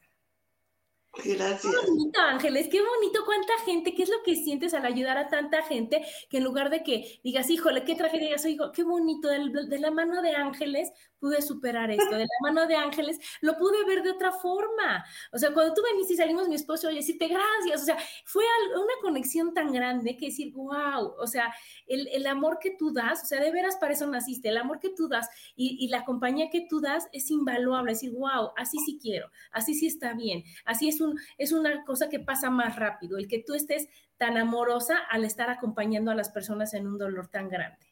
Gracias. 1.23 1.62
Qué 1.62 1.91
bonito, 1.91 2.21
Ángeles, 2.21 2.69
qué 2.69 2.81
bonito, 2.81 3.25
cuánta 3.25 3.53
gente, 3.65 3.95
qué 3.95 4.03
es 4.03 4.09
lo 4.09 4.23
que 4.25 4.35
sientes 4.35 4.75
al 4.75 4.85
ayudar 4.85 5.17
a 5.17 5.29
tanta 5.29 5.62
gente 5.62 6.05
que 6.29 6.39
en 6.39 6.45
lugar 6.45 6.71
de 6.71 6.83
que 6.83 7.21
digas, 7.23 7.49
híjole, 7.51 7.85
qué 7.85 7.95
tragedia, 7.95 8.37
soy, 8.39 8.59
qué 8.75 8.83
bonito, 8.83 9.29
de 9.29 9.79
la 9.79 9.91
mano 9.91 10.23
de 10.23 10.33
Ángeles 10.35 10.93
pude 11.25 11.41
superar 11.41 11.91
esto, 11.91 12.17
de 12.17 12.25
la 12.25 12.39
mano 12.43 12.67
de 12.67 12.77
Ángeles 12.77 13.19
lo 13.41 13.57
pude 13.57 13.83
ver 13.87 14.03
de 14.03 14.11
otra 14.11 14.31
forma. 14.31 15.03
O 15.33 15.39
sea, 15.39 15.55
cuando 15.55 15.73
tú 15.73 15.81
veniste 15.83 16.12
y 16.12 16.17
salimos 16.17 16.49
mi 16.49 16.55
esposo, 16.55 16.89
oye, 16.89 16.99
decirte 16.99 17.29
gracias, 17.29 17.81
o 17.81 17.85
sea, 17.87 17.97
fue 18.27 18.45
una 18.75 18.93
conexión 19.01 19.55
tan 19.55 19.73
grande 19.73 20.19
que 20.19 20.27
decir, 20.27 20.53
wow, 20.53 21.15
o 21.19 21.27
sea, 21.27 21.51
el, 21.87 22.09
el, 22.09 22.27
amor 22.27 22.59
que 22.61 22.73
tú 22.77 22.93
das, 22.93 23.23
o 23.23 23.27
sea, 23.27 23.41
de 23.41 23.51
veras 23.51 23.77
para 23.77 23.95
eso 23.95 24.07
naciste, 24.07 24.51
el 24.51 24.59
amor 24.59 24.81
que 24.81 24.91
tú 24.91 25.09
das 25.09 25.27
y, 25.57 25.83
y 25.83 25.89
la 25.89 26.05
compañía 26.05 26.51
que 26.51 26.67
tú 26.69 26.81
das 26.81 27.09
es 27.12 27.31
invaluable, 27.31 27.93
decir, 27.93 28.12
wow, 28.12 28.51
así 28.57 28.77
sí 28.85 28.99
quiero, 29.01 29.31
así 29.51 29.75
sí 29.75 29.87
está 29.87 30.12
bien, 30.12 30.45
así 30.67 30.89
es, 30.89 31.01
un, 31.05 31.18
es 31.38 31.52
una 31.52 31.84
cosa 31.84 32.09
que 32.09 32.18
pasa 32.18 32.50
más 32.50 32.76
rápido, 32.76 33.18
el 33.18 33.28
que 33.28 33.44
tú 33.46 33.55
estés 33.55 33.88
tan 34.16 34.36
amorosa 34.36 34.98
al 35.11 35.24
estar 35.24 35.50
acompañando 35.50 36.11
a 36.11 36.14
las 36.14 36.30
personas 36.30 36.74
en 36.74 36.86
un 36.86 36.98
dolor 36.98 37.28
tan 37.28 37.48
grande. 37.48 37.86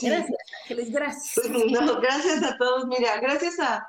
Gracias, 0.00 0.38
Ángeles, 0.62 0.90
gracias. 0.92 1.50
No, 1.70 2.00
gracias 2.00 2.42
a 2.42 2.56
todos. 2.56 2.86
Mira, 2.86 3.20
gracias 3.20 3.58
a, 3.60 3.86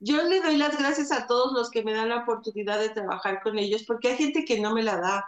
yo 0.00 0.22
le 0.22 0.40
doy 0.40 0.56
las 0.56 0.78
gracias 0.78 1.10
a 1.10 1.26
todos 1.26 1.52
los 1.52 1.70
que 1.70 1.82
me 1.82 1.92
dan 1.92 2.10
la 2.10 2.18
oportunidad 2.18 2.78
de 2.78 2.90
trabajar 2.90 3.42
con 3.42 3.58
ellos, 3.58 3.84
porque 3.84 4.08
hay 4.08 4.16
gente 4.16 4.44
que 4.44 4.60
no 4.60 4.72
me 4.72 4.82
la 4.82 4.96
da 4.96 5.26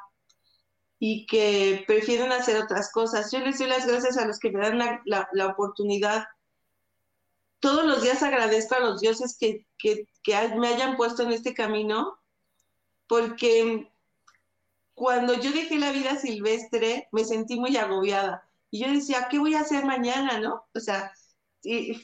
y 0.99 1.27
que 1.27 1.85
prefieren 1.87 2.31
hacer 2.31 2.63
otras 2.63 2.93
cosas. 2.93 3.33
Yo 3.33 3.41
les 3.41 3.59
doy 3.59 3.69
las 3.69 3.87
gracias 3.87 4.17
a 4.19 4.27
los 4.27 4.39
que 4.39 4.51
me 4.51 4.61
dan 4.61 4.79
la, 4.79 5.29
la, 5.33 5.47
oportunidad. 5.47 6.25
Todos 7.59 7.85
los 7.85 8.03
días 8.03 8.23
agradezco 8.23 8.77
a 8.77 8.81
los 8.81 9.01
dioses 9.01 9.37
que, 9.39 9.67
que, 9.79 10.07
que 10.23 10.49
me 10.57 10.69
hayan 10.69 10.97
puesto 10.97 11.23
en 11.23 11.33
este 11.33 11.55
camino, 11.55 12.20
porque 13.11 13.91
cuando 14.95 15.35
yo 15.35 15.51
dejé 15.51 15.81
la 15.81 15.91
vida 15.91 16.17
silvestre 16.17 17.09
me 17.11 17.25
sentí 17.25 17.59
muy 17.59 17.77
agobiada 17.77 18.49
y 18.71 18.85
yo 18.85 18.93
decía, 18.93 19.27
¿qué 19.29 19.41
voy 19.41 19.55
a 19.55 19.63
hacer 19.63 19.85
mañana, 19.85 20.39
no? 20.39 20.63
O 20.73 20.79
sea, 20.79 21.13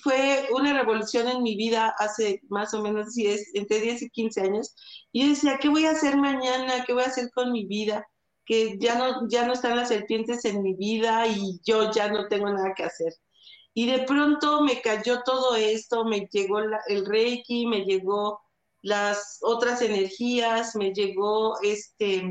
fue 0.03 0.49
una 0.53 0.77
revolución 0.77 1.29
en 1.29 1.45
mi 1.45 1.55
vida 1.55 1.95
hace 2.01 2.43
más 2.49 2.75
o 2.75 2.83
menos 2.83 3.15
10, 3.15 3.55
entre 3.55 3.81
10 3.83 4.03
y 4.03 4.11
15 4.11 4.41
años. 4.41 4.75
Y 5.13 5.23
yo 5.23 5.29
decía, 5.29 5.59
¿qué 5.59 5.69
voy 5.69 5.87
a 5.87 5.93
hacer 5.93 6.17
mañana? 6.17 6.85
¿Qué 6.85 6.93
voy 6.93 7.05
a 7.05 7.07
hacer 7.07 7.31
con 7.33 7.53
mi 7.53 7.67
vida? 7.67 8.05
Que 8.45 8.77
ya 8.81 8.99
no, 8.99 9.29
ya 9.29 9.47
no 9.47 9.53
están 9.53 9.77
las 9.77 9.89
serpientes 9.89 10.45
en 10.45 10.61
mi 10.61 10.75
vida 10.75 11.29
y 11.29 11.61
yo 11.65 11.93
ya 11.93 12.09
no 12.09 12.27
tengo 12.27 12.51
nada 12.51 12.75
que 12.75 12.83
hacer. 12.83 13.15
Y 13.75 13.87
de 13.87 14.01
pronto 14.01 14.61
me 14.63 14.81
cayó 14.81 15.23
todo 15.23 15.55
esto, 15.55 16.05
me 16.05 16.27
llegó 16.33 16.59
el 16.59 17.07
Reiki, 17.07 17.67
me 17.67 17.85
llegó 17.85 18.41
las 18.87 19.39
otras 19.43 19.83
energías, 19.83 20.77
me 20.77 20.93
llegó 20.93 21.61
este 21.63 22.23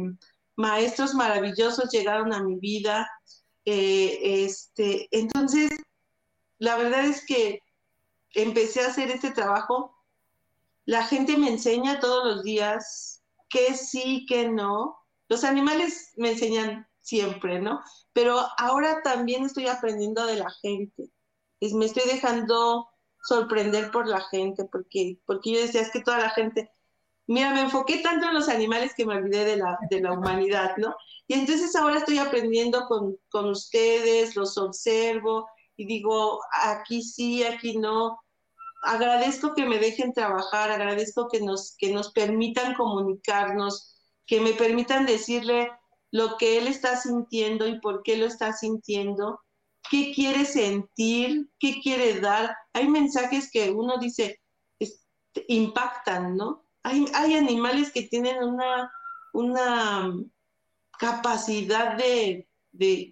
maestros 0.55 1.13
maravillosos 1.13 1.91
llegaron 1.91 2.31
a 2.31 2.41
mi 2.41 2.55
vida, 2.55 3.05
eh, 3.65 4.45
este, 4.45 5.07
entonces, 5.11 5.69
la 6.59 6.77
verdad 6.77 7.05
es 7.05 7.25
que 7.25 7.59
empecé 8.33 8.81
a 8.81 8.87
hacer 8.87 9.11
este 9.11 9.31
trabajo. 9.31 9.95
La 10.85 11.03
gente 11.03 11.37
me 11.37 11.49
enseña 11.49 11.99
todos 11.99 12.23
los 12.23 12.43
días 12.43 13.23
que 13.49 13.73
sí, 13.73 14.25
que 14.29 14.47
no. 14.47 14.97
Los 15.27 15.43
animales 15.43 16.13
me 16.15 16.31
enseñan 16.31 16.87
siempre, 17.01 17.59
¿no? 17.59 17.81
Pero 18.13 18.39
ahora 18.57 19.01
también 19.03 19.43
estoy 19.43 19.67
aprendiendo 19.67 20.25
de 20.25 20.37
la 20.37 20.49
gente. 20.61 21.11
Es, 21.59 21.73
me 21.73 21.85
estoy 21.85 22.03
dejando 22.05 22.87
sorprender 23.28 23.91
por 23.91 24.07
la 24.07 24.21
gente, 24.21 24.65
porque, 24.71 25.19
porque 25.26 25.53
yo 25.53 25.61
decía, 25.61 25.82
es 25.82 25.91
que 25.91 26.01
toda 26.01 26.19
la 26.19 26.30
gente, 26.30 26.71
mira, 27.28 27.53
me 27.53 27.61
enfoqué 27.61 27.99
tanto 27.99 28.28
en 28.28 28.36
los 28.36 28.49
animales 28.49 28.93
que 28.95 29.05
me 29.05 29.15
olvidé 29.15 29.45
de 29.45 29.57
la, 29.57 29.78
de 29.89 30.01
la 30.01 30.13
humanidad, 30.13 30.78
¿no? 30.78 30.95
Y 31.28 31.34
entonces 31.34 31.76
ahora 31.76 31.97
estoy 31.97 32.19
aprendiendo 32.19 32.86
con, 32.88 33.17
con 33.30 33.49
ustedes, 33.49 34.36
los 34.36 34.57
observo 34.57 35.47
y 35.76 35.86
digo, 35.88 36.39
aquí 36.63 37.01
sí, 37.01 37.43
aquí 37.43 37.78
no. 37.78 38.19
Agradezco 38.84 39.53
que 39.55 39.65
me 39.65 39.80
dejen 39.80 40.13
trabajar, 40.13 40.71
agradezco 40.71 41.28
que 41.28 41.41
nos, 41.41 41.76
que 41.78 41.91
nos 41.91 42.11
permitan 42.11 42.76
comunicarnos, 42.76 43.95
que 44.28 44.39
me 44.39 44.53
permitan 44.53 45.05
decirle 45.05 45.71
lo 46.11 46.38
que 46.38 46.57
él 46.59 46.67
está 46.67 46.95
sintiendo 46.95 47.67
y 47.67 47.80
por 47.80 48.03
qué 48.03 48.17
lo 48.17 48.26
está 48.26 48.53
sintiendo, 48.53 49.41
qué 49.89 50.13
quiere 50.13 50.45
sentir, 50.45 51.49
qué 51.59 51.79
quiere 51.81 52.19
dar. 52.19 52.55
Hay 52.73 52.88
mensajes 52.88 53.49
que 53.51 53.71
uno 53.71 53.97
dice, 53.97 54.39
impactan, 55.47 56.36
¿no? 56.36 56.65
Hay, 56.83 57.05
animales 57.33 57.91
que 57.91 58.03
tienen 58.03 58.43
una, 58.43 58.91
una 59.33 60.13
capacidad 60.99 61.97
de, 61.97 62.47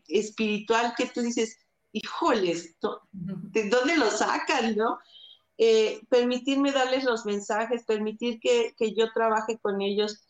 espiritual 0.07 0.93
que 0.95 1.07
tú 1.07 1.21
dices, 1.21 1.57
híjoles, 1.91 2.75
¿de 3.11 3.69
dónde 3.69 3.97
lo 3.97 4.11
sacan, 4.11 4.75
no? 4.75 4.99
Eh, 5.57 6.01
permitirme 6.09 6.71
darles 6.71 7.03
los 7.03 7.25
mensajes, 7.25 7.83
permitir 7.83 8.39
que, 8.39 8.73
yo 8.95 9.11
trabaje 9.13 9.57
con 9.59 9.81
ellos. 9.81 10.23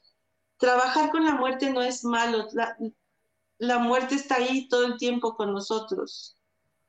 Trabajar 0.58 1.12
con 1.12 1.26
la 1.26 1.36
muerte 1.36 1.70
no 1.72 1.82
es 1.82 2.04
malo, 2.04 2.48
la 3.64 3.80
muerte 3.80 4.16
está 4.16 4.36
ahí 4.36 4.68
todo 4.68 4.86
el 4.86 4.98
tiempo 4.98 5.36
con 5.36 5.54
nosotros. 5.54 6.38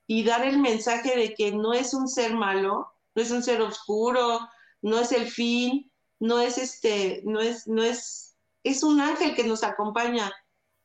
Y 0.06 0.24
dar 0.24 0.44
el 0.44 0.58
mensaje 0.58 1.16
de 1.16 1.34
que 1.34 1.52
no 1.52 1.72
es 1.72 1.94
un 1.94 2.08
ser 2.08 2.34
malo, 2.34 2.92
no 3.14 3.22
es 3.22 3.30
un 3.30 3.42
ser 3.42 3.62
oscuro, 3.62 4.40
no 4.82 4.98
es 4.98 5.12
el 5.12 5.30
fin, 5.30 5.90
no 6.18 6.40
es 6.40 6.58
este, 6.58 7.22
no 7.24 7.40
es, 7.40 7.66
no 7.68 7.82
es, 7.82 8.36
es 8.64 8.82
un 8.82 9.00
ángel 9.00 9.34
que 9.34 9.44
nos 9.44 9.62
acompaña 9.62 10.32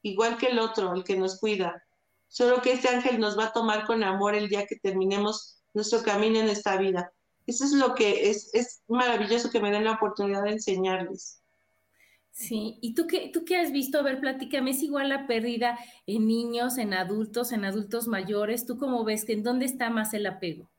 igual 0.04 0.38
que 0.38 0.48
el 0.48 0.60
otro, 0.60 0.94
el 0.94 1.04
que 1.04 1.18
nos 1.18 1.40
cuida. 1.40 1.84
Solo 2.28 2.62
que 2.62 2.74
este 2.74 2.90
ángel 2.90 3.20
nos 3.20 3.38
va 3.38 3.46
a 3.46 3.54
tomar 3.54 3.86
con 3.88 4.04
amor 4.04 4.36
el 4.36 4.48
día 4.48 4.68
que 4.68 4.76
terminemos 4.76 5.60
nuestro 5.74 6.04
camino 6.04 6.40
en 6.40 6.50
esta 6.50 6.78
vida. 6.78 7.12
Eso 7.48 7.66
es 7.66 7.72
lo 7.72 7.96
que 7.96 8.30
es, 8.30 8.54
es 8.54 8.84
maravilloso 8.88 9.50
que 9.50 9.60
me 9.60 9.72
den 9.72 9.86
la 9.86 9.94
oportunidad 9.94 10.44
de 10.44 10.52
enseñarles. 10.52 11.39
Sí, 12.40 12.78
¿y 12.80 12.94
tú 12.94 13.06
qué, 13.06 13.30
tú 13.34 13.44
qué 13.44 13.58
has 13.58 13.74
visto? 13.74 14.00
A 14.00 14.02
ver, 14.02 14.22
platícame, 14.22 14.72
¿es 14.72 14.82
igual 14.82 15.10
la 15.10 15.28
pérdida 15.28 15.78
en 16.08 16.26
niños, 16.26 16.78
en 16.78 16.94
adultos, 16.94 17.52
en 17.52 17.66
adultos 17.66 18.08
mayores? 18.08 18.66
¿Tú 18.66 18.78
cómo 18.78 19.04
ves 19.04 19.26
que 19.26 19.34
en 19.34 19.44
dónde 19.44 19.66
está 19.66 19.90
más 19.90 20.14
el 20.14 20.26
apego? 20.26 20.72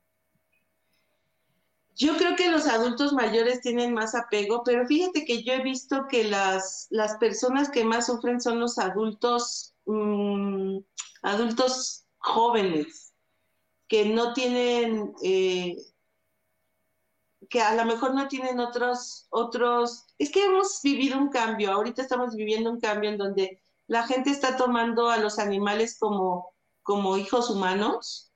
Yo 1.95 2.17
creo 2.17 2.35
que 2.35 2.49
los 2.49 2.65
adultos 2.65 3.13
mayores 3.13 3.61
tienen 3.61 3.93
más 3.93 4.15
apego, 4.15 4.63
pero 4.65 4.87
fíjate 4.87 5.23
que 5.23 5.43
yo 5.43 5.53
he 5.53 5.61
visto 5.61 6.07
que 6.09 6.23
las, 6.23 6.87
las 6.89 7.17
personas 7.17 7.69
que 7.69 7.85
más 7.85 8.07
sufren 8.07 8.41
son 8.41 8.59
los 8.59 8.79
adultos, 8.79 9.75
mm, 9.85 10.79
adultos 11.21 12.05
jóvenes, 12.17 13.13
que 13.87 14.05
no 14.05 14.33
tienen, 14.33 15.13
eh, 15.21 15.77
que 17.51 17.61
a 17.61 17.75
lo 17.75 17.83
mejor 17.83 18.15
no 18.15 18.29
tienen 18.29 18.61
otros, 18.61 19.27
otros, 19.29 20.05
es 20.17 20.31
que 20.31 20.45
hemos 20.45 20.79
vivido 20.81 21.17
un 21.17 21.29
cambio, 21.29 21.73
ahorita 21.73 22.01
estamos 22.01 22.33
viviendo 22.33 22.71
un 22.71 22.79
cambio 22.79 23.09
en 23.09 23.17
donde 23.17 23.61
la 23.87 24.07
gente 24.07 24.29
está 24.29 24.55
tomando 24.55 25.09
a 25.09 25.17
los 25.17 25.37
animales 25.37 25.97
como, 25.99 26.55
como 26.81 27.17
hijos 27.17 27.49
humanos 27.49 28.31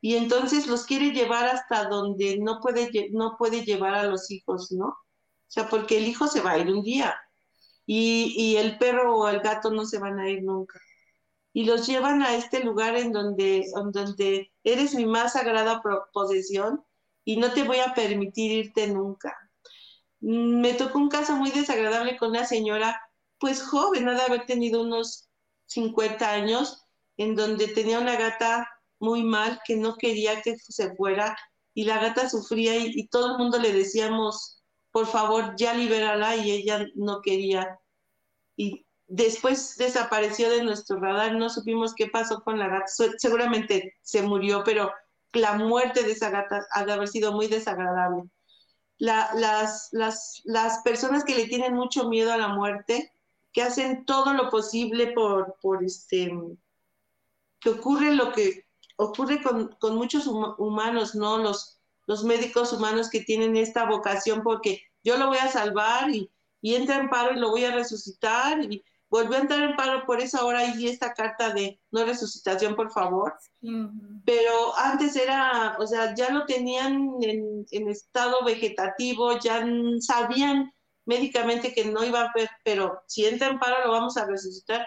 y 0.00 0.16
entonces 0.16 0.66
los 0.66 0.86
quiere 0.86 1.10
llevar 1.10 1.44
hasta 1.44 1.88
donde 1.90 2.38
no 2.38 2.58
puede, 2.60 3.10
no 3.12 3.36
puede 3.36 3.66
llevar 3.66 3.94
a 3.94 4.04
los 4.04 4.30
hijos, 4.30 4.72
¿no? 4.72 4.86
O 4.86 4.96
sea, 5.46 5.68
porque 5.68 5.98
el 5.98 6.08
hijo 6.08 6.26
se 6.26 6.40
va 6.40 6.52
a 6.52 6.58
ir 6.58 6.72
un 6.72 6.82
día 6.82 7.14
y, 7.84 8.34
y 8.34 8.56
el 8.56 8.78
perro 8.78 9.14
o 9.14 9.28
el 9.28 9.40
gato 9.40 9.70
no 9.70 9.84
se 9.84 9.98
van 9.98 10.18
a 10.18 10.30
ir 10.30 10.42
nunca. 10.42 10.80
Y 11.52 11.66
los 11.66 11.86
llevan 11.86 12.22
a 12.22 12.34
este 12.34 12.64
lugar 12.64 12.96
en 12.96 13.12
donde, 13.12 13.58
en 13.58 13.92
donde 13.92 14.50
eres 14.64 14.94
mi 14.94 15.04
más 15.04 15.34
sagrada 15.34 15.82
posesión 16.14 16.82
y 17.24 17.36
no 17.36 17.52
te 17.52 17.62
voy 17.62 17.78
a 17.78 17.94
permitir 17.94 18.52
irte 18.52 18.86
nunca. 18.86 19.36
Me 20.20 20.74
tocó 20.74 20.98
un 20.98 21.08
caso 21.08 21.36
muy 21.36 21.50
desagradable 21.50 22.16
con 22.16 22.30
una 22.30 22.46
señora 22.46 23.00
pues 23.38 23.62
joven, 23.62 24.08
ha 24.08 24.14
de 24.14 24.22
haber 24.22 24.46
tenido 24.46 24.82
unos 24.82 25.28
50 25.66 26.30
años, 26.30 26.86
en 27.16 27.34
donde 27.34 27.68
tenía 27.68 27.98
una 27.98 28.16
gata 28.16 28.68
muy 28.98 29.22
mal 29.22 29.60
que 29.66 29.76
no 29.76 29.96
quería 29.96 30.40
que 30.40 30.56
se 30.56 30.94
fuera 30.96 31.36
y 31.74 31.84
la 31.84 31.98
gata 31.98 32.28
sufría 32.28 32.76
y, 32.76 33.08
todo 33.08 33.32
el 33.32 33.38
mundo 33.38 33.58
le 33.58 33.72
decíamos, 33.72 34.62
por 34.92 35.06
favor, 35.06 35.54
ya 35.56 35.74
libérala 35.74 36.36
y 36.36 36.52
ella 36.52 36.86
no 36.94 37.20
quería. 37.20 37.78
Y 38.56 38.86
después 39.06 39.76
desapareció 39.76 40.48
de 40.50 40.62
nuestro 40.62 41.00
radar, 41.00 41.34
no 41.34 41.50
supimos 41.50 41.94
qué 41.94 42.06
pasó 42.06 42.42
con 42.42 42.58
la 42.58 42.68
gata, 42.68 42.86
seguramente 43.18 43.94
se 44.02 44.22
murió, 44.22 44.62
pero 44.64 44.92
la 45.34 45.54
muerte 45.54 46.02
de 46.04 46.12
esa 46.12 46.30
gata 46.30 46.66
ha 46.72 46.84
de 46.84 46.92
haber 46.92 47.08
sido 47.08 47.32
muy 47.32 47.46
desagradable. 47.48 48.24
las, 48.98 49.88
las, 49.92 50.40
las 50.44 50.78
personas 50.82 51.24
que 51.24 51.34
le 51.34 51.46
tienen 51.46 51.74
mucho 51.74 52.08
miedo 52.08 52.32
a 52.32 52.38
la 52.38 52.48
muerte 52.48 53.12
que 53.52 53.62
hacen 53.62 54.04
todo 54.04 54.32
lo 54.34 54.50
posible 54.50 55.12
por, 55.12 55.56
por 55.60 55.84
este, 55.84 56.32
que 57.60 57.70
ocurre 57.70 58.14
lo 58.14 58.32
que 58.32 58.66
ocurre 58.96 59.42
con, 59.42 59.68
con 59.80 59.96
muchos 59.96 60.26
humanos, 60.26 61.14
¿no? 61.14 61.38
Los, 61.38 61.80
los 62.06 62.24
médicos 62.24 62.72
humanos 62.72 63.10
que 63.10 63.20
tienen 63.22 63.56
esta 63.56 63.86
vocación 63.86 64.42
porque 64.42 64.82
yo 65.02 65.16
lo 65.18 65.28
voy 65.28 65.38
a 65.38 65.48
salvar 65.48 66.10
y, 66.10 66.30
y 66.60 66.74
entra 66.74 66.96
en 66.96 67.08
paro 67.10 67.32
y 67.34 67.38
lo 67.38 67.50
voy 67.50 67.64
a 67.64 67.74
resucitar 67.74 68.62
y 68.62 68.84
volvió 69.14 69.36
a 69.36 69.42
entrar 69.42 69.62
en 69.62 69.76
paro 69.76 70.04
por 70.06 70.20
esa 70.20 70.44
hora 70.44 70.64
y 70.74 70.88
esta 70.88 71.14
carta 71.14 71.54
de 71.54 71.80
no 71.92 72.04
resucitación, 72.04 72.74
por 72.74 72.90
favor. 72.90 73.32
Pero 74.26 74.76
antes 74.76 75.14
era, 75.14 75.76
o 75.78 75.86
sea, 75.86 76.16
ya 76.16 76.30
lo 76.30 76.44
tenían 76.46 77.10
en, 77.22 77.64
en 77.70 77.88
estado 77.88 78.44
vegetativo, 78.44 79.38
ya 79.38 79.64
sabían 80.00 80.72
médicamente 81.04 81.72
que 81.72 81.84
no 81.84 82.02
iba 82.04 82.22
a 82.22 82.32
ver, 82.34 82.50
pero 82.64 83.02
si 83.06 83.24
entra 83.24 83.46
en 83.46 83.60
paro 83.60 83.84
lo 83.84 83.92
vamos 83.92 84.16
a 84.16 84.26
resucitar. 84.26 84.84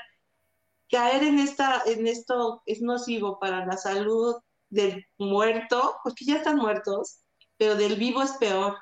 Caer 0.89 1.23
en, 1.23 1.39
esta, 1.39 1.83
en 1.85 2.05
esto 2.05 2.63
es 2.65 2.81
nocivo 2.81 3.39
para 3.39 3.65
la 3.65 3.77
salud 3.77 4.35
del 4.69 5.05
muerto, 5.17 5.95
porque 6.03 6.25
ya 6.25 6.35
están 6.35 6.57
muertos, 6.57 7.19
pero 7.55 7.75
del 7.75 7.95
vivo 7.95 8.21
es 8.23 8.31
peor. 8.31 8.75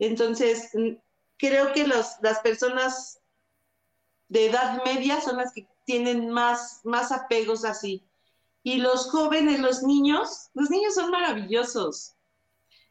Entonces, 0.00 0.72
creo 1.36 1.72
que 1.72 1.86
los, 1.86 2.16
las 2.20 2.40
personas 2.40 3.17
de 4.28 4.46
edad 4.46 4.82
media 4.84 5.20
son 5.20 5.38
las 5.38 5.52
que 5.52 5.66
tienen 5.84 6.30
más, 6.30 6.80
más 6.84 7.12
apegos 7.12 7.64
así. 7.64 8.04
Y 8.62 8.76
los 8.76 9.10
jóvenes, 9.10 9.60
los 9.60 9.82
niños, 9.82 10.50
los 10.54 10.70
niños 10.70 10.94
son 10.94 11.10
maravillosos, 11.10 12.14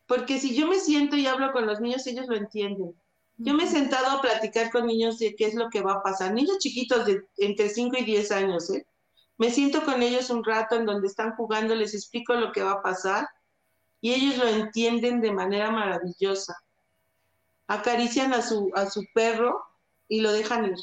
porque 0.08 0.40
si 0.40 0.56
yo 0.56 0.68
me 0.68 0.80
siento 0.80 1.16
y 1.16 1.28
hablo 1.28 1.52
con 1.52 1.68
los 1.68 1.80
niños, 1.80 2.08
ellos 2.08 2.28
lo 2.28 2.36
entienden. 2.36 2.96
Yo 3.40 3.54
me 3.54 3.66
he 3.66 3.68
sentado 3.68 4.08
a 4.08 4.22
platicar 4.22 4.72
con 4.72 4.88
niños 4.88 5.20
de 5.20 5.36
qué 5.36 5.46
es 5.46 5.54
lo 5.54 5.70
que 5.70 5.82
va 5.82 5.94
a 5.94 6.04
pasar, 6.04 6.34
niños 6.34 6.58
chiquitos 6.58 7.06
de 7.06 7.24
entre 7.38 7.70
5 7.70 7.98
y 8.00 8.06
10 8.06 8.32
años, 8.32 8.70
¿eh? 8.72 8.88
Me 9.38 9.52
siento 9.52 9.86
con 9.86 10.02
ellos 10.02 10.32
un 10.32 10.44
rato 10.44 10.76
en 10.76 10.88
donde 10.88 11.08
están 11.08 11.36
jugando, 11.36 11.76
les 11.76 11.94
explico 11.94 12.34
lo 12.34 12.52
que 12.52 12.64
va 12.64 12.72
a 12.72 12.82
pasar 12.82 13.28
y 14.02 14.14
ellos 14.14 14.38
lo 14.38 14.48
entienden 14.48 15.22
de 15.22 15.32
manera 15.32 15.70
maravillosa. 15.70 16.56
Acarician 17.68 18.34
a 18.34 18.42
su, 18.42 18.72
a 18.74 18.90
su 18.90 19.06
perro 19.14 19.62
y 20.08 20.22
lo 20.22 20.32
dejan 20.32 20.66
ir. 20.66 20.78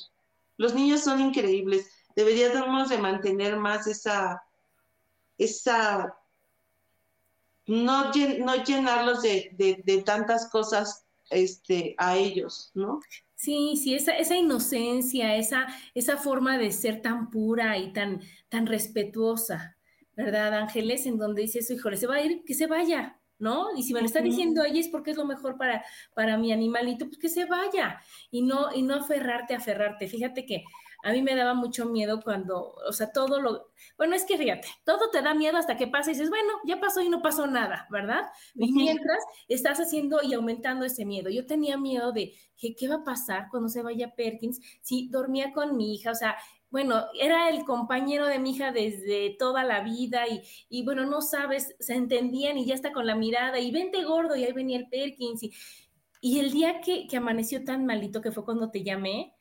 Los 0.57 0.75
niños 0.75 1.03
son 1.03 1.21
increíbles. 1.21 1.91
Deberíamos 2.15 2.89
de 2.89 2.99
mantener 2.99 3.57
más 3.57 3.87
esa, 3.87 4.43
esa, 5.37 6.17
no, 7.67 8.13
llenarlos 8.13 9.23
de, 9.23 9.51
de, 9.55 9.83
de 9.85 10.03
tantas 10.03 10.49
cosas 10.51 11.05
este, 11.31 11.95
a 11.99 12.17
ellos, 12.17 12.71
¿no? 12.75 13.01
Sí, 13.35 13.77
sí, 13.77 13.95
esa, 13.95 14.17
esa 14.17 14.37
inocencia, 14.37 15.37
esa, 15.37 15.67
esa 15.95 16.17
forma 16.17 16.57
de 16.57 16.71
ser 16.71 17.03
tan 17.03 17.31
pura 17.31 17.77
y 17.77 17.93
tan, 17.93 18.21
tan 18.49 18.67
respetuosa, 18.67 19.77
¿verdad, 20.17 20.55
Ángeles? 20.55 21.05
En 21.07 21.19
donde 21.19 21.43
dice 21.43 21.59
eso, 21.59 21.73
híjole, 21.73 21.97
se 21.97 22.07
va 22.07 22.17
a 22.17 22.23
ir, 22.23 22.45
que 22.45 22.55
se 22.55 22.67
vaya, 22.67 23.21
¿no? 23.39 23.77
Y 23.77 23.83
si 23.83 23.93
me 23.93 24.01
lo 24.01 24.07
está 24.07 24.21
diciendo 24.21 24.65
ella 24.65 24.81
es 24.81 24.89
porque 24.89 25.11
es 25.13 25.17
lo 25.17 25.25
mejor 25.25 25.57
para, 25.57 25.85
para 26.15 26.37
mi 26.37 26.53
animalito, 26.53 27.07
pues 27.07 27.19
que 27.19 27.29
se 27.29 27.45
vaya 27.45 28.01
y 28.31 28.43
no, 28.43 28.75
y 28.75 28.83
no 28.83 28.95
aferrarte, 28.95 29.55
aferrarte. 29.55 30.09
Fíjate 30.09 30.47
que 30.47 30.65
a 31.05 31.13
mí 31.13 31.21
me 31.21 31.35
daba 31.35 31.53
mucho 31.53 31.85
miedo 31.85 32.23
cuando, 32.23 32.75
o 32.89 32.93
sea, 32.93 33.13
todo 33.13 33.39
lo, 33.39 33.69
bueno, 33.99 34.17
es 34.17 34.25
que 34.25 34.39
fíjate, 34.39 34.67
todo 34.85 35.11
te 35.11 35.21
da 35.21 35.35
miedo 35.35 35.59
hasta 35.59 35.77
que 35.77 35.87
pasa 35.87 36.11
y 36.11 36.15
dices, 36.15 36.31
bueno, 36.31 36.49
ya 36.65 36.81
pasó 36.81 37.03
y 37.03 37.11
no 37.11 37.21
pasó 37.21 37.47
nada, 37.47 37.87
¿verdad? 37.91 38.23
Y 38.55 38.73
mientras 38.73 39.23
estás 39.47 39.79
haciendo 39.81 40.23
y 40.23 40.33
aumentando 40.33 40.87
ese 40.87 41.05
miedo. 41.05 41.29
Yo 41.29 41.47
tenía 41.47 41.77
miedo 41.77 42.13
de, 42.13 42.33
¿qué 42.57 42.89
va 42.89 42.97
a 42.97 43.05
pasar 43.05 43.49
cuando 43.51 43.69
se 43.69 43.83
vaya 43.83 44.15
Perkins? 44.15 44.61
Si 44.81 45.09
dormía 45.11 45.53
con 45.53 45.77
mi 45.77 45.95
hija, 45.95 46.11
o 46.11 46.15
sea, 46.15 46.37
bueno, 46.75 47.05
era 47.21 47.51
el 47.51 47.65
compañero 47.65 48.27
de 48.27 48.41
mi 48.41 48.51
hija 48.51 48.73
desde 48.73 49.37
toda 49.39 49.63
la 49.63 49.85
vida 49.85 50.27
y, 50.27 50.43
y, 50.69 50.85
bueno, 50.85 51.07
no 51.07 51.23
sabes, 51.23 51.77
se 51.79 51.95
entendían 51.95 52.59
y 52.59 52.67
ya 52.67 52.75
está 52.75 52.93
con 52.93 53.07
la 53.07 53.15
mirada 53.15 53.61
y 53.61 53.71
vente 53.71 54.03
gordo 54.03 54.35
y 54.35 54.43
ahí 54.43 54.53
venía 54.53 54.79
el 54.79 54.89
Perkins 54.89 55.45
y, 55.45 55.53
y 56.21 56.41
el 56.41 56.51
día 56.51 56.81
que, 56.81 57.07
que 57.07 57.17
amaneció 57.17 57.63
tan 57.63 57.87
malito 57.87 58.21
que 58.21 58.33
fue 58.33 58.45
cuando 58.45 58.73
te 58.73 58.83
llamé, 58.83 59.37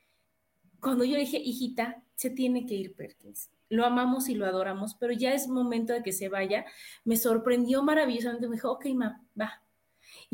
cuando 0.80 1.06
yo 1.06 1.18
dije, 1.18 1.40
hijita, 1.40 2.04
se 2.14 2.30
tiene 2.30 2.68
que 2.68 2.76
ir 2.76 2.94
Perkins. 2.94 3.50
Lo 3.68 3.84
amamos 3.84 4.30
y 4.30 4.36
lo 4.36 4.46
adoramos, 4.46 4.94
pero 4.94 5.12
ya 5.12 5.34
es 5.34 5.48
momento 5.48 5.92
de 5.92 6.04
que 6.04 6.14
se 6.14 6.30
vaya. 6.30 6.66
Me 7.04 7.18
sorprendió 7.18 7.82
maravillosamente. 7.82 8.48
Me 8.48 8.58
dijo, 8.58 8.74
ok, 8.74 8.86
ma, 8.94 9.24
va. 9.42 9.63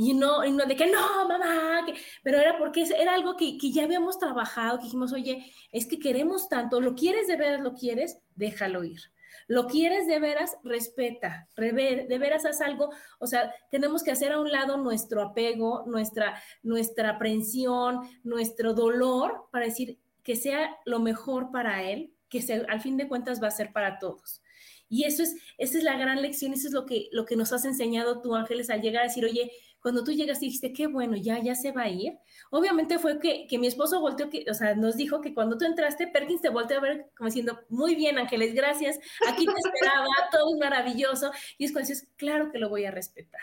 Y 0.01 0.13
no, 0.13 0.45
y 0.45 0.51
no 0.53 0.65
de 0.65 0.77
que 0.77 0.87
no, 0.87 1.27
mamá, 1.27 1.85
pero 2.23 2.37
era 2.37 2.57
porque 2.57 2.83
era 2.83 3.13
algo 3.13 3.35
que, 3.35 3.57
que, 3.57 3.69
ya 3.69 3.83
habíamos 3.83 4.17
trabajado, 4.17 4.77
que 4.77 4.85
dijimos, 4.85 5.11
oye, 5.11 5.51
es 5.73 5.87
que 5.87 5.99
queremos 5.99 6.47
tanto, 6.47 6.79
lo 6.79 6.95
quieres 6.95 7.27
de 7.27 7.35
veras, 7.35 7.59
lo 7.59 7.73
quieres, 7.73 8.17
déjalo 8.33 8.85
ir. 8.85 9.01
Lo 9.47 9.67
quieres 9.67 10.07
de 10.07 10.19
veras, 10.19 10.55
respeta, 10.63 11.49
de 11.57 12.17
veras 12.17 12.45
haz 12.45 12.61
algo, 12.61 12.91
o 13.19 13.27
sea, 13.27 13.53
tenemos 13.71 14.01
que 14.01 14.11
hacer 14.11 14.31
a 14.31 14.39
un 14.39 14.49
lado 14.49 14.77
nuestro 14.77 15.21
apego, 15.21 15.83
nuestra, 15.85 16.41
nuestra 16.63 17.09
aprensión, 17.09 17.99
nuestro 18.23 18.73
dolor 18.73 19.49
para 19.51 19.65
decir, 19.65 19.99
que 20.23 20.37
sea 20.37 20.77
lo 20.85 21.01
mejor 21.01 21.51
para 21.51 21.83
él, 21.83 22.13
que 22.29 22.41
al 22.69 22.79
fin 22.79 22.95
de 22.95 23.09
cuentas 23.09 23.43
va 23.43 23.47
a 23.47 23.51
ser 23.51 23.73
para 23.73 23.99
todos. 23.99 24.41
Y 24.89 25.03
eso 25.03 25.21
es, 25.21 25.35
esa 25.59 25.77
es 25.77 25.83
la 25.83 25.97
gran 25.97 26.21
lección, 26.21 26.51
eso 26.51 26.67
es 26.67 26.73
lo 26.73 26.85
que, 26.85 27.09
lo 27.11 27.25
que 27.25 27.35
nos 27.35 27.53
has 27.53 27.63
enseñado 27.63 28.21
tú, 28.21 28.33
Ángeles, 28.35 28.71
al 28.71 28.81
llegar 28.81 29.03
a 29.03 29.07
decir, 29.07 29.23
oye, 29.23 29.51
cuando 29.81 30.03
tú 30.03 30.11
llegas 30.11 30.41
y 30.41 30.45
dijiste, 30.45 30.73
qué 30.73 30.87
bueno, 30.87 31.15
ya, 31.15 31.41
ya 31.41 31.55
se 31.55 31.71
va 31.71 31.83
a 31.83 31.89
ir. 31.89 32.17
Obviamente 32.49 32.99
fue 32.99 33.19
que, 33.19 33.47
que 33.47 33.57
mi 33.57 33.67
esposo 33.67 33.99
volteó, 34.01 34.29
que, 34.29 34.45
o 34.49 34.53
sea, 34.53 34.75
nos 34.75 34.95
dijo 34.97 35.21
que 35.21 35.33
cuando 35.33 35.57
tú 35.57 35.65
entraste, 35.65 36.07
Perkins 36.07 36.41
te 36.41 36.49
volteó 36.49 36.77
a 36.77 36.81
ver 36.81 37.11
como 37.17 37.27
diciendo, 37.27 37.59
muy 37.69 37.95
bien, 37.95 38.17
Ángeles, 38.17 38.53
gracias, 38.53 38.99
aquí 39.27 39.45
te 39.45 39.53
esperaba, 39.53 40.07
todo 40.31 40.53
es 40.53 40.59
maravilloso. 40.59 41.31
Y 41.57 41.65
es 41.65 41.71
cuando 41.71 41.89
dices, 41.89 42.07
claro 42.17 42.51
que 42.51 42.59
lo 42.59 42.69
voy 42.69 42.85
a 42.85 42.91
respetar. 42.91 43.41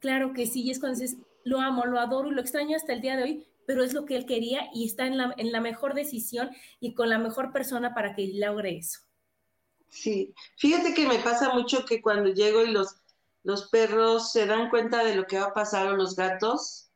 Claro 0.00 0.32
que 0.32 0.46
sí, 0.46 0.62
y 0.62 0.70
es 0.70 0.80
cuando 0.80 0.98
dices, 0.98 1.18
lo 1.44 1.60
amo, 1.60 1.86
lo 1.86 1.98
adoro 1.98 2.30
y 2.30 2.34
lo 2.34 2.40
extraño 2.40 2.76
hasta 2.76 2.92
el 2.92 3.00
día 3.00 3.16
de 3.16 3.22
hoy, 3.22 3.46
pero 3.66 3.82
es 3.82 3.92
lo 3.92 4.04
que 4.04 4.16
él 4.16 4.26
quería 4.26 4.68
y 4.72 4.86
está 4.86 5.06
en 5.06 5.16
la, 5.16 5.34
en 5.36 5.52
la 5.52 5.60
mejor 5.60 5.94
decisión 5.94 6.50
y 6.80 6.94
con 6.94 7.08
la 7.08 7.18
mejor 7.18 7.52
persona 7.52 7.94
para 7.94 8.14
que 8.14 8.30
logre 8.34 8.78
eso. 8.78 9.00
Sí, 9.90 10.34
fíjate 10.58 10.94
que 10.94 11.06
me 11.06 11.18
pasa 11.18 11.54
mucho 11.54 11.84
que 11.84 12.02
cuando 12.02 12.30
llego 12.30 12.62
y 12.62 12.70
los, 12.70 12.96
los 13.42 13.68
perros 13.68 14.32
se 14.32 14.46
dan 14.46 14.70
cuenta 14.70 15.04
de 15.04 15.14
lo 15.14 15.26
que 15.26 15.38
va 15.38 15.46
a 15.46 15.54
pasar 15.54 15.86
o 15.88 15.96
los 15.96 16.16
gatos, 16.16 16.90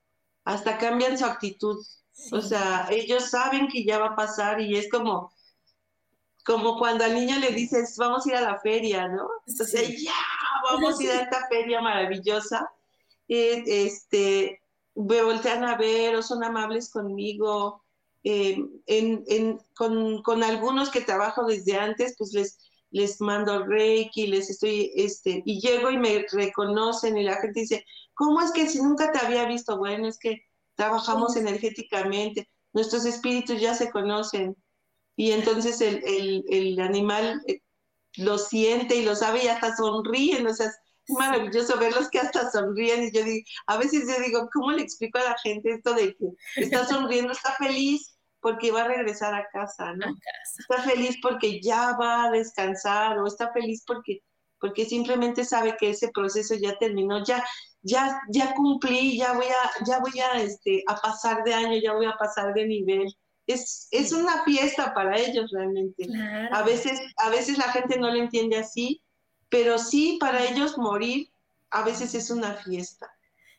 hasta 0.45 0.78
cambian 0.78 1.18
su 1.18 1.24
actitud. 1.24 1.78
O 2.30 2.40
sea, 2.40 2.88
ellos 2.90 3.30
saben 3.30 3.68
que 3.68 3.84
ya 3.84 3.99
va 3.99 4.09
a 4.09 4.16
pasar 4.16 4.61
y 4.61 4.76
es 4.76 4.90
como, 4.90 5.32
como 6.45 6.78
cuando 6.78 7.05
al 7.05 7.14
niño 7.14 7.38
le 7.38 7.51
dices, 7.53 7.97
vamos 7.97 8.26
a 8.26 8.30
ir 8.30 8.36
a 8.36 8.40
la 8.43 8.61
feria, 8.61 9.09
¿no? 9.09 9.28
Entonces, 9.47 10.03
ya, 10.03 10.12
vamos 10.70 10.99
a 10.99 11.03
ir 11.03 11.11
a 11.11 11.20
esta 11.22 11.47
feria 11.49 11.80
maravillosa. 11.80 12.70
Eh, 13.28 13.62
este, 13.66 14.61
me 14.95 15.22
voltean 15.22 15.64
a 15.64 15.76
ver 15.76 16.16
o 16.16 16.22
son 16.22 16.45
amables 16.45 16.90
conmigo. 16.90 17.82
Eh, 18.24 18.57
en, 18.86 19.59
con, 19.74 20.22
con, 20.22 20.45
algunos 20.45 20.90
que 20.90 21.01
trabajo 21.01 21.45
desde 21.45 21.76
antes, 21.76 22.14
pues 22.16 22.32
les, 22.32 22.61
les 22.93 23.20
mando 23.20 23.64
reiki, 23.64 24.26
les 24.26 24.51
estoy, 24.51 24.93
este, 24.95 25.43
y 25.45 25.61
llego 25.61 25.90
y 25.90 25.99
me 25.99 26.24
reconocen 26.30 27.16
y 27.16 27.24
la 27.24 27.36
gente 27.36 27.61
dice, 27.61 27.84
¿cómo 28.14 28.40
es 28.40 28.53
que 28.53 28.68
si 28.68 28.80
nunca 28.80 29.11
te 29.11 29.18
había 29.18 29.47
visto? 29.47 29.78
Bueno, 29.78 30.07
es 30.09 30.18
que 30.18 30.43
trabajamos 30.74 31.36
energéticamente, 31.36 32.49
nuestros 32.72 33.05
espíritus 33.07 33.61
ya 33.61 33.74
se 33.74 33.90
conocen. 33.90 34.57
y 35.16 35.32
entonces 35.32 35.80
el, 35.80 36.03
el, 36.05 36.45
el 36.51 36.80
animal 36.80 37.43
eh, 37.47 37.61
lo 38.16 38.38
siente 38.38 38.97
y 38.97 39.05
lo 39.05 39.16
sabe 39.16 39.45
y 39.45 39.49
hasta 39.49 39.76
sonríen, 39.76 40.47
o 40.47 40.55
sea, 40.55 40.66
es 40.68 41.16
maravilloso 41.18 41.78
verlos 41.78 42.11
que 42.11 42.18
hasta 42.20 42.51
sonríen 42.51 43.05
y 43.05 43.12
yo 43.12 43.24
digo, 43.24 43.45
a 43.66 43.78
veces 43.78 44.05
yo 44.07 44.22
digo, 44.24 44.49
¿cómo 44.53 44.72
le 44.72 44.82
explico 44.82 45.18
a 45.18 45.24
la 45.24 45.36
gente 45.43 45.72
esto 45.72 45.95
de 45.95 46.14
que 46.16 46.26
está 46.57 46.86
sonriendo, 46.88 47.32
está 47.32 47.55
feliz 47.55 48.11
porque 48.43 48.70
va 48.70 48.82
a 48.82 48.88
regresar 48.88 49.34
a 49.34 49.49
casa, 49.49 49.95
¿no? 49.95 50.14
Está 50.59 50.82
feliz 50.82 51.16
porque 51.22 51.62
ya 51.62 51.97
va 51.97 52.24
a 52.24 52.30
descansar 52.30 53.18
o 53.18 53.26
está 53.26 53.51
feliz 53.53 53.82
porque 53.86 54.20
porque 54.61 54.84
simplemente 54.84 55.45
sabe 55.45 55.76
que 55.76 55.90
ese 55.90 56.11
proceso 56.12 56.55
ya 56.55 56.76
terminó, 56.78 57.24
ya 57.24 57.43
ya 57.80 58.20
ya 58.28 58.55
cumplí, 58.55 59.16
ya 59.16 59.32
voy 59.32 59.47
a 59.47 59.84
ya 59.86 59.99
voy 60.01 60.20
a 60.20 60.43
este 60.43 60.84
a 60.86 60.97
pasar 60.97 61.43
de 61.45 61.55
año, 61.55 61.80
ya 61.82 61.95
voy 61.95 62.07
a 62.07 62.16
pasar 62.18 62.53
de 62.53 62.66
nivel 62.66 63.07
es, 63.47 63.88
es 63.90 64.12
una 64.12 64.45
fiesta 64.45 64.95
para 64.95 65.18
ellos 65.18 65.51
realmente. 65.53 66.07
A, 66.53 66.62
veces, 66.62 67.01
a 67.16 67.30
veces 67.30 67.59
la 67.59 67.70
gente 67.72 67.99
no 67.99 68.11
lo 68.11 68.16
entiende 68.16 68.57
así, 68.57 69.03
pero 69.49 69.78
sí 69.78 70.16
para 70.20 70.45
ellos 70.45 70.78
morir 70.78 71.28
a 71.70 71.82
veces 71.82 72.14
es 72.14 72.30
una 72.30 72.55
fiesta. 72.55 73.11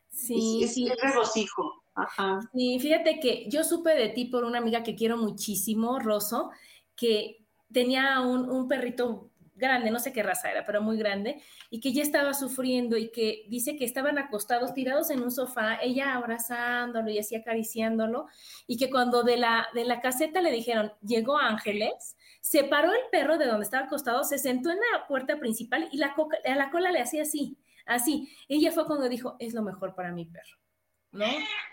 Sí, 0.10 0.64
es, 0.64 0.76
sí. 0.76 0.90
regocijo. 1.02 1.83
Ajá. 1.96 2.40
Sí, 2.54 2.80
fíjate 2.80 3.20
que 3.20 3.48
yo 3.50 3.64
supe 3.64 3.94
de 3.96 4.10
ti 4.10 4.26
por 4.26 4.44
una 4.46 4.58
amiga 4.60 4.84
que 4.84 4.96
quiero 4.96 5.18
muchísimo, 5.18 6.00
Rosso, 6.00 6.50
que 6.96 7.46
tenía 7.72 8.22
un, 8.22 8.50
un 8.50 8.68
perrito 8.68 9.30
grande, 9.56 9.92
no 9.92 10.00
sé 10.00 10.12
qué 10.12 10.24
raza 10.24 10.52
era, 10.52 10.66
pero 10.66 10.82
muy 10.82 10.98
grande, 10.98 11.42
y 11.70 11.80
que 11.80 11.94
ya 11.94 12.02
estaba 12.02 12.34
sufriendo 12.34 12.98
y 12.98 13.12
que 13.12 13.46
dice 13.50 13.76
que 13.78 13.86
estaban 13.86 14.18
acostados, 14.18 14.74
tirados 14.74 15.10
en 15.12 15.22
un 15.22 15.32
sofá, 15.32 15.78
ella 15.82 16.16
abrazándolo 16.16 17.10
y 17.12 17.20
así 17.20 17.36
acariciándolo, 17.36 18.26
y 18.68 18.78
que 18.78 18.90
cuando 18.90 19.24
de 19.24 19.38
la, 19.38 19.68
de 19.74 19.86
la 19.86 20.02
caseta 20.02 20.42
le 20.42 20.52
dijeron, 20.52 20.92
llegó 21.02 21.38
Ángeles, 21.38 22.18
se 22.42 22.64
paró 22.64 22.92
el 22.92 23.02
perro 23.12 23.38
de 23.38 23.46
donde 23.46 23.64
estaba 23.64 23.86
acostado, 23.86 24.24
se 24.24 24.38
sentó 24.38 24.70
en 24.72 24.80
la 24.92 25.08
puerta 25.08 25.40
principal 25.40 25.88
y 25.92 25.98
la, 25.98 26.16
a 26.46 26.56
la 26.56 26.72
cola 26.72 26.92
le 26.92 27.02
hacía 27.02 27.22
así, 27.22 27.58
así. 27.86 28.30
Ella 28.50 28.72
fue 28.72 28.86
cuando 28.86 29.08
dijo, 29.08 29.36
es 29.40 29.54
lo 29.54 29.62
mejor 29.62 29.96
para 29.96 30.12
mi 30.12 30.26
perro. 30.26 30.63
¿No? 31.14 31.26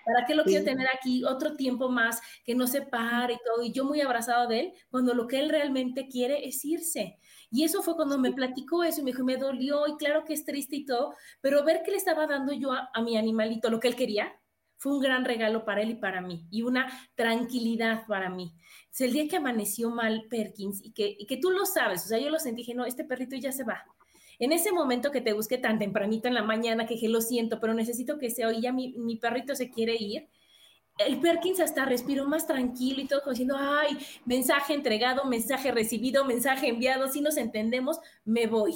¿Para 0.04 0.26
qué 0.26 0.34
lo 0.34 0.44
quiero 0.44 0.64
tener 0.64 0.86
aquí 0.94 1.24
otro 1.24 1.56
tiempo 1.56 1.88
más 1.88 2.20
que 2.44 2.54
no 2.54 2.66
se 2.66 2.82
pare 2.82 3.34
y 3.34 3.38
todo? 3.44 3.62
Y 3.64 3.72
yo 3.72 3.84
muy 3.84 4.00
abrazado 4.00 4.46
de 4.46 4.60
él, 4.60 4.72
cuando 4.90 5.14
lo 5.14 5.26
que 5.26 5.40
él 5.40 5.48
realmente 5.48 6.08
quiere 6.08 6.46
es 6.46 6.64
irse. 6.64 7.18
Y 7.50 7.64
eso 7.64 7.82
fue 7.82 7.96
cuando 7.96 8.18
me 8.18 8.32
platicó 8.32 8.84
eso 8.84 9.00
y 9.00 9.04
me 9.04 9.10
dijo, 9.10 9.24
me 9.24 9.36
dolió 9.36 9.86
y 9.88 9.96
claro 9.96 10.24
que 10.24 10.34
es 10.34 10.44
triste 10.44 10.76
y 10.76 10.84
todo, 10.84 11.14
pero 11.40 11.64
ver 11.64 11.82
que 11.82 11.90
le 11.90 11.96
estaba 11.96 12.26
dando 12.26 12.52
yo 12.52 12.72
a, 12.72 13.02
mi 13.02 13.16
animalito 13.16 13.70
lo 13.70 13.80
que 13.80 13.88
él 13.88 13.96
quería, 13.96 14.32
fue 14.76 14.92
un 14.92 15.00
gran 15.00 15.24
regalo 15.24 15.64
para 15.64 15.82
él 15.82 15.90
y 15.90 15.94
para 15.96 16.22
mí 16.22 16.46
y 16.50 16.62
una 16.62 16.86
tranquilidad 17.14 18.06
para 18.06 18.30
mí. 18.30 18.54
Es 18.90 19.00
el 19.00 19.12
día 19.12 19.28
que 19.28 19.36
amaneció 19.36 19.90
mal 19.90 20.26
Perkins 20.30 20.80
y 20.82 20.92
que, 20.92 21.16
y 21.18 21.26
que 21.26 21.36
tú 21.36 21.50
lo 21.50 21.66
sabes, 21.66 22.04
o 22.04 22.08
sea, 22.08 22.18
yo 22.18 22.30
lo 22.30 22.38
sentí, 22.38 22.62
dije, 22.62 22.74
no, 22.74 22.84
este 22.84 23.04
perrito 23.04 23.36
ya 23.36 23.52
se 23.52 23.64
va. 23.64 23.84
En 24.40 24.50
ese 24.52 24.72
momento 24.72 25.12
que 25.12 25.20
te 25.20 25.32
busqué 25.32 25.58
tan 25.58 25.78
tempranito 25.78 26.26
en 26.26 26.34
la 26.34 26.42
mañana, 26.42 26.86
que 26.86 26.94
dije, 26.94 27.08
lo 27.08 27.20
siento, 27.20 27.60
pero 27.60 27.74
necesito 27.74 28.18
que 28.18 28.30
sea 28.30 28.48
hoy, 28.48 28.60
ya 28.60 28.72
mi, 28.72 28.94
mi 28.98 29.16
perrito 29.16 29.54
se 29.54 29.70
quiere 29.70 29.94
ir, 29.94 30.28
el 31.06 31.20
Perkins 31.20 31.60
hasta 31.60 31.84
respiró 31.84 32.26
más 32.26 32.46
tranquilo 32.46 33.00
y 33.00 33.06
todo 33.06 33.22
diciendo, 33.30 33.56
ay, 33.58 33.96
mensaje 34.24 34.74
entregado, 34.74 35.24
mensaje 35.24 35.70
recibido, 35.72 36.24
mensaje 36.24 36.68
enviado, 36.68 37.08
si 37.08 37.20
nos 37.20 37.36
entendemos, 37.36 37.98
me 38.24 38.46
voy. 38.46 38.74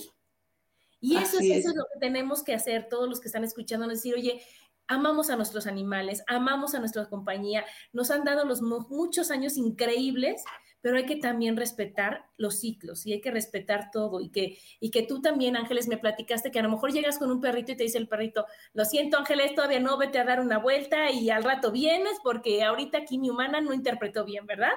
Y 1.00 1.16
eso 1.16 1.38
es, 1.38 1.44
eso 1.44 1.68
es 1.68 1.76
lo 1.76 1.84
que 1.92 2.00
tenemos 2.00 2.42
que 2.42 2.54
hacer 2.54 2.88
todos 2.88 3.08
los 3.08 3.20
que 3.20 3.28
están 3.28 3.44
escuchando, 3.44 3.86
decir, 3.86 4.14
oye, 4.14 4.40
amamos 4.86 5.28
a 5.28 5.36
nuestros 5.36 5.66
animales, 5.66 6.24
amamos 6.26 6.74
a 6.74 6.78
nuestra 6.78 7.06
compañía, 7.08 7.64
nos 7.92 8.10
han 8.10 8.24
dado 8.24 8.46
los 8.46 8.62
muchos 8.62 9.30
años 9.30 9.58
increíbles, 9.58 10.42
pero 10.84 10.98
hay 10.98 11.06
que 11.06 11.16
también 11.16 11.56
respetar 11.56 12.28
los 12.36 12.60
ciclos 12.60 13.06
y 13.06 13.14
hay 13.14 13.22
que 13.22 13.30
respetar 13.30 13.90
todo 13.90 14.20
y 14.20 14.28
que, 14.28 14.58
y 14.80 14.90
que 14.90 15.02
tú 15.02 15.22
también, 15.22 15.56
Ángeles, 15.56 15.88
me 15.88 15.96
platicaste 15.96 16.50
que 16.50 16.58
a 16.58 16.62
lo 16.62 16.68
mejor 16.68 16.92
llegas 16.92 17.16
con 17.16 17.30
un 17.30 17.40
perrito 17.40 17.72
y 17.72 17.76
te 17.78 17.84
dice 17.84 17.96
el 17.96 18.06
perrito, 18.06 18.44
lo 18.74 18.84
siento, 18.84 19.16
Ángeles, 19.16 19.54
todavía 19.54 19.80
no, 19.80 19.96
vete 19.96 20.18
a 20.18 20.24
dar 20.24 20.42
una 20.42 20.58
vuelta 20.58 21.10
y 21.10 21.30
al 21.30 21.42
rato 21.42 21.72
vienes 21.72 22.18
porque 22.22 22.62
ahorita 22.62 22.98
aquí 22.98 23.16
mi 23.16 23.30
humana 23.30 23.62
no 23.62 23.72
interpretó 23.72 24.26
bien, 24.26 24.44
¿verdad? 24.44 24.74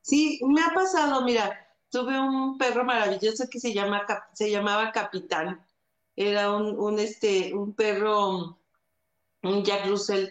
Sí, 0.00 0.40
me 0.48 0.62
ha 0.62 0.74
pasado, 0.74 1.22
mira, 1.22 1.64
tuve 1.90 2.18
un 2.18 2.58
perro 2.58 2.84
maravilloso 2.84 3.44
que 3.48 3.60
se, 3.60 3.72
llama, 3.72 4.04
se 4.32 4.50
llamaba 4.50 4.90
Capitán, 4.90 5.64
era 6.16 6.50
un, 6.50 6.76
un, 6.76 6.98
este, 6.98 7.54
un 7.54 7.72
perro, 7.76 8.58
un 9.44 9.64
Jack 9.64 9.86
Russell 9.86 10.26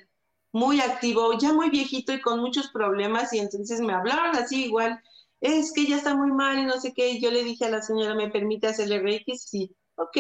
muy 0.52 0.82
activo, 0.82 1.38
ya 1.38 1.54
muy 1.54 1.70
viejito 1.70 2.14
y 2.14 2.22
con 2.22 2.40
muchos 2.40 2.70
problemas 2.70 3.34
y 3.34 3.40
entonces 3.40 3.82
me 3.82 3.94
hablaron 3.94 4.36
así 4.36 4.66
igual, 4.66 5.00
es 5.42 5.72
que 5.74 5.86
ya 5.86 5.98
está 5.98 6.16
muy 6.16 6.32
mal 6.32 6.60
y 6.60 6.66
no 6.66 6.80
sé 6.80 6.94
qué, 6.94 7.12
y 7.12 7.22
yo 7.22 7.32
le 7.32 7.44
dije 7.44 7.66
a 7.66 7.70
la 7.70 7.82
señora, 7.82 8.16
¿me 8.16 8.30
permite 8.30 8.68
hacerle 8.68 9.00
reiki? 9.00 9.38
Sí, 9.38 9.76
ok. 9.96 10.18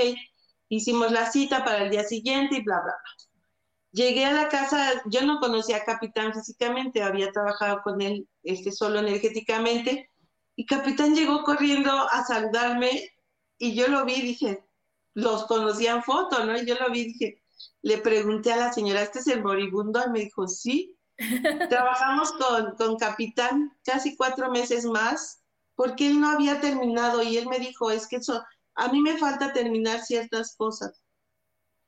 Hicimos 0.70 1.12
la 1.12 1.32
cita 1.32 1.66
para 1.66 1.84
el 1.84 1.90
día 1.90 2.04
siguiente 2.04 2.58
y 2.58 2.64
bla, 2.64 2.76
bla, 2.82 2.94
bla. 2.94 3.30
Llegué 3.92 4.26
a 4.26 4.34
la 4.34 4.50
casa, 4.50 5.02
yo 5.06 5.24
no 5.26 5.40
conocía 5.40 5.78
a 5.78 5.84
Capitán 5.84 6.32
físicamente, 6.34 7.02
había 7.02 7.32
trabajado 7.32 7.82
con 7.84 8.02
él 8.02 8.30
este, 8.44 8.72
solo 8.72 9.00
energéticamente, 9.00 10.12
y 10.56 10.66
Capitán 10.66 11.16
llegó 11.16 11.44
corriendo 11.44 11.92
a 11.92 12.24
saludarme 12.24 13.10
y 13.58 13.74
yo 13.76 13.88
lo 13.88 14.06
vi 14.06 14.22
dije, 14.22 14.64
los 15.14 15.46
conocía 15.46 15.94
en 15.94 16.04
foto, 16.04 16.46
¿no? 16.46 16.58
Y 16.58 16.66
yo 16.66 16.76
lo 16.76 16.92
vi 16.92 17.06
dije, 17.06 17.39
le 17.82 17.98
pregunté 17.98 18.52
a 18.52 18.58
la 18.58 18.74
señora, 18.74 19.02
¿este 19.02 19.20
es 19.20 19.28
el 19.28 19.44
moribundo? 19.44 20.02
Y 20.06 20.10
me 20.12 20.20
dijo, 20.20 20.48
sí. 20.48 20.96
Trabajamos 21.70 22.32
con, 22.34 22.76
con 22.76 22.98
Capitán 22.98 23.78
casi 23.84 24.16
cuatro 24.16 24.50
meses 24.50 24.86
más 24.86 25.40
porque 25.80 26.08
él 26.08 26.20
no 26.20 26.30
había 26.30 26.60
terminado 26.60 27.24
y 27.24 27.38
él 27.38 27.48
me 27.48 27.58
dijo, 27.58 27.90
es 27.90 28.06
que 28.06 28.18
eso, 28.18 28.44
a 28.76 28.92
mí 28.92 29.02
me 29.02 29.18
falta 29.18 29.54
terminar 29.54 30.02
ciertas 30.02 30.54
cosas. 30.58 31.02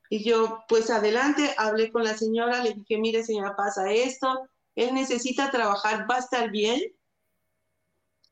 Y 0.08 0.24
yo, 0.24 0.64
pues 0.66 0.88
adelante, 0.88 1.54
hablé 1.58 1.92
con 1.92 2.02
la 2.02 2.16
señora, 2.16 2.64
le 2.64 2.72
dije, 2.72 2.96
mire 2.96 3.22
señora, 3.22 3.54
pasa 3.54 3.92
esto, 3.92 4.48
él 4.76 4.94
necesita 4.94 5.50
trabajar, 5.50 6.10
va 6.10 6.16
a 6.16 6.20
estar 6.20 6.50
bien. 6.50 6.80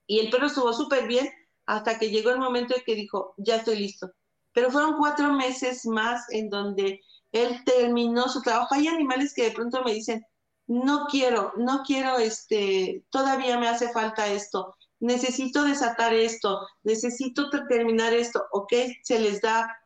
Y 0.07 0.21
el 0.21 0.31
perro 0.31 0.47
estuvo 0.47 0.73
súper 0.73 1.07
bien 1.07 1.31
hasta 1.67 1.99
que 1.99 2.11
llegó 2.11 2.31
el 2.31 2.39
momento 2.39 2.75
en 2.75 2.83
que 2.83 2.95
dijo, 2.95 3.35
ya 3.37 3.57
estoy 3.57 3.81
listo. 3.81 4.11
Pero 4.55 4.71
fueron 4.71 4.97
cuatro 4.97 5.31
meses 5.35 5.85
más 5.85 6.25
en 6.31 6.49
donde 6.49 7.03
él 7.33 7.63
terminó 7.65 8.29
su 8.29 8.43
trabajo. 8.43 8.75
Hay 8.75 8.89
animales 8.89 9.35
que 9.35 9.45
de 9.45 9.53
pronto 9.53 9.83
me 9.85 9.95
dicen, 9.95 10.25
no 10.67 11.07
quiero, 11.11 11.53
no 11.57 11.83
quiero, 11.85 12.19
este, 12.19 13.05
todavía 13.11 13.59
me 13.59 13.69
hace 13.69 13.93
falta 13.93 14.29
esto, 14.29 14.77
necesito 15.01 15.65
desatar 15.65 16.15
esto, 16.15 16.67
necesito 16.85 17.51
terminar 17.69 18.13
esto, 18.13 18.45
ok, 18.53 18.73
se 19.03 19.19
les 19.19 19.41
da 19.41 19.77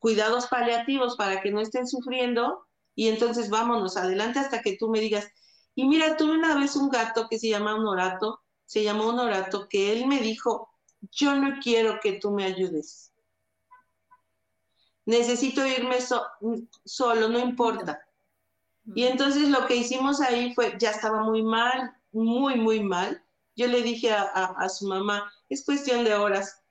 cuidados 0.00 0.48
paliativos 0.48 1.16
para 1.16 1.40
que 1.40 1.52
no 1.52 1.60
estén 1.60 1.86
sufriendo 1.86 2.66
y 2.96 3.08
entonces 3.08 3.50
vámonos 3.50 3.96
adelante 3.96 4.40
hasta 4.40 4.62
que 4.62 4.76
tú 4.76 4.88
me 4.88 4.98
digas, 4.98 5.28
y 5.76 5.86
mira, 5.86 6.16
tuve 6.16 6.32
una 6.32 6.56
vez 6.56 6.74
un 6.74 6.90
gato 6.90 7.28
que 7.28 7.38
se 7.38 7.48
llama 7.48 7.76
Honorato, 7.76 8.40
se 8.66 8.82
llamó 8.82 9.10
Honorato, 9.10 9.68
que 9.68 9.92
él 9.92 10.06
me 10.06 10.18
dijo, 10.18 10.70
yo 11.12 11.36
no 11.36 11.60
quiero 11.62 12.00
que 12.02 12.14
tú 12.14 12.32
me 12.32 12.44
ayudes 12.44 13.09
necesito 15.06 15.66
irme 15.66 15.98
solo, 16.84 17.28
no 17.28 17.38
importa. 17.38 18.00
Y 18.94 19.04
entonces 19.04 19.48
lo 19.48 19.66
que 19.66 19.76
hicimos 19.76 20.20
ahí 20.20 20.54
fue, 20.54 20.76
ya 20.78 20.90
estaba 20.90 21.22
muy 21.22 21.42
mal, 21.42 21.92
muy, 22.12 22.56
muy 22.56 22.80
mal. 22.80 23.22
Yo 23.56 23.66
le 23.66 23.82
dije 23.82 24.12
a, 24.12 24.68
su 24.68 24.86
mamá, 24.86 25.30
es 25.48 25.64
cuestión 25.64 26.04
de 26.04 26.14
horas. 26.14 26.62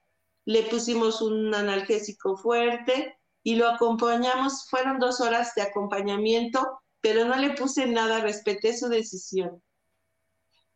Le 0.46 0.64
pusimos 0.64 1.22
un 1.22 1.54
analgésico 1.54 2.36
fuerte 2.38 3.18
y 3.44 3.56
lo 3.56 3.70
acompañamos, 3.70 4.68
fueron 4.70 5.00
dos 5.00 5.22
horas 5.22 5.54
de 5.56 5.62
acompañamiento, 5.62 6.82
pero 7.02 7.26
no 7.26 7.36
le 7.36 7.52
puse 7.52 7.86
nada, 7.86 8.20
respeté 8.22 8.76
su 8.76 8.90
decisión. 8.90 9.62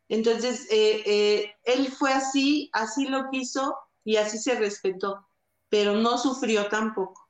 Entonces, 0.07 0.67
eh, 0.69 1.01
eh, 1.05 1.55
él 1.63 1.91
fue 1.91 2.13
así, 2.13 2.69
así 2.73 3.07
lo 3.07 3.29
quiso 3.31 3.75
y 4.03 4.17
así 4.17 4.37
se 4.37 4.55
respetó, 4.55 5.27
pero 5.69 5.95
no 5.95 6.17
sufrió 6.17 6.67
tampoco 6.67 7.22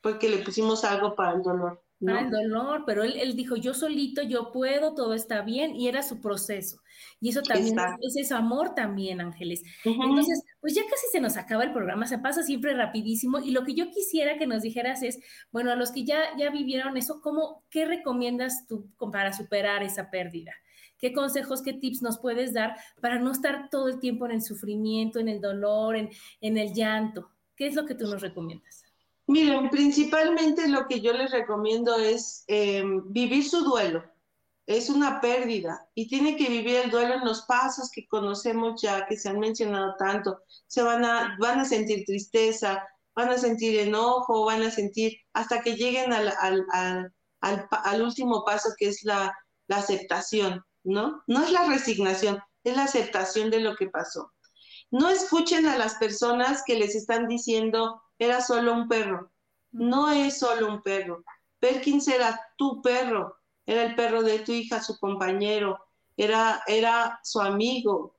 porque 0.00 0.28
le 0.28 0.38
pusimos 0.38 0.84
algo 0.84 1.14
para 1.14 1.32
el 1.32 1.42
dolor. 1.42 1.82
Para 2.04 2.20
el 2.20 2.30
dolor, 2.30 2.84
pero 2.86 3.02
él, 3.02 3.14
él, 3.16 3.34
dijo, 3.34 3.56
yo 3.56 3.74
solito, 3.74 4.22
yo 4.22 4.52
puedo, 4.52 4.94
todo 4.94 5.14
está 5.14 5.42
bien, 5.42 5.74
y 5.74 5.88
era 5.88 6.04
su 6.04 6.20
proceso. 6.20 6.80
Y 7.20 7.30
eso 7.30 7.42
también 7.42 7.76
es, 8.00 8.16
ese 8.16 8.34
amor 8.34 8.76
también, 8.76 9.20
Ángeles. 9.20 9.64
Entonces, 9.84 10.44
pues 10.60 10.76
ya 10.76 10.82
casi 10.82 11.08
se 11.10 11.20
nos 11.20 11.36
acaba 11.36 11.64
el 11.64 11.72
programa, 11.72 12.06
se 12.06 12.18
pasa 12.18 12.44
siempre 12.44 12.72
rapidísimo, 12.74 13.40
y 13.40 13.50
lo 13.50 13.64
que 13.64 13.74
yo 13.74 13.90
quisiera 13.90 14.38
que 14.38 14.46
nos 14.46 14.62
dijeras 14.62 15.02
es, 15.02 15.18
bueno, 15.50 15.72
a 15.72 15.76
los 15.76 15.90
que 15.90 16.04
ya, 16.04 16.36
ya 16.38 16.50
vivieron 16.50 16.96
eso, 16.96 17.20
¿cómo, 17.20 17.64
¿qué 17.68 17.84
recomiendas 17.84 18.68
tú 18.68 18.92
para 19.10 19.32
superar 19.32 19.82
esa 19.82 20.08
pérdida? 20.08 20.52
¿Qué 20.98 21.12
consejos, 21.12 21.62
qué 21.62 21.72
tips 21.72 22.02
nos 22.02 22.18
puedes 22.20 22.54
dar 22.54 22.76
para 23.00 23.18
no 23.18 23.32
estar 23.32 23.70
todo 23.70 23.88
el 23.88 23.98
tiempo 23.98 24.26
en 24.26 24.32
el 24.32 24.42
sufrimiento, 24.42 25.18
en 25.18 25.28
el 25.28 25.40
dolor, 25.40 25.96
en, 25.96 26.10
en 26.40 26.58
el 26.58 26.72
llanto? 26.72 27.30
¿Qué 27.56 27.66
es 27.66 27.74
lo 27.74 27.86
que 27.86 27.96
tú 27.96 28.06
nos 28.06 28.22
recomiendas? 28.22 28.87
Miren, 29.28 29.68
principalmente 29.68 30.66
lo 30.68 30.86
que 30.88 31.02
yo 31.02 31.12
les 31.12 31.30
recomiendo 31.30 31.96
es 31.98 32.44
eh, 32.48 32.82
vivir 33.04 33.46
su 33.46 33.62
duelo. 33.62 34.02
es 34.66 34.88
una 34.88 35.20
pérdida 35.20 35.86
y 35.94 36.08
tiene 36.08 36.36
que 36.36 36.48
vivir 36.48 36.76
el 36.76 36.90
duelo 36.90 37.14
en 37.14 37.24
los 37.24 37.42
pasos 37.42 37.90
que 37.90 38.06
conocemos 38.08 38.80
ya, 38.80 39.06
que 39.06 39.16
se 39.18 39.28
han 39.28 39.38
mencionado 39.38 39.94
tanto. 39.98 40.40
Se 40.66 40.82
van 40.82 41.04
a, 41.04 41.36
van 41.40 41.60
a 41.60 41.64
sentir 41.66 42.04
tristeza, 42.06 42.82
van 43.14 43.28
a 43.28 43.38
sentir 43.38 43.78
enojo, 43.80 44.46
van 44.46 44.62
a 44.62 44.70
sentir 44.70 45.18
hasta 45.34 45.60
que 45.60 45.76
lleguen 45.76 46.12
al, 46.14 46.32
al, 46.40 47.12
al, 47.40 48.02
último 48.02 48.44
paso 48.46 48.70
que 48.78 48.88
es 48.88 49.04
la, 49.04 49.34
la 49.66 49.76
aceptación, 49.76 50.64
¿no? 50.84 51.22
No 51.26 51.42
es 51.44 51.52
la 51.52 51.64
resignación, 51.64 52.38
es 52.64 52.76
la 52.76 52.84
aceptación 52.84 53.50
de 53.50 53.60
lo 53.60 53.76
que 53.76 53.88
pasó. 53.88 54.32
No 54.90 55.08
escuchen 55.08 55.66
a 55.66 55.76
las 55.76 55.94
personas 55.94 56.62
que 56.66 56.78
les 56.78 56.94
están 56.94 57.28
diciendo, 57.28 58.02
era 58.18 58.40
solo 58.40 58.72
un 58.72 58.88
perro. 58.88 59.30
No 59.70 60.10
es 60.10 60.38
solo 60.38 60.68
un 60.68 60.82
perro. 60.82 61.24
Perkins 61.60 62.08
era 62.08 62.40
tu 62.56 62.80
perro 62.80 63.38
era 63.68 63.82
el 63.82 63.94
perro 63.94 64.22
de 64.22 64.38
tu 64.38 64.52
hija, 64.52 64.82
su 64.82 64.98
compañero, 64.98 65.78
era, 66.16 66.62
era 66.66 67.20
su 67.22 67.38
amigo, 67.38 68.16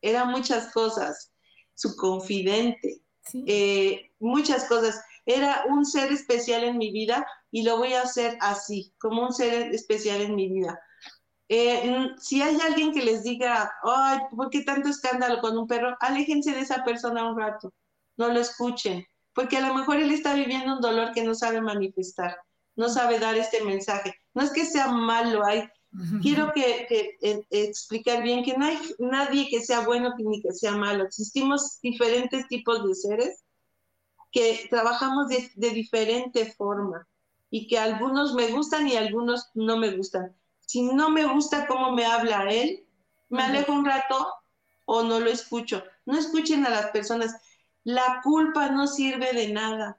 era 0.00 0.24
muchas 0.24 0.72
cosas, 0.72 1.32
su 1.74 1.94
confidente, 1.96 3.02
eh, 3.46 4.10
muchas 4.18 4.64
cosas. 4.64 4.98
Era 5.26 5.64
un 5.68 5.84
ser 5.84 6.10
especial 6.12 6.64
en 6.64 6.78
mi 6.78 6.92
vida 6.92 7.26
y 7.50 7.62
lo 7.62 7.76
voy 7.76 7.92
a 7.92 8.02
hacer 8.02 8.38
así, 8.40 8.94
como 8.98 9.26
un 9.26 9.34
ser 9.34 9.74
especial 9.74 10.22
en 10.22 10.34
mi 10.34 10.48
vida. 10.48 10.80
Eh, 11.48 12.08
si 12.18 12.42
hay 12.42 12.58
alguien 12.60 12.92
que 12.92 13.04
les 13.04 13.22
diga, 13.22 13.72
ay, 13.82 14.18
¿por 14.34 14.50
qué 14.50 14.62
tanto 14.62 14.88
escándalo 14.88 15.40
con 15.40 15.56
un 15.56 15.66
perro? 15.66 15.96
Aléjense 16.00 16.52
de 16.52 16.60
esa 16.60 16.84
persona 16.84 17.30
un 17.30 17.38
rato, 17.38 17.72
no 18.16 18.28
lo 18.28 18.40
escuchen, 18.40 19.06
porque 19.32 19.56
a 19.56 19.68
lo 19.68 19.74
mejor 19.74 19.96
él 19.96 20.10
está 20.10 20.34
viviendo 20.34 20.74
un 20.74 20.80
dolor 20.80 21.12
que 21.12 21.22
no 21.22 21.34
sabe 21.34 21.60
manifestar 21.60 22.36
no 22.76 22.88
sabe 22.88 23.18
dar 23.18 23.34
este 23.36 23.64
mensaje. 23.64 24.14
No 24.34 24.42
es 24.42 24.52
que 24.52 24.64
sea 24.64 24.88
malo, 24.88 25.44
hay, 25.44 25.68
quiero 26.22 26.52
que, 26.52 26.86
eh, 27.20 27.46
explicar 27.50 28.22
bien 28.22 28.44
que 28.44 28.56
no 28.56 28.66
hay 28.66 28.78
nadie 28.98 29.48
que 29.48 29.62
sea 29.62 29.80
bueno 29.80 30.14
ni 30.18 30.42
que 30.42 30.52
sea 30.52 30.72
malo. 30.72 31.04
Existimos 31.04 31.80
diferentes 31.80 32.46
tipos 32.48 32.86
de 32.86 32.94
seres 32.94 33.44
que 34.30 34.66
trabajamos 34.68 35.28
de, 35.28 35.70
diferente 35.70 36.52
forma 36.52 37.08
y 37.50 37.66
que 37.66 37.78
algunos 37.78 38.34
me 38.34 38.48
gustan 38.48 38.86
y 38.86 38.96
algunos 38.96 39.48
no 39.54 39.78
me 39.78 39.96
gustan. 39.96 40.36
Si 40.66 40.82
no 40.82 41.10
me 41.10 41.24
gusta 41.24 41.66
cómo 41.66 41.92
me 41.92 42.04
habla 42.04 42.50
él, 42.50 42.86
me 43.28 43.44
alejo 43.44 43.72
un 43.72 43.84
rato 43.84 44.28
o 44.84 45.02
no 45.02 45.20
lo 45.20 45.30
escucho. 45.30 45.82
No 46.04 46.18
escuchen 46.18 46.66
a 46.66 46.70
las 46.70 46.90
personas. 46.90 47.34
La 47.84 48.20
culpa 48.22 48.68
no 48.68 48.86
sirve 48.86 49.32
de 49.32 49.48
nada. 49.52 49.98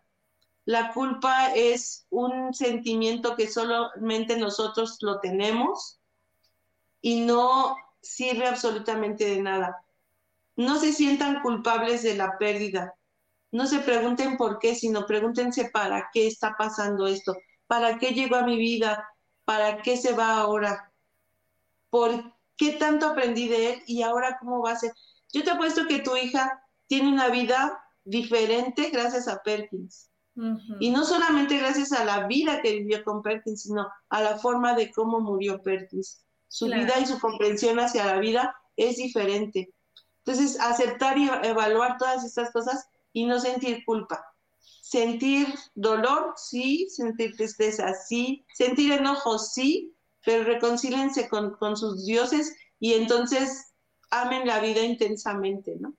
La 0.66 0.94
culpa 0.94 1.54
es 1.56 2.06
un 2.10 2.54
sentimiento 2.54 3.36
que 3.36 3.50
solamente 3.50 4.38
nosotros 4.38 4.98
lo 5.02 5.20
tenemos 5.22 6.00
y 7.02 7.22
no 7.22 7.78
sirve 8.02 8.48
absolutamente 8.48 9.26
de 9.26 9.42
nada. 9.42 9.86
No 10.58 10.78
se 10.78 10.92
sientan 10.92 11.42
culpables 11.42 12.04
de 12.04 12.16
la 12.16 12.38
pérdida. 12.38 12.96
No 13.52 13.66
se 13.66 13.80
pregunten 13.80 14.36
por 14.36 14.60
qué, 14.60 14.76
sino 14.76 15.06
pregúntense 15.06 15.70
para 15.70 16.10
qué 16.12 16.28
está 16.28 16.56
pasando 16.58 17.08
esto, 17.08 17.34
para 17.68 17.98
qué 17.98 18.10
llegó 18.10 18.36
a 18.36 18.44
mi 18.44 18.58
vida, 18.58 19.08
para 19.48 19.82
qué 19.82 19.96
se 19.96 20.12
va 20.12 20.42
ahora, 20.42 20.92
por 21.90 22.12
qué 22.58 22.74
tanto 22.74 23.08
aprendí 23.08 23.48
de 23.48 23.72
él 23.72 23.84
y 23.88 24.02
ahora 24.02 24.38
cómo 24.42 24.62
va 24.62 24.72
a 24.72 24.76
ser. 24.76 24.92
Yo 25.32 25.42
te 25.46 25.52
apuesto 25.52 25.88
que 25.88 26.00
tu 26.00 26.18
hija 26.18 26.62
tiene 26.88 27.08
una 27.08 27.30
vida 27.30 27.82
diferente 28.04 28.90
gracias 28.90 29.30
a 29.30 29.42
Perkins. 29.42 30.10
Y 30.80 30.92
no 30.92 31.06
solamente 31.06 31.58
gracias 31.58 31.94
a 31.94 32.04
la 32.04 32.28
vida 32.28 32.62
que 32.62 32.74
vivió 32.74 33.04
con 33.06 33.24
Perkins, 33.24 33.64
sino 33.64 33.88
a 34.10 34.22
la 34.22 34.38
forma 34.38 34.76
de 34.76 34.92
cómo 34.92 35.22
murió 35.22 35.64
Perkins. 35.64 36.26
Su 36.50 36.66
vida 36.66 37.00
y 37.00 37.06
su 37.06 37.18
comprensión 37.18 37.80
hacia 37.80 38.06
la 38.06 38.20
vida 38.20 38.54
es 38.76 38.98
diferente. 38.98 39.74
Entonces, 40.26 40.60
aceptar 40.60 41.18
y 41.18 41.30
evaluar 41.44 41.98
todas 41.98 42.26
estas 42.26 42.52
cosas 42.52 42.90
y 43.14 43.26
no 43.26 43.40
sentir 43.40 43.86
culpa. 43.86 44.24
Sentir 44.90 45.48
dolor, 45.76 46.34
sí, 46.38 46.88
sentir 46.90 47.36
tristeza, 47.36 47.94
sí, 47.94 48.46
sentir 48.54 48.94
enojo, 48.94 49.38
sí, 49.38 49.94
pero 50.24 50.46
reconcílense 50.46 51.28
con, 51.28 51.56
con 51.56 51.76
sus 51.76 52.06
dioses 52.06 52.56
y 52.80 52.94
entonces 52.94 53.74
amen 54.12 54.48
la 54.48 54.60
vida 54.60 54.82
intensamente, 54.82 55.76
¿no? 55.80 55.94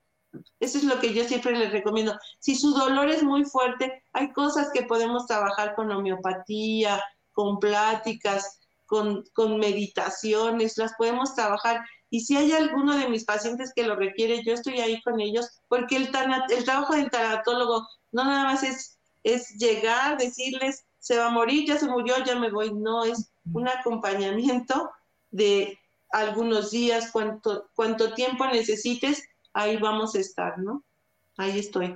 Eso 0.59 0.77
es 0.79 0.83
lo 0.83 0.99
que 0.99 1.13
yo 1.13 1.23
siempre 1.23 1.57
les 1.57 1.71
recomiendo. 1.71 2.17
Si 2.39 2.55
su 2.55 2.71
dolor 2.73 3.09
es 3.09 3.23
muy 3.23 3.45
fuerte, 3.45 4.03
hay 4.13 4.31
cosas 4.31 4.69
que 4.73 4.83
podemos 4.83 5.25
trabajar 5.27 5.75
con 5.75 5.91
homeopatía, 5.91 7.01
con 7.31 7.59
pláticas, 7.59 8.59
con, 8.85 9.59
meditaciones, 9.59 10.77
las 10.77 10.93
podemos 10.97 11.35
trabajar. 11.35 11.81
Y 12.09 12.21
si 12.21 12.35
hay 12.35 12.51
alguno 12.51 12.97
de 12.97 13.07
mis 13.07 13.25
pacientes 13.25 13.71
que 13.75 13.83
lo 13.83 13.95
requiere, 13.95 14.43
yo 14.43 14.53
estoy 14.53 14.79
ahí 14.79 15.01
con 15.01 15.19
ellos, 15.19 15.47
porque 15.67 15.95
el, 15.95 16.09
el 16.49 16.63
trabajo 16.63 16.95
del 16.95 17.09
tanatólogo 17.09 17.87
no 18.11 18.23
nada 18.23 18.45
más 18.45 18.63
es, 18.63 18.97
es 19.23 19.49
llegar, 19.57 20.17
decirles, 20.17 20.85
se 20.99 21.17
va 21.17 21.27
a 21.27 21.31
morir, 21.31 21.67
ya 21.67 21.77
se 21.77 21.87
murió, 21.87 22.15
ya 22.25 22.35
me 22.35 22.51
voy. 22.51 22.73
No, 22.73 23.03
es 23.03 23.31
un 23.53 23.67
acompañamiento 23.67 24.89
de 25.31 25.77
algunos 26.11 26.71
días, 26.71 27.11
cuánto, 27.11 27.69
cuánto 27.75 28.13
tiempo 28.13 28.45
necesites 28.47 29.23
ahí 29.53 29.77
vamos 29.77 30.15
a 30.15 30.19
estar, 30.19 30.57
¿no? 30.57 30.83
Ahí 31.37 31.59
estoy. 31.59 31.95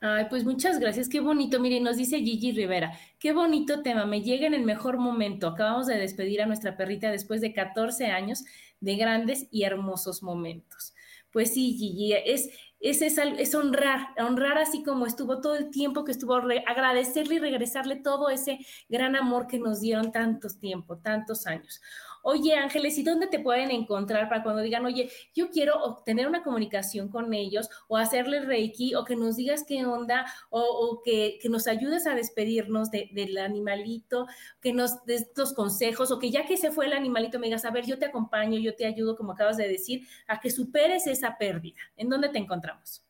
Ay, 0.00 0.26
pues 0.30 0.44
muchas 0.44 0.78
gracias, 0.78 1.08
qué 1.08 1.18
bonito. 1.18 1.58
Mire, 1.58 1.80
nos 1.80 1.96
dice 1.96 2.20
Gigi 2.20 2.52
Rivera, 2.52 2.92
qué 3.18 3.32
bonito 3.32 3.82
tema, 3.82 4.06
me 4.06 4.22
llega 4.22 4.46
en 4.46 4.54
el 4.54 4.64
mejor 4.64 4.96
momento. 4.98 5.48
Acabamos 5.48 5.88
de 5.88 5.98
despedir 5.98 6.40
a 6.40 6.46
nuestra 6.46 6.76
perrita 6.76 7.10
después 7.10 7.40
de 7.40 7.52
14 7.52 8.06
años 8.06 8.44
de 8.78 8.94
grandes 8.94 9.48
y 9.50 9.64
hermosos 9.64 10.22
momentos. 10.22 10.94
Pues 11.32 11.52
sí, 11.52 11.74
Gigi, 11.76 12.12
es, 12.12 12.48
es, 12.78 13.02
es, 13.02 13.54
honrar, 13.56 14.10
honrar 14.18 14.58
así 14.58 14.84
como 14.84 15.04
estuvo 15.04 15.40
todo 15.40 15.56
el 15.56 15.70
tiempo 15.70 16.04
que 16.04 16.12
estuvo, 16.12 16.36
agradecerle 16.36 17.34
y 17.34 17.38
regresarle 17.40 17.96
todo 17.96 18.30
ese 18.30 18.60
gran 18.88 19.16
amor 19.16 19.48
que 19.48 19.58
nos 19.58 19.80
dieron 19.80 20.12
tantos 20.12 20.60
tiempo, 20.60 20.98
tantos 20.98 21.46
años. 21.48 21.80
Oye, 22.22 22.54
Ángeles, 22.54 22.98
¿y 22.98 23.02
dónde 23.02 23.28
te 23.28 23.38
pueden 23.38 23.70
encontrar 23.70 24.28
para 24.28 24.42
cuando 24.42 24.60
digan, 24.60 24.84
oye, 24.84 25.10
yo 25.34 25.50
quiero 25.50 25.82
obtener 25.82 26.26
una 26.26 26.42
comunicación 26.42 27.08
con 27.08 27.32
ellos 27.32 27.70
o 27.86 27.96
hacerle 27.96 28.40
reiki 28.40 28.94
o 28.94 29.04
que 29.04 29.16
nos 29.16 29.36
digas 29.36 29.64
qué 29.66 29.86
onda 29.86 30.26
o, 30.50 31.00
que, 31.04 31.38
nos 31.48 31.66
ayudes 31.66 32.06
a 32.06 32.14
despedirnos 32.14 32.90
del 32.90 33.38
animalito, 33.38 34.26
que 34.60 34.72
nos 34.72 35.04
des 35.04 35.28
estos 35.28 35.52
consejos 35.52 36.10
o 36.10 36.18
que 36.18 36.30
ya 36.30 36.46
que 36.46 36.56
se 36.56 36.70
fue 36.70 36.86
el 36.86 36.92
animalito 36.92 37.38
me 37.38 37.46
digas, 37.46 37.64
a 37.64 37.70
ver, 37.70 37.86
yo 37.86 37.98
te 37.98 38.06
acompaño, 38.06 38.58
yo 38.58 38.74
te 38.74 38.86
ayudo, 38.86 39.16
como 39.16 39.32
acabas 39.32 39.56
de 39.56 39.68
decir, 39.68 40.06
a 40.26 40.40
que 40.40 40.50
superes 40.50 41.06
esa 41.06 41.36
pérdida. 41.38 41.76
¿En 41.96 42.08
dónde 42.08 42.28
te 42.28 42.38
encontramos? 42.38 43.04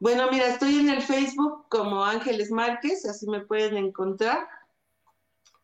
Bueno, 0.00 0.28
mira, 0.30 0.48
estoy 0.48 0.78
en 0.78 0.90
el 0.90 1.02
Facebook 1.02 1.66
como 1.68 2.04
Ángeles 2.04 2.50
Márquez, 2.50 3.04
así 3.04 3.26
me 3.28 3.40
pueden 3.40 3.76
encontrar. 3.76 4.48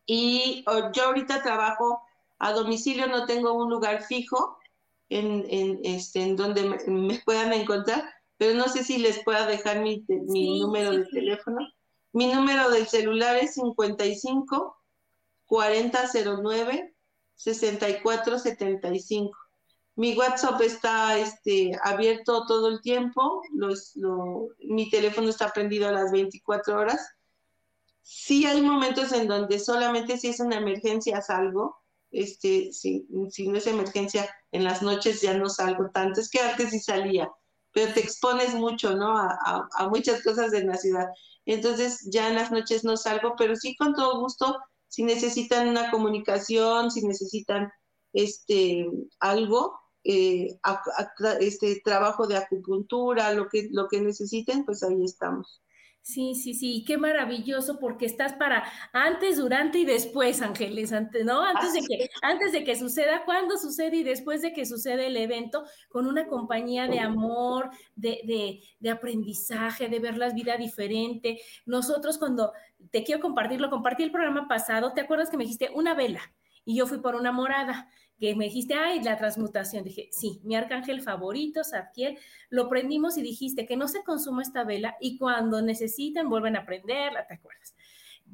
Y 0.05 0.63
yo 0.93 1.05
ahorita 1.05 1.41
trabajo 1.41 2.04
a 2.39 2.51
domicilio 2.51 3.07
no 3.07 3.25
tengo 3.25 3.53
un 3.53 3.69
lugar 3.69 4.03
fijo 4.03 4.57
en, 5.09 5.79
este, 5.83 6.21
en 6.21 6.35
donde 6.35 6.77
me, 6.87 7.19
puedan 7.19 7.53
encontrar, 7.53 8.03
pero 8.37 8.55
no 8.55 8.67
sé 8.67 8.83
si 8.83 8.97
les 8.97 9.23
pueda 9.23 9.45
dejar 9.45 9.81
mi, 9.81 10.03
número 10.59 10.91
de 10.91 11.05
teléfono. 11.05 11.59
Mi 12.11 12.31
número 12.31 12.69
del 12.69 12.87
celular 12.87 13.35
es 13.37 13.55
55 13.55 14.77
4009 15.45 16.95
6475. 17.35 19.37
Mi 19.97 20.17
WhatsApp 20.17 20.59
está 20.61 21.17
este, 21.17 21.71
abierto 21.83 22.45
todo 22.45 22.69
el 22.69 22.81
tiempo, 22.81 23.41
mi 24.59 24.89
teléfono 24.89 25.29
está 25.29 25.51
prendido 25.51 25.87
a 25.87 25.93
las 25.93 26.11
24 26.11 26.77
horas. 26.77 27.15
Sí 28.01 28.45
hay 28.45 28.61
momentos 28.61 29.13
en 29.13 29.27
donde 29.27 29.57
solamente 29.57 30.17
si 30.17 30.27
es 30.27 30.41
una 30.41 30.57
emergencia 30.57 31.21
salgo, 31.21 31.81
este, 32.15 32.71
si, 32.71 33.05
no 33.09 33.57
es 33.57 33.67
emergencia, 33.67 34.29
en 34.51 34.63
las 34.63 34.81
noches 34.81 35.21
ya 35.21 35.33
no 35.37 35.49
salgo 35.49 35.89
tanto. 35.91 36.21
Es 36.21 36.29
que 36.29 36.39
antes 36.39 36.69
sí 36.69 36.79
salía, 36.79 37.29
pero 37.71 37.93
te 37.93 37.99
expones 37.99 38.53
mucho, 38.55 38.95
¿no? 38.95 39.17
A, 39.17 39.89
muchas 39.89 40.23
cosas 40.23 40.53
en 40.53 40.67
la 40.67 40.77
ciudad. 40.77 41.07
Entonces 41.45 42.07
ya 42.09 42.29
en 42.29 42.35
las 42.35 42.51
noches 42.51 42.83
no 42.83 42.97
salgo, 42.97 43.35
pero 43.37 43.55
sí 43.55 43.75
con 43.75 43.93
todo 43.93 44.21
gusto, 44.21 44.57
si 44.87 45.03
necesitan 45.03 45.67
una 45.67 45.91
comunicación, 45.91 46.89
si 46.89 47.05
necesitan 47.05 47.69
este, 48.13 48.87
algo, 49.19 49.77
eh, 50.05 50.57
este 51.41 51.81
trabajo 51.83 52.27
de 52.27 52.37
acupuntura, 52.37 53.33
lo 53.33 53.49
que, 53.49 53.67
lo 53.71 53.87
que 53.89 53.99
necesiten, 54.01 54.63
pues 54.63 54.83
ahí 54.83 55.03
estamos. 55.03 55.61
Sí, 56.05 56.35
sí, 56.35 56.53
sí, 56.53 56.83
qué 56.85 56.99
maravilloso 56.99 57.79
porque 57.79 58.05
estás 58.05 58.33
para 58.33 58.63
antes, 58.93 59.37
durante 59.37 59.79
y 59.79 59.85
después, 59.85 60.39
Ángeles, 60.43 60.93
antes, 60.93 61.25
¿no? 61.25 61.41
Antes 61.41 61.73
de 61.73 61.79
que, 61.79 62.09
antes 62.21 62.51
de 62.51 62.63
que 62.63 62.75
suceda, 62.75 63.25
cuando 63.25 63.57
sucede 63.57 63.97
y 63.97 64.03
después 64.03 64.43
de 64.43 64.53
que 64.53 64.67
sucede 64.67 65.07
el 65.07 65.17
evento, 65.17 65.65
con 65.89 66.05
una 66.05 66.27
compañía 66.27 66.87
de 66.87 66.99
amor, 66.99 67.71
de, 67.95 68.21
de, 68.23 68.61
de 68.79 68.89
aprendizaje, 68.91 69.89
de 69.89 69.99
ver 69.99 70.15
la 70.19 70.29
vida 70.29 70.57
diferente. 70.57 71.41
Nosotros 71.65 72.19
cuando 72.19 72.53
te 72.91 73.03
quiero 73.03 73.19
compartirlo, 73.19 73.71
compartí 73.71 74.03
el 74.03 74.11
programa 74.11 74.47
pasado, 74.47 74.93
¿te 74.93 75.01
acuerdas 75.01 75.31
que 75.31 75.37
me 75.37 75.43
dijiste 75.45 75.71
una 75.73 75.95
vela? 75.95 76.21
y 76.65 76.75
yo 76.75 76.87
fui 76.87 76.97
por 76.97 77.15
una 77.15 77.31
morada 77.31 77.87
que 78.19 78.35
me 78.35 78.45
dijiste, 78.45 78.73
ay, 78.73 79.01
la 79.03 79.17
transmutación. 79.17 79.83
Dije, 79.83 80.09
sí, 80.11 80.39
mi 80.43 80.55
arcángel 80.55 81.01
favorito, 81.01 81.63
Zadkiel, 81.63 82.17
lo 82.49 82.69
prendimos 82.69 83.17
y 83.17 83.21
dijiste 83.21 83.65
que 83.65 83.77
no 83.77 83.87
se 83.87 84.03
consuma 84.03 84.41
esta 84.41 84.63
vela 84.63 84.95
y 84.99 85.17
cuando 85.17 85.61
necesiten 85.61 86.29
vuelven 86.29 86.55
a 86.55 86.65
prenderla, 86.65 87.27
¿te 87.27 87.35
acuerdas? 87.35 87.75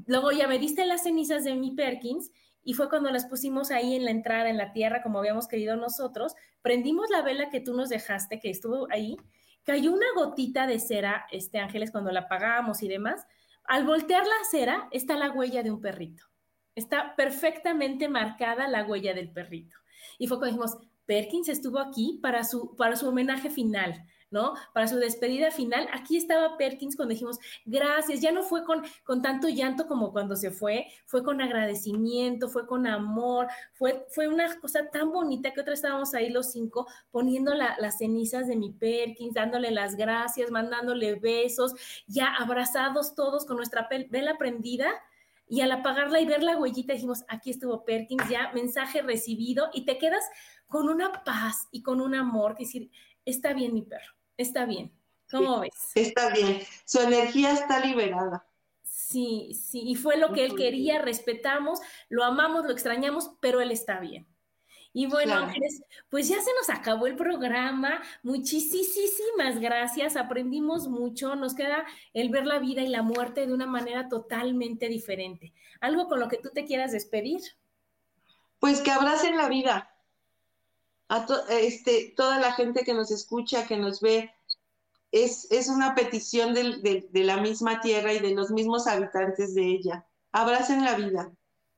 Luego 0.05 0.31
ya 0.31 0.47
me 0.47 0.59
diste 0.59 0.85
las 0.85 1.03
cenizas 1.03 1.43
de 1.43 1.55
mi 1.55 1.71
Perkins 1.71 2.31
y 2.63 2.73
fue 2.73 2.89
cuando 2.89 3.09
las 3.09 3.25
pusimos 3.25 3.71
ahí 3.71 3.95
en 3.95 4.05
la 4.05 4.11
entrada, 4.11 4.49
en 4.49 4.57
la 4.57 4.71
tierra, 4.71 5.01
como 5.01 5.19
habíamos 5.19 5.47
querido 5.47 5.75
nosotros. 5.75 6.35
Prendimos 6.61 7.09
la 7.09 7.21
vela 7.21 7.49
que 7.49 7.59
tú 7.59 7.73
nos 7.75 7.89
dejaste, 7.89 8.39
que 8.39 8.49
estuvo 8.49 8.87
ahí. 8.91 9.17
Cayó 9.63 9.91
una 9.91 10.05
gotita 10.15 10.67
de 10.67 10.79
cera, 10.79 11.25
este 11.31 11.59
Ángeles, 11.59 11.91
cuando 11.91 12.11
la 12.11 12.21
apagamos 12.21 12.83
y 12.83 12.87
demás. 12.87 13.25
Al 13.63 13.85
voltear 13.85 14.25
la 14.25 14.43
cera 14.49 14.87
está 14.91 15.15
la 15.15 15.31
huella 15.31 15.63
de 15.63 15.71
un 15.71 15.81
perrito. 15.81 16.30
Está 16.75 17.15
perfectamente 17.15 18.07
marcada 18.07 18.67
la 18.67 18.85
huella 18.85 19.13
del 19.13 19.31
perrito. 19.31 19.77
Y 20.17 20.27
fue 20.27 20.37
cuando 20.37 20.55
dijimos, 20.57 20.77
Perkins 21.05 21.49
estuvo 21.49 21.79
aquí 21.79 22.19
para 22.21 22.43
su, 22.43 22.75
para 22.75 22.95
su 22.95 23.07
homenaje 23.07 23.49
final. 23.49 24.05
¿no? 24.31 24.53
Para 24.73 24.87
su 24.87 24.95
despedida 24.95 25.51
final, 25.51 25.87
aquí 25.91 26.15
estaba 26.15 26.57
Perkins 26.57 26.95
cuando 26.95 27.11
dijimos, 27.11 27.37
gracias, 27.65 28.21
ya 28.21 28.31
no 28.31 28.43
fue 28.43 28.63
con, 28.63 28.81
con 29.03 29.21
tanto 29.21 29.49
llanto 29.49 29.87
como 29.87 30.13
cuando 30.13 30.37
se 30.37 30.51
fue, 30.51 30.87
fue 31.05 31.21
con 31.21 31.41
agradecimiento, 31.41 32.47
fue 32.47 32.65
con 32.65 32.87
amor, 32.87 33.47
fue, 33.73 34.05
fue 34.09 34.29
una 34.29 34.57
cosa 34.61 34.89
tan 34.89 35.11
bonita 35.11 35.51
que 35.51 35.59
otra 35.59 35.73
estábamos 35.73 36.13
ahí 36.13 36.29
los 36.29 36.51
cinco 36.51 36.87
poniendo 37.11 37.53
las 37.53 37.97
cenizas 37.97 38.47
de 38.47 38.55
mi 38.55 38.71
Perkins, 38.71 39.33
dándole 39.33 39.69
las 39.69 39.97
gracias, 39.97 40.49
mandándole 40.49 41.15
besos, 41.15 41.73
ya 42.07 42.33
abrazados 42.33 43.15
todos 43.15 43.45
con 43.45 43.57
nuestra 43.57 43.89
vela 44.09 44.37
prendida. 44.37 44.89
Y 45.51 45.59
al 45.59 45.73
apagarla 45.73 46.21
y 46.21 46.25
ver 46.25 46.43
la 46.43 46.55
huellita, 46.55 46.93
dijimos, 46.93 47.25
aquí 47.27 47.49
estuvo 47.49 47.83
Perkins, 47.83 48.23
ya 48.29 48.53
mensaje 48.53 49.01
recibido, 49.01 49.69
y 49.73 49.83
te 49.83 49.97
quedas 49.97 50.23
con 50.65 50.87
una 50.87 51.25
paz 51.25 51.67
y 51.71 51.83
con 51.83 51.99
un 51.99 52.15
amor, 52.15 52.55
que 52.55 52.63
decir, 52.63 52.89
está 53.25 53.51
bien 53.51 53.73
mi 53.73 53.81
perro, 53.81 54.13
está 54.37 54.63
bien. 54.63 54.93
¿Cómo 55.29 55.59
ves? 55.59 55.91
Está 55.93 56.29
bien, 56.29 56.61
su 56.85 57.01
energía 57.01 57.51
está 57.51 57.85
liberada. 57.85 58.47
Sí, 58.81 59.51
sí, 59.53 59.81
y 59.85 59.95
fue 59.95 60.15
lo 60.15 60.31
que 60.31 60.45
él 60.45 60.55
quería, 60.55 61.01
respetamos, 61.01 61.81
lo 62.07 62.23
amamos, 62.23 62.63
lo 62.63 62.71
extrañamos, 62.71 63.31
pero 63.41 63.59
él 63.59 63.71
está 63.71 63.99
bien. 63.99 64.25
Y 64.93 65.05
bueno, 65.05 65.35
Ángeles, 65.35 65.81
pues 66.09 66.27
ya 66.27 66.41
se 66.41 66.51
nos 66.53 66.69
acabó 66.69 67.07
el 67.07 67.15
programa. 67.15 68.01
Muchísimas 68.23 69.59
gracias. 69.59 70.17
Aprendimos 70.17 70.87
mucho. 70.87 71.35
Nos 71.35 71.55
queda 71.55 71.85
el 72.13 72.29
ver 72.29 72.45
la 72.45 72.59
vida 72.59 72.81
y 72.81 72.89
la 72.89 73.01
muerte 73.01 73.47
de 73.47 73.53
una 73.53 73.67
manera 73.67 74.09
totalmente 74.09 74.89
diferente. 74.89 75.53
¿Algo 75.79 76.07
con 76.07 76.19
lo 76.19 76.27
que 76.27 76.37
tú 76.37 76.49
te 76.53 76.65
quieras 76.65 76.91
despedir? 76.91 77.41
Pues 78.59 78.81
que 78.81 78.91
abracen 78.91 79.37
la 79.37 79.47
vida, 79.47 79.91
a 81.11 81.25
este, 81.49 82.13
toda 82.15 82.39
la 82.39 82.53
gente 82.53 82.83
que 82.83 82.93
nos 82.93 83.11
escucha, 83.11 83.67
que 83.67 83.75
nos 83.75 83.99
ve, 83.99 84.33
es, 85.11 85.51
es 85.51 85.67
una 85.67 85.93
petición 85.93 86.53
de, 86.53 87.09
la 87.11 87.37
misma 87.37 87.81
tierra 87.81 88.13
y 88.13 88.19
de 88.19 88.33
los 88.33 88.49
mismos 88.51 88.87
habitantes 88.87 89.53
de 89.53 89.63
ella. 89.63 90.05
Abracen 90.31 90.85
la 90.85 90.95
vida. 90.95 91.29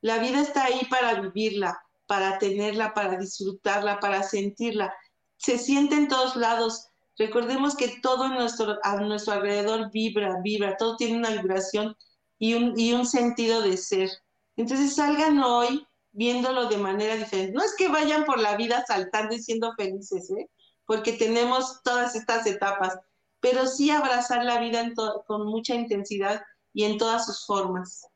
La 0.01 0.19
vida 0.19 0.39
está 0.39 0.65
ahí 0.65 0.81
para 0.89 1.19
vivirla, 1.19 1.82
para 2.05 2.37
tenerla, 2.39 2.93
para 2.93 3.17
disfrutarla, 3.17 3.99
para 3.99 4.23
sentirla. 4.23 4.93
Se 5.37 5.57
siente 5.57 5.95
en 5.95 6.07
todos 6.07 6.35
lados. 6.35 6.87
Recordemos 7.17 7.75
que 7.75 7.99
todo 8.01 8.29
nuestro, 8.29 8.77
a 8.83 8.95
nuestro 8.97 9.33
alrededor 9.33 9.91
vibra, 9.91 10.39
vibra, 10.43 10.77
todo 10.77 10.95
tiene 10.97 11.17
una 11.17 11.29
vibración 11.29 11.95
y 12.39 12.55
un, 12.55 12.77
y 12.77 12.93
un 12.93 13.05
sentido 13.05 13.61
de 13.61 13.77
ser. 13.77 14.09
Entonces 14.55 14.95
salgan 14.95 15.39
hoy 15.39 15.85
viéndolo 16.11 16.67
de 16.67 16.77
manera 16.77 17.15
diferente. 17.15 17.53
No 17.53 17.63
es 17.63 17.75
que 17.75 17.89
vayan 17.89 18.25
por 18.25 18.39
la 18.39 18.55
vida 18.55 18.83
saltando 18.87 19.35
y 19.35 19.41
siendo 19.41 19.73
felices, 19.75 20.29
¿eh? 20.31 20.49
porque 20.85 21.13
tenemos 21.13 21.81
todas 21.83 22.15
estas 22.15 22.45
etapas, 22.45 22.97
pero 23.39 23.67
sí 23.67 23.89
abrazar 23.89 24.45
la 24.45 24.59
vida 24.59 24.89
con 25.27 25.47
mucha 25.47 25.75
intensidad 25.75 26.41
y 26.73 26.83
en 26.83 26.97
todas 26.97 27.25
sus 27.25 27.45
formas. 27.45 28.07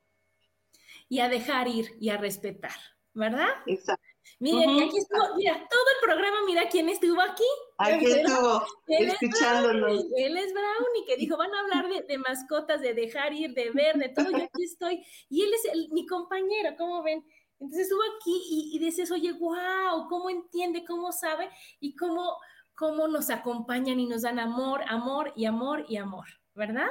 Y 1.10 1.20
a 1.20 1.30
dejar 1.30 1.68
ir 1.68 1.96
y 2.00 2.10
a 2.10 2.18
respetar, 2.18 2.76
¿verdad? 3.18 3.50
Exacto. 3.66 4.04
Miren, 4.40 4.84
aquí 4.84 4.98
estuvo, 4.98 5.36
mira, 5.36 5.54
todo 5.70 5.82
el 5.96 6.08
programa, 6.08 6.38
mira 6.46 6.70
quién 6.70 6.90
estuvo 6.90 7.20
aquí. 7.22 7.44
Aquí 7.80 8.06
estuvo, 8.06 8.62
escuchándonos. 8.88 10.06
él 10.16 10.38
es 10.38 10.54
Brownie, 10.54 11.06
que 11.08 11.18
dijo, 11.18 11.38
van 11.38 11.54
a 11.54 11.60
hablar 11.62 11.90
de, 11.90 12.04
de, 12.04 12.18
mascotas, 12.20 12.82
de 12.82 12.94
dejar 12.94 13.34
ir, 13.34 13.54
de 13.54 13.72
ver, 13.72 13.98
de 13.98 14.10
todo, 14.10 14.30
yo 14.30 14.44
aquí 14.44 14.64
estoy. 14.64 15.04
Y 15.30 15.42
él 15.42 15.52
es 15.54 15.92
mi 15.92 16.06
compañero, 16.06 16.76
¿cómo 16.78 17.02
ven? 17.02 17.26
Entonces 17.60 17.86
estuvo 17.86 18.02
aquí 18.16 18.44
y, 18.50 18.76
y 18.76 18.80
dices, 18.80 19.10
oye, 19.12 19.32
wow, 19.34 20.08
cómo 20.08 20.30
entiende, 20.30 20.86
cómo 20.86 21.12
sabe 21.12 21.50
y 21.80 21.96
cómo, 21.96 22.38
cómo 22.76 23.08
nos 23.08 23.32
acompañan 23.32 24.00
y 24.00 24.06
nos 24.06 24.22
dan 24.22 24.38
amor, 24.38 24.82
amor 24.88 25.34
y 25.36 25.46
amor 25.46 25.86
y 25.90 25.98
amor, 25.98 26.28
¿verdad? 26.54 26.90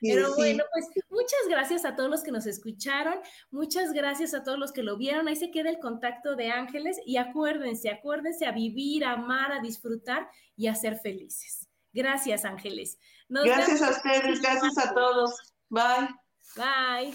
Pero 0.00 0.34
bueno, 0.34 0.64
pues 0.72 0.86
muchas 1.10 1.48
gracias 1.48 1.84
a 1.84 1.96
todos 1.96 2.10
los 2.10 2.22
que 2.22 2.30
nos 2.30 2.46
escucharon, 2.46 3.18
muchas 3.50 3.92
gracias 3.92 4.34
a 4.34 4.42
todos 4.42 4.58
los 4.58 4.72
que 4.72 4.82
lo 4.82 4.96
vieron. 4.96 5.28
Ahí 5.28 5.36
se 5.36 5.50
queda 5.50 5.70
el 5.70 5.78
contacto 5.78 6.36
de 6.36 6.50
Ángeles 6.50 7.00
y 7.04 7.16
acuérdense, 7.16 7.90
acuérdense 7.90 8.46
a 8.46 8.52
vivir, 8.52 9.04
a 9.04 9.12
amar, 9.12 9.52
a 9.52 9.60
disfrutar 9.60 10.28
y 10.56 10.66
a 10.66 10.74
ser 10.74 10.98
felices. 10.98 11.68
Gracias, 11.92 12.44
Ángeles. 12.44 12.98
gracias 13.28 13.82
a 13.82 13.90
ustedes, 13.90 14.40
gracias 14.40 14.78
a 14.78 14.94
todos. 14.94 15.34
Bye. 15.70 16.08
Bye. 16.56 17.14